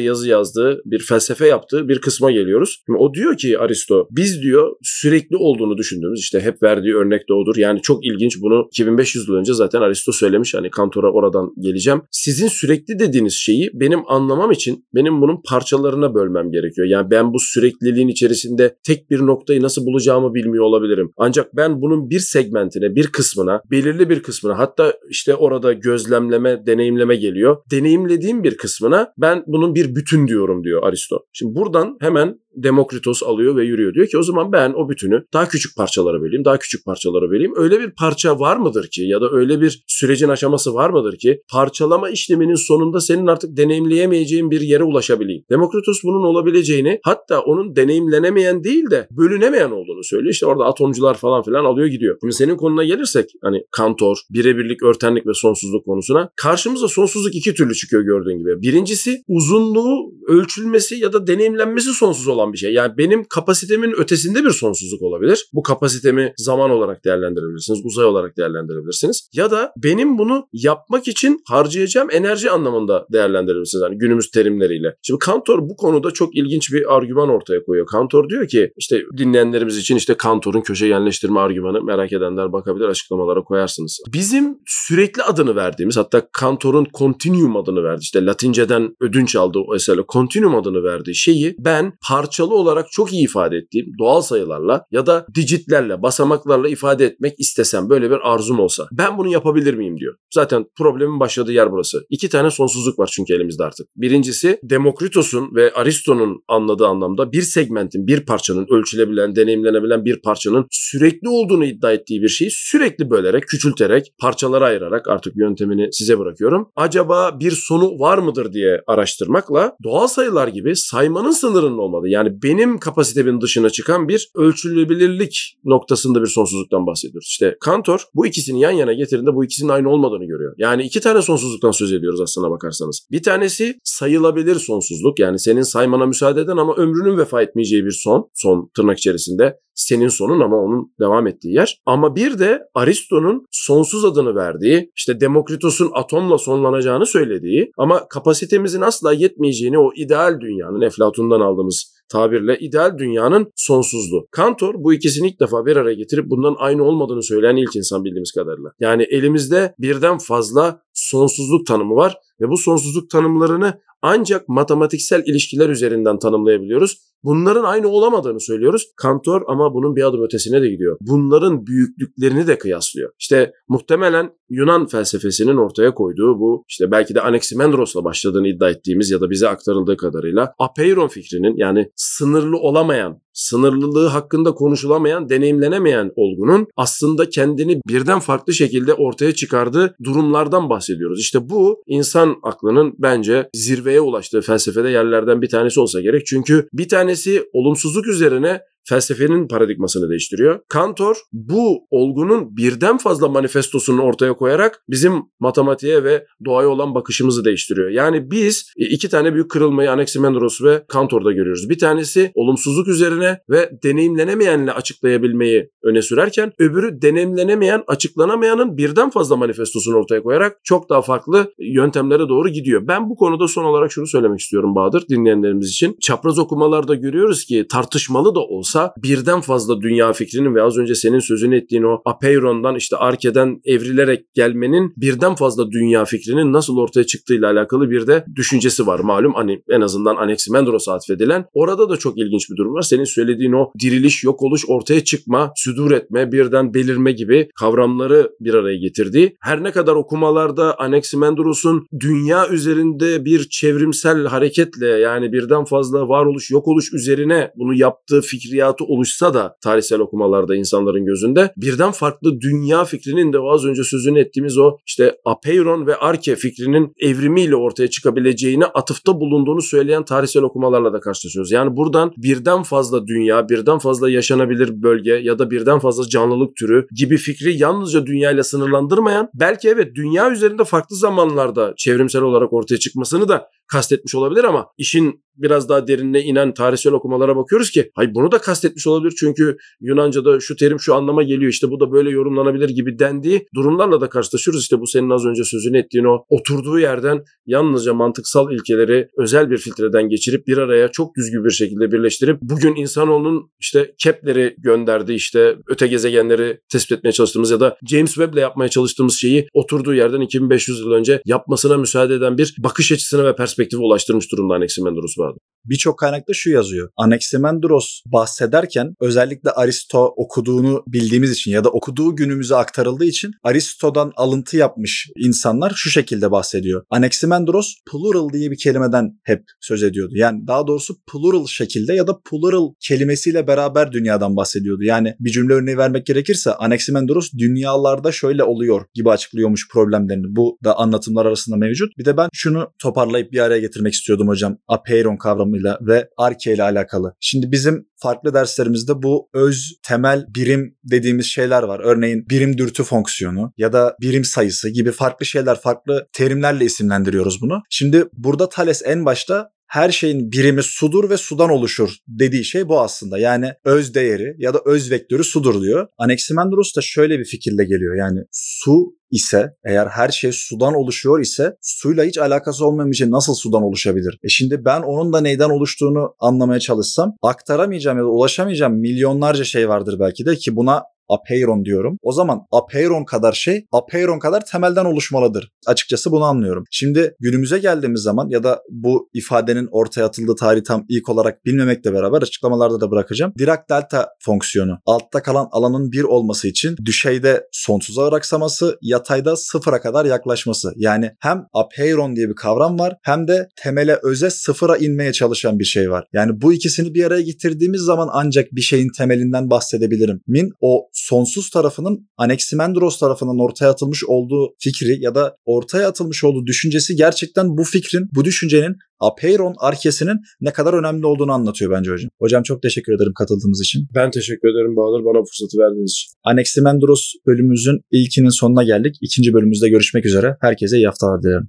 yazı 0.00 0.28
yazdığı 0.28 0.82
bir 0.84 0.98
felsefe 0.98 1.46
yaptığı 1.46 1.88
bir 1.88 2.00
kısma 2.00 2.30
geliyoruz. 2.30 2.82
O 2.98 3.14
diyor 3.14 3.36
ki 3.36 3.58
Aristo 3.58 4.08
biz 4.10 4.42
diyor 4.42 4.76
sürekli 4.82 5.36
olduğunu 5.36 5.76
düşündüğümüz 5.76 6.20
işte 6.20 6.40
hep 6.40 6.62
verdiği 6.62 6.94
örnek 6.94 7.28
de 7.28 7.34
odur. 7.34 7.56
Yani 7.56 7.82
çok 7.82 8.06
ilginç 8.06 8.40
bunu 8.40 8.66
2500 8.68 9.28
yıl 9.28 9.34
önce 9.34 9.54
zaten 9.54 9.80
Aristo 9.80 10.12
söylemiş. 10.12 10.54
Hani 10.54 10.70
Kantor'a 10.70 11.12
oradan 11.12 11.52
geleceğim. 11.60 12.02
Sizin 12.10 12.48
sürekli 12.48 12.98
dediğiniz 12.98 13.34
şeyi 13.34 13.70
benim 13.74 14.00
anlamam 14.08 14.50
için 14.50 14.84
benim 14.94 15.20
bunun 15.20 15.42
parçalarına 15.48 16.14
bölmem 16.14 16.50
gerekiyor. 16.50 16.86
Yani 16.86 17.10
ben 17.10 17.32
bu 17.32 17.38
sürekliliğin 17.40 18.08
içerisinde 18.08 18.76
tek 18.86 19.10
bir 19.10 19.18
noktayı 19.18 19.62
nasıl 19.62 19.86
bulacağımı 19.86 20.34
bilmiyor 20.34 20.64
olabilirim. 20.64 21.10
Ancak 21.16 21.56
ben 21.56 21.80
bunun 21.80 22.10
bir 22.10 22.20
segmentine, 22.20 22.94
bir 22.94 23.06
kısmına, 23.06 23.60
belirli 23.70 24.10
bir 24.10 24.22
kısmına 24.22 24.58
hatta 24.58 24.94
işte 25.10 25.34
orada 25.38 25.72
gözlemleme, 25.72 26.66
deneyimleme 26.66 27.16
geliyor. 27.16 27.56
Deneyimlediğim 27.70 28.44
bir 28.44 28.56
kısmına 28.56 29.12
ben 29.18 29.44
bunun 29.46 29.74
bir 29.74 29.94
bütün 29.94 30.28
diyorum 30.28 30.64
diyor 30.64 30.82
Aristo. 30.82 31.18
Şimdi 31.32 31.54
buradan 31.54 31.96
hemen 32.00 32.38
Demokritos 32.62 33.22
alıyor 33.22 33.56
ve 33.56 33.64
yürüyor. 33.64 33.94
Diyor 33.94 34.06
ki 34.06 34.18
o 34.18 34.22
zaman 34.22 34.52
ben 34.52 34.72
o 34.72 34.88
bütünü 34.88 35.24
daha 35.32 35.48
küçük 35.48 35.76
parçalara 35.76 36.20
böleyim, 36.20 36.44
daha 36.44 36.58
küçük 36.58 36.84
parçalara 36.84 37.30
böleyim. 37.30 37.52
Öyle 37.56 37.80
bir 37.80 37.90
parça 37.90 38.40
var 38.40 38.56
mıdır 38.56 38.88
ki 38.88 39.02
ya 39.02 39.20
da 39.20 39.30
öyle 39.32 39.60
bir 39.60 39.84
sürecin 39.86 40.28
aşaması 40.28 40.74
var 40.74 40.90
mıdır 40.90 41.18
ki 41.18 41.40
parçalama 41.52 42.10
işleminin 42.10 42.54
sonunda 42.54 43.00
senin 43.00 43.26
artık 43.26 43.56
deneyimleyemeyeceğin 43.56 44.50
bir 44.50 44.60
yere 44.60 44.82
ulaşabileyim. 44.82 45.44
Demokritos 45.50 45.98
bunun 46.04 46.24
olabileceğini 46.24 47.00
hatta 47.04 47.40
onun 47.40 47.76
deneyimlenemeyen 47.76 48.64
değil 48.64 48.90
de 48.90 49.08
bölünemeyen 49.10 49.70
olduğunu 49.70 50.04
söylüyor. 50.04 50.32
İşte 50.32 50.46
orada 50.46 50.64
atomcular 50.64 51.14
falan 51.14 51.42
filan 51.42 51.64
alıyor 51.64 51.86
gidiyor. 51.86 52.16
Şimdi 52.20 52.34
senin 52.34 52.56
konuna 52.56 52.84
gelirsek 52.84 53.30
hani 53.42 53.62
kantor, 53.70 54.16
birebirlik, 54.30 54.82
örtenlik 54.82 55.26
ve 55.26 55.34
sonsuzluk 55.34 55.84
konusuna 55.84 56.30
karşımıza 56.36 56.88
sonsuzluk 56.88 57.34
iki 57.34 57.54
türlü 57.54 57.74
çıkıyor 57.74 58.02
gördüğün 58.02 58.38
gibi. 58.38 58.62
Birincisi 58.62 59.22
uzunluğu 59.28 60.12
ölçülmesi 60.28 60.94
ya 60.94 61.12
da 61.12 61.26
deneyimlenmesi 61.26 61.92
sonsuz 61.92 62.28
olan 62.28 62.47
bir 62.52 62.58
şey. 62.58 62.72
Yani 62.72 62.92
benim 62.98 63.24
kapasitemin 63.24 63.92
ötesinde 63.92 64.44
bir 64.44 64.50
sonsuzluk 64.50 65.02
olabilir. 65.02 65.48
Bu 65.52 65.62
kapasitemi 65.62 66.32
zaman 66.36 66.70
olarak 66.70 67.04
değerlendirebilirsiniz, 67.04 67.80
uzay 67.84 68.04
olarak 68.04 68.36
değerlendirebilirsiniz. 68.36 69.28
Ya 69.32 69.50
da 69.50 69.72
benim 69.76 70.18
bunu 70.18 70.48
yapmak 70.52 71.08
için 71.08 71.40
harcayacağım 71.48 72.08
enerji 72.10 72.50
anlamında 72.50 73.06
değerlendirebilirsiniz. 73.12 73.82
Yani 73.82 73.98
günümüz 73.98 74.30
terimleriyle. 74.30 74.94
Şimdi 75.02 75.18
Kantor 75.18 75.58
bu 75.68 75.76
konuda 75.76 76.10
çok 76.10 76.36
ilginç 76.36 76.72
bir 76.72 76.96
argüman 76.96 77.28
ortaya 77.28 77.62
koyuyor. 77.64 77.86
Kantor 77.86 78.28
diyor 78.28 78.48
ki 78.48 78.70
işte 78.76 79.02
dinleyenlerimiz 79.16 79.76
için 79.76 79.96
işte 79.96 80.14
Kantor'un 80.14 80.60
köşe 80.60 80.86
yerleştirme 80.86 81.40
argümanı 81.40 81.82
merak 81.82 82.12
edenler 82.12 82.52
bakabilir 82.52 82.84
açıklamalara 82.84 83.42
koyarsınız. 83.42 84.00
Bizim 84.12 84.58
sürekli 84.66 85.22
adını 85.22 85.56
verdiğimiz 85.56 85.96
hatta 85.96 86.28
Kantor'un 86.32 86.86
continuum 86.94 87.56
adını 87.56 87.84
verdi. 87.84 88.00
İşte 88.02 88.26
Latinceden 88.26 88.96
ödünç 89.00 89.36
aldığı 89.36 89.58
o 89.58 89.74
eserle 89.74 90.02
continuum 90.12 90.54
adını 90.54 90.84
verdiği 90.84 91.14
şeyi 91.14 91.56
ben 91.58 91.92
parçalı 92.28 92.54
olarak 92.54 92.86
çok 92.90 93.12
iyi 93.12 93.24
ifade 93.24 93.56
ettiğim 93.56 93.86
doğal 93.98 94.20
sayılarla 94.20 94.84
ya 94.90 95.06
da 95.06 95.26
digitlerle, 95.34 96.02
basamaklarla 96.02 96.68
ifade 96.68 97.04
etmek 97.04 97.34
istesem 97.38 97.90
böyle 97.90 98.10
bir 98.10 98.18
arzum 98.22 98.60
olsa 98.60 98.88
ben 98.92 99.18
bunu 99.18 99.28
yapabilir 99.28 99.74
miyim 99.74 99.98
diyor. 99.98 100.14
Zaten 100.34 100.64
problemin 100.78 101.20
başladığı 101.20 101.52
yer 101.52 101.72
burası. 101.72 102.06
İki 102.10 102.28
tane 102.28 102.50
sonsuzluk 102.50 102.98
var 102.98 103.10
çünkü 103.12 103.34
elimizde 103.34 103.64
artık. 103.64 103.86
Birincisi 103.96 104.60
Demokritos'un 104.62 105.54
ve 105.54 105.72
Aristo'nun 105.74 106.42
anladığı 106.48 106.86
anlamda 106.86 107.32
bir 107.32 107.42
segmentin, 107.42 108.06
bir 108.06 108.26
parçanın 108.26 108.66
ölçülebilen, 108.70 109.36
deneyimlenebilen 109.36 110.04
bir 110.04 110.22
parçanın 110.22 110.66
sürekli 110.70 111.28
olduğunu 111.28 111.64
iddia 111.64 111.92
ettiği 111.92 112.22
bir 112.22 112.28
şeyi 112.28 112.50
sürekli 112.50 113.10
bölerek, 113.10 113.42
küçülterek, 113.46 114.12
parçalara 114.20 114.64
ayırarak 114.64 115.08
artık 115.08 115.36
yöntemini 115.36 115.88
size 115.92 116.18
bırakıyorum. 116.18 116.68
Acaba 116.76 117.40
bir 117.40 117.50
sonu 117.50 117.98
var 117.98 118.18
mıdır 118.18 118.52
diye 118.52 118.80
araştırmakla 118.86 119.76
doğal 119.84 120.06
sayılar 120.06 120.48
gibi 120.48 120.76
saymanın 120.76 121.30
sınırının 121.30 121.78
olmadığı 121.78 122.08
yani 122.18 122.42
benim 122.42 122.78
kapasitemin 122.78 123.40
dışına 123.40 123.70
çıkan 123.70 124.08
bir 124.08 124.30
ölçülebilirlik 124.34 125.58
noktasında 125.64 126.22
bir 126.22 126.26
sonsuzluktan 126.26 126.86
bahsediyoruz. 126.86 127.28
İşte 127.30 127.56
Kantor 127.60 128.00
bu 128.14 128.26
ikisini 128.26 128.60
yan 128.60 128.70
yana 128.70 128.92
getirdiğinde 128.92 129.34
bu 129.34 129.44
ikisinin 129.44 129.68
aynı 129.68 129.90
olmadığını 129.90 130.24
görüyor. 130.24 130.54
Yani 130.58 130.82
iki 130.82 131.00
tane 131.00 131.22
sonsuzluktan 131.22 131.70
söz 131.70 131.92
ediyoruz 131.92 132.20
aslına 132.20 132.50
bakarsanız. 132.50 133.06
Bir 133.10 133.22
tanesi 133.22 133.78
sayılabilir 133.84 134.54
sonsuzluk 134.54 135.18
yani 135.18 135.38
senin 135.38 135.62
saymana 135.62 136.06
müsaade 136.06 136.40
eden 136.40 136.56
ama 136.56 136.74
ömrünün 136.74 137.18
vefa 137.18 137.42
etmeyeceği 137.42 137.84
bir 137.84 138.00
son, 138.04 138.30
son 138.34 138.70
tırnak 138.76 138.98
içerisinde 138.98 139.58
senin 139.78 140.08
sonun 140.08 140.40
ama 140.40 140.56
onun 140.56 140.92
devam 141.00 141.26
ettiği 141.26 141.54
yer. 141.54 141.80
Ama 141.86 142.16
bir 142.16 142.38
de 142.38 142.60
Aristo'nun 142.74 143.46
sonsuz 143.50 144.04
adını 144.04 144.34
verdiği, 144.34 144.90
işte 144.96 145.20
Demokritos'un 145.20 145.90
atomla 145.94 146.38
sonlanacağını 146.38 147.06
söylediği 147.06 147.70
ama 147.78 148.08
kapasitemizin 148.08 148.80
asla 148.80 149.12
yetmeyeceğini 149.12 149.78
o 149.78 149.90
ideal 149.96 150.40
dünyanın 150.40 150.80
Eflatun'dan 150.80 151.40
aldığımız 151.40 151.98
tabirle 152.08 152.58
ideal 152.58 152.98
dünyanın 152.98 153.52
sonsuzluğu. 153.56 154.28
Kantor 154.30 154.74
bu 154.78 154.94
ikisini 154.94 155.28
ilk 155.28 155.40
defa 155.40 155.66
bir 155.66 155.76
araya 155.76 155.94
getirip 155.94 156.30
bundan 156.30 156.56
aynı 156.58 156.84
olmadığını 156.84 157.22
söyleyen 157.22 157.56
ilk 157.56 157.76
insan 157.76 158.04
bildiğimiz 158.04 158.32
kadarıyla. 158.32 158.70
Yani 158.80 159.02
elimizde 159.02 159.74
birden 159.78 160.18
fazla 160.18 160.82
sonsuzluk 160.98 161.66
tanımı 161.66 161.94
var 161.94 162.16
ve 162.40 162.48
bu 162.48 162.56
sonsuzluk 162.56 163.10
tanımlarını 163.10 163.80
ancak 164.02 164.48
matematiksel 164.48 165.22
ilişkiler 165.26 165.68
üzerinden 165.68 166.18
tanımlayabiliyoruz. 166.18 166.98
Bunların 167.22 167.64
aynı 167.64 167.88
olamadığını 167.88 168.40
söylüyoruz. 168.40 168.86
Kantor 168.96 169.42
ama 169.46 169.74
bunun 169.74 169.96
bir 169.96 170.02
adım 170.02 170.22
ötesine 170.22 170.62
de 170.62 170.68
gidiyor. 170.68 170.96
Bunların 171.00 171.66
büyüklüklerini 171.66 172.46
de 172.46 172.58
kıyaslıyor. 172.58 173.10
İşte 173.18 173.52
muhtemelen 173.68 174.30
Yunan 174.50 174.86
felsefesinin 174.86 175.56
ortaya 175.56 175.94
koyduğu 175.94 176.38
bu 176.40 176.64
işte 176.68 176.90
belki 176.90 177.14
de 177.14 177.20
Anaximandros'la 177.20 178.04
başladığını 178.04 178.48
iddia 178.48 178.70
ettiğimiz 178.70 179.10
ya 179.10 179.20
da 179.20 179.30
bize 179.30 179.48
aktarıldığı 179.48 179.96
kadarıyla 179.96 180.54
apeiron 180.58 181.08
fikrinin 181.08 181.56
yani 181.56 181.90
sınırlı 181.96 182.56
olamayan, 182.56 183.20
sınırlılığı 183.38 184.06
hakkında 184.06 184.54
konuşulamayan, 184.54 185.28
deneyimlenemeyen 185.28 186.10
olgunun 186.16 186.66
aslında 186.76 187.28
kendini 187.28 187.80
birden 187.88 188.18
farklı 188.18 188.52
şekilde 188.52 188.94
ortaya 188.94 189.34
çıkardığı 189.34 189.94
durumlardan 190.04 190.70
bahsediyoruz. 190.70 191.20
İşte 191.20 191.48
bu 191.50 191.82
insan 191.86 192.36
aklının 192.42 192.94
bence 192.98 193.48
zirveye 193.54 194.00
ulaştığı 194.00 194.40
felsefede 194.40 194.88
yerlerden 194.88 195.42
bir 195.42 195.48
tanesi 195.48 195.80
olsa 195.80 196.00
gerek. 196.00 196.26
Çünkü 196.26 196.68
bir 196.72 196.88
tanesi 196.88 197.44
olumsuzluk 197.52 198.06
üzerine 198.06 198.60
felsefenin 198.88 199.48
paradigmasını 199.48 200.10
değiştiriyor. 200.10 200.60
Kantor 200.68 201.16
bu 201.32 201.86
olgunun 201.90 202.56
birden 202.56 202.98
fazla 202.98 203.28
manifestosunu 203.28 204.02
ortaya 204.02 204.32
koyarak 204.32 204.82
bizim 204.88 205.12
matematiğe 205.40 206.04
ve 206.04 206.26
doğaya 206.44 206.68
olan 206.68 206.94
bakışımızı 206.94 207.44
değiştiriyor. 207.44 207.90
Yani 207.90 208.30
biz 208.30 208.72
e, 208.76 208.84
iki 208.84 209.08
tane 209.08 209.34
büyük 209.34 209.50
kırılmayı 209.50 209.92
Anaximandros 209.92 210.62
ve 210.62 210.84
Kantor'da 210.88 211.32
görüyoruz. 211.32 211.70
Bir 211.70 211.78
tanesi 211.78 212.32
olumsuzluk 212.34 212.88
üzerine 212.88 213.38
ve 213.50 213.70
deneyimlenemeyenle 213.84 214.72
açıklayabilmeyi 214.72 215.70
öne 215.82 216.02
sürerken 216.02 216.52
öbürü 216.58 217.02
deneyimlenemeyen, 217.02 217.84
açıklanamayanın 217.86 218.76
birden 218.76 219.10
fazla 219.10 219.36
manifestosunu 219.36 219.96
ortaya 219.96 220.22
koyarak 220.22 220.56
çok 220.64 220.90
daha 220.90 221.02
farklı 221.02 221.52
yöntemlere 221.58 222.28
doğru 222.28 222.48
gidiyor. 222.48 222.88
Ben 222.88 223.10
bu 223.10 223.16
konuda 223.16 223.48
son 223.48 223.64
olarak 223.64 223.92
şunu 223.92 224.06
söylemek 224.06 224.40
istiyorum 224.40 224.74
Bahadır 224.74 225.08
dinleyenlerimiz 225.08 225.70
için. 225.70 225.96
Çapraz 226.00 226.38
okumalarda 226.38 226.94
görüyoruz 226.94 227.44
ki 227.44 227.66
tartışmalı 227.70 228.34
da 228.34 228.40
olsa 228.40 228.77
birden 229.02 229.40
fazla 229.40 229.80
dünya 229.80 230.12
fikrinin 230.12 230.54
ve 230.54 230.62
az 230.62 230.78
önce 230.78 230.94
senin 230.94 231.18
sözünü 231.18 231.56
ettiğin 231.56 231.82
o 231.82 232.02
Apeiron'dan 232.04 232.76
işte 232.76 232.96
Arke'den 232.96 233.60
evrilerek 233.64 234.34
gelmenin 234.34 234.92
birden 234.96 235.34
fazla 235.34 235.70
dünya 235.70 236.04
fikrinin 236.04 236.52
nasıl 236.52 236.76
ortaya 236.76 237.04
çıktığıyla 237.04 237.50
alakalı 237.50 237.90
bir 237.90 238.06
de 238.06 238.24
düşüncesi 238.36 238.86
var. 238.86 239.00
Malum 239.00 239.34
hani 239.34 239.62
en 239.70 239.80
azından 239.80 240.16
Anaximandros'a 240.16 240.92
atfedilen. 240.92 241.44
Orada 241.52 241.90
da 241.90 241.96
çok 241.96 242.18
ilginç 242.18 242.50
bir 242.50 242.56
durum 242.56 242.74
var. 242.74 242.82
Senin 242.82 243.04
söylediğin 243.04 243.52
o 243.52 243.72
diriliş, 243.82 244.24
yok 244.24 244.42
oluş, 244.42 244.64
ortaya 244.68 245.04
çıkma, 245.04 245.52
südur 245.56 245.90
etme, 245.90 246.32
birden 246.32 246.74
belirme 246.74 247.12
gibi 247.12 247.48
kavramları 247.58 248.30
bir 248.40 248.54
araya 248.54 248.78
getirdiği. 248.78 249.36
Her 249.40 249.62
ne 249.62 249.72
kadar 249.72 249.94
okumalarda 249.94 250.78
Anaximandros'un 250.78 251.86
dünya 252.00 252.48
üzerinde 252.48 253.24
bir 253.24 253.48
çevrimsel 253.48 254.26
hareketle 254.26 254.86
yani 254.86 255.32
birden 255.32 255.64
fazla 255.64 256.08
varoluş, 256.08 256.50
yok 256.50 256.68
oluş 256.68 256.94
üzerine 256.94 257.50
bunu 257.56 257.74
yaptığı 257.74 258.22
fikriyatı 258.68 258.84
oluşsa 258.84 259.34
da 259.34 259.56
tarihsel 259.62 260.00
okumalarda 260.00 260.56
insanların 260.56 261.04
gözünde 261.04 261.52
birden 261.56 261.90
farklı 261.90 262.40
dünya 262.40 262.84
fikrinin 262.84 263.32
de 263.32 263.38
az 263.38 263.64
önce 263.64 263.84
sözünü 263.84 264.20
ettiğimiz 264.20 264.58
o 264.58 264.76
işte 264.86 265.16
Apeiron 265.24 265.86
ve 265.86 265.96
Arke 265.96 266.36
fikrinin 266.36 266.92
evrimiyle 267.00 267.56
ortaya 267.56 267.90
çıkabileceğine 267.90 268.64
atıfta 268.64 269.20
bulunduğunu 269.20 269.62
söyleyen 269.62 270.04
tarihsel 270.04 270.42
okumalarla 270.42 270.92
da 270.92 271.00
karşılaşıyoruz. 271.00 271.52
Yani 271.52 271.76
buradan 271.76 272.12
birden 272.16 272.62
fazla 272.62 273.06
dünya, 273.06 273.48
birden 273.48 273.78
fazla 273.78 274.10
yaşanabilir 274.10 274.82
bölge 274.82 275.12
ya 275.12 275.38
da 275.38 275.50
birden 275.50 275.78
fazla 275.78 276.08
canlılık 276.08 276.56
türü 276.56 276.86
gibi 276.96 277.16
fikri 277.16 277.58
yalnızca 277.58 278.06
dünyayla 278.06 278.42
sınırlandırmayan 278.42 279.28
belki 279.34 279.68
evet 279.68 279.94
dünya 279.94 280.30
üzerinde 280.30 280.64
farklı 280.64 280.96
zamanlarda 280.96 281.74
çevrimsel 281.76 282.22
olarak 282.22 282.52
ortaya 282.52 282.78
çıkmasını 282.78 283.28
da 283.28 283.48
kastetmiş 283.68 284.14
olabilir 284.14 284.44
ama 284.44 284.66
işin 284.78 285.22
biraz 285.38 285.68
daha 285.68 285.88
derinine 285.88 286.22
inen 286.22 286.54
tarihsel 286.54 286.92
okumalara 286.92 287.36
bakıyoruz 287.36 287.70
ki 287.70 287.90
hayır 287.94 288.14
bunu 288.14 288.32
da 288.32 288.38
kastetmiş 288.38 288.86
olabilir 288.86 289.14
çünkü 289.20 289.56
Yunanca'da 289.80 290.40
şu 290.40 290.56
terim 290.56 290.80
şu 290.80 290.94
anlama 290.94 291.22
geliyor 291.22 291.52
işte 291.52 291.70
bu 291.70 291.80
da 291.80 291.92
böyle 291.92 292.10
yorumlanabilir 292.10 292.68
gibi 292.68 292.98
dendiği 292.98 293.46
durumlarla 293.54 294.00
da 294.00 294.08
karşılaşıyoruz. 294.08 294.62
İşte 294.62 294.80
bu 294.80 294.86
senin 294.86 295.10
az 295.10 295.26
önce 295.26 295.44
sözünü 295.44 295.78
ettiğin 295.78 296.04
o 296.04 296.24
oturduğu 296.28 296.78
yerden 296.78 297.24
yalnızca 297.46 297.94
mantıksal 297.94 298.52
ilkeleri 298.52 299.08
özel 299.18 299.50
bir 299.50 299.58
filtreden 299.58 300.08
geçirip 300.08 300.46
bir 300.46 300.58
araya 300.58 300.88
çok 300.88 301.16
düzgün 301.16 301.44
bir 301.44 301.50
şekilde 301.50 301.92
birleştirip 301.92 302.38
bugün 302.42 302.74
insanoğlunun 302.74 303.50
işte 303.60 303.94
Kepler'i 303.98 304.54
gönderdi 304.58 305.12
işte 305.12 305.56
öte 305.68 305.86
gezegenleri 305.86 306.60
tespit 306.72 306.98
etmeye 306.98 307.12
çalıştığımız 307.12 307.50
ya 307.50 307.60
da 307.60 307.76
James 307.88 308.14
Webb'le 308.14 308.36
yapmaya 308.36 308.68
çalıştığımız 308.68 309.14
şeyi 309.14 309.48
oturduğu 309.52 309.94
yerden 309.94 310.20
2500 310.20 310.80
yıl 310.80 310.92
önce 310.92 311.22
yapmasına 311.24 311.76
müsaade 311.76 312.14
eden 312.14 312.38
bir 312.38 312.54
bakış 312.58 312.92
açısına 312.92 313.24
ve 313.24 313.36
perspektife 313.58 313.82
ulaştırmış 313.82 314.32
durumda 314.32 314.54
Anaximandros 314.54 315.18
vardı. 315.18 315.38
Birçok 315.64 315.98
kaynakta 315.98 316.32
şu 316.34 316.50
yazıyor. 316.50 316.90
Anaximandros 316.96 318.00
bahsederken 318.06 318.94
özellikle 319.00 319.50
Aristo 319.50 320.04
okuduğunu 320.16 320.82
bildiğimiz 320.86 321.30
için 321.30 321.50
ya 321.50 321.64
da 321.64 321.68
okuduğu 321.68 322.16
günümüze 322.16 322.56
aktarıldığı 322.56 323.04
için 323.04 323.30
Aristo'dan 323.44 324.12
alıntı 324.16 324.56
yapmış 324.56 325.08
insanlar 325.16 325.72
şu 325.76 325.90
şekilde 325.90 326.30
bahsediyor. 326.30 326.82
Anaximandros 326.90 327.74
plural 327.90 328.28
diye 328.32 328.50
bir 328.50 328.58
kelimeden 328.58 329.18
hep 329.24 329.42
söz 329.60 329.82
ediyordu. 329.82 330.12
Yani 330.16 330.46
daha 330.46 330.66
doğrusu 330.66 330.94
plural 331.12 331.46
şekilde 331.46 331.94
ya 331.94 332.06
da 332.06 332.20
plural 332.30 332.72
kelimesiyle 332.80 333.46
beraber 333.46 333.92
dünyadan 333.92 334.36
bahsediyordu. 334.36 334.82
Yani 334.82 335.14
bir 335.20 335.30
cümle 335.30 335.52
örneği 335.52 335.78
vermek 335.78 336.06
gerekirse 336.06 336.54
Anaximandros 336.54 337.32
dünyalarda 337.38 338.12
şöyle 338.12 338.44
oluyor 338.44 338.86
gibi 338.94 339.10
açıklıyormuş 339.10 339.68
problemlerini. 339.72 340.26
Bu 340.36 340.58
da 340.64 340.78
anlatımlar 340.78 341.26
arasında 341.26 341.56
mevcut. 341.56 341.98
Bir 341.98 342.04
de 342.04 342.16
ben 342.16 342.28
şunu 342.32 342.68
toparlayıp 342.82 343.32
bir 343.32 343.40
araya 343.48 343.60
getirmek 343.60 343.94
istiyordum 343.94 344.28
hocam. 344.28 344.58
Apeiron 344.68 345.16
kavramıyla 345.16 345.78
ve 345.80 346.08
Arke 346.16 346.54
ile 346.54 346.62
alakalı. 346.62 347.14
Şimdi 347.20 347.52
bizim 347.52 347.88
farklı 347.96 348.34
derslerimizde 348.34 349.02
bu 349.02 349.28
öz, 349.34 349.78
temel, 349.82 350.26
birim 350.34 350.76
dediğimiz 350.84 351.26
şeyler 351.26 351.62
var. 351.62 351.80
Örneğin 351.84 352.26
birim 352.30 352.58
dürtü 352.58 352.84
fonksiyonu 352.84 353.52
ya 353.56 353.72
da 353.72 353.96
birim 354.00 354.24
sayısı 354.24 354.68
gibi 354.68 354.92
farklı 354.92 355.26
şeyler, 355.26 355.60
farklı 355.60 356.08
terimlerle 356.12 356.64
isimlendiriyoruz 356.64 357.42
bunu. 357.42 357.62
Şimdi 357.70 358.04
burada 358.12 358.48
Thales 358.48 358.82
en 358.84 359.04
başta 359.04 359.50
her 359.68 359.90
şeyin 359.90 360.32
birimi 360.32 360.62
sudur 360.62 361.10
ve 361.10 361.16
sudan 361.16 361.50
oluşur 361.50 361.90
dediği 362.08 362.44
şey 362.44 362.68
bu 362.68 362.80
aslında. 362.80 363.18
Yani 363.18 363.52
öz 363.64 363.94
değeri 363.94 364.34
ya 364.38 364.54
da 364.54 364.60
öz 364.66 364.90
vektörü 364.90 365.24
sudur 365.24 365.62
diyor. 365.62 365.86
Anaximandros 365.98 366.76
da 366.76 366.80
şöyle 366.82 367.18
bir 367.18 367.24
fikirle 367.24 367.64
geliyor. 367.64 367.96
Yani 367.96 368.20
su 368.32 368.98
ise 369.10 369.46
eğer 369.64 369.86
her 369.86 370.08
şey 370.08 370.32
sudan 370.32 370.74
oluşuyor 370.74 371.20
ise 371.20 371.56
suyla 371.62 372.04
hiç 372.04 372.18
alakası 372.18 372.66
olmayan 372.66 372.90
bir 372.90 372.96
şey 372.96 373.10
nasıl 373.10 373.34
sudan 373.34 373.62
oluşabilir? 373.62 374.18
E 374.22 374.28
şimdi 374.28 374.64
ben 374.64 374.82
onun 374.82 375.12
da 375.12 375.20
neyden 375.20 375.50
oluştuğunu 375.50 376.14
anlamaya 376.20 376.60
çalışsam 376.60 377.14
aktaramayacağım 377.22 377.98
ya 377.98 378.04
da 378.04 378.08
ulaşamayacağım 378.08 378.74
milyonlarca 378.80 379.44
şey 379.44 379.68
vardır 379.68 379.96
belki 380.00 380.26
de 380.26 380.36
ki 380.36 380.56
buna 380.56 380.82
apeiron 381.08 381.64
diyorum. 381.64 381.98
O 382.02 382.12
zaman 382.12 382.40
apeiron 382.52 383.04
kadar 383.04 383.32
şey 383.32 383.66
apeiron 383.72 384.18
kadar 384.18 384.44
temelden 384.44 384.84
oluşmalıdır. 384.84 385.52
Açıkçası 385.66 386.12
bunu 386.12 386.24
anlıyorum. 386.24 386.64
Şimdi 386.70 387.14
günümüze 387.20 387.58
geldiğimiz 387.58 388.00
zaman 388.00 388.28
ya 388.28 388.44
da 388.44 388.62
bu 388.70 389.10
ifadenin 389.14 389.68
ortaya 389.70 390.04
atıldığı 390.04 390.34
tarih 390.34 390.64
tam 390.64 390.84
ilk 390.88 391.08
olarak 391.08 391.44
bilmemekle 391.44 391.92
beraber 391.92 392.22
açıklamalarda 392.22 392.80
da 392.80 392.90
bırakacağım. 392.90 393.32
Dirac 393.38 393.62
delta 393.70 394.08
fonksiyonu 394.24 394.78
altta 394.86 395.22
kalan 395.22 395.48
alanın 395.52 395.92
bir 395.92 396.02
olması 396.02 396.48
için 396.48 396.76
düşeyde 396.84 397.48
sonsuza 397.52 398.08
aksaması, 398.08 398.78
yatayda 398.82 399.36
sıfıra 399.36 399.80
kadar 399.80 400.04
yaklaşması. 400.04 400.72
Yani 400.76 401.10
hem 401.20 401.44
apeiron 401.52 402.16
diye 402.16 402.28
bir 402.28 402.34
kavram 402.34 402.78
var 402.78 402.96
hem 403.02 403.28
de 403.28 403.48
temele 403.56 403.98
öze 404.02 404.30
sıfıra 404.30 404.76
inmeye 404.76 405.12
çalışan 405.12 405.58
bir 405.58 405.64
şey 405.64 405.90
var. 405.90 406.04
Yani 406.12 406.40
bu 406.40 406.52
ikisini 406.52 406.94
bir 406.94 407.04
araya 407.04 407.22
getirdiğimiz 407.22 407.80
zaman 407.80 408.08
ancak 408.12 408.52
bir 408.52 408.60
şeyin 408.60 408.88
temelinden 408.98 409.50
bahsedebilirim. 409.50 410.20
Min 410.26 410.50
o 410.60 410.88
sonsuz 411.06 411.50
tarafının 411.50 412.08
Anaximandros 412.16 412.98
tarafından 412.98 413.38
ortaya 413.38 413.70
atılmış 413.70 414.04
olduğu 414.04 414.54
fikri 414.58 414.98
ya 415.00 415.14
da 415.14 415.36
ortaya 415.44 415.88
atılmış 415.88 416.24
olduğu 416.24 416.46
düşüncesi 416.46 416.96
gerçekten 416.96 417.56
bu 417.56 417.64
fikrin, 417.64 418.08
bu 418.14 418.24
düşüncenin 418.24 418.76
Apeiron 419.00 419.54
arkesinin 419.58 420.16
ne 420.40 420.52
kadar 420.52 420.74
önemli 420.74 421.06
olduğunu 421.06 421.32
anlatıyor 421.32 421.70
bence 421.70 421.90
hocam. 421.90 422.10
Hocam 422.18 422.42
çok 422.42 422.62
teşekkür 422.62 422.92
ederim 422.96 423.12
katıldığınız 423.18 423.60
için. 423.60 423.88
Ben 423.94 424.10
teşekkür 424.10 424.48
ederim 424.48 424.76
Bahadır 424.76 425.04
bana 425.04 425.24
fırsatı 425.24 425.58
verdiğiniz 425.58 425.90
için. 425.90 426.12
Anaximandros 426.24 427.12
bölümümüzün 427.26 427.80
ilkinin 427.92 428.28
sonuna 428.40 428.64
geldik. 428.64 428.96
İkinci 429.02 429.32
bölümümüzde 429.34 429.68
görüşmek 429.68 430.06
üzere. 430.06 430.36
Herkese 430.40 430.76
iyi 430.76 430.86
haftalar 430.86 431.22
dilerim. 431.22 431.48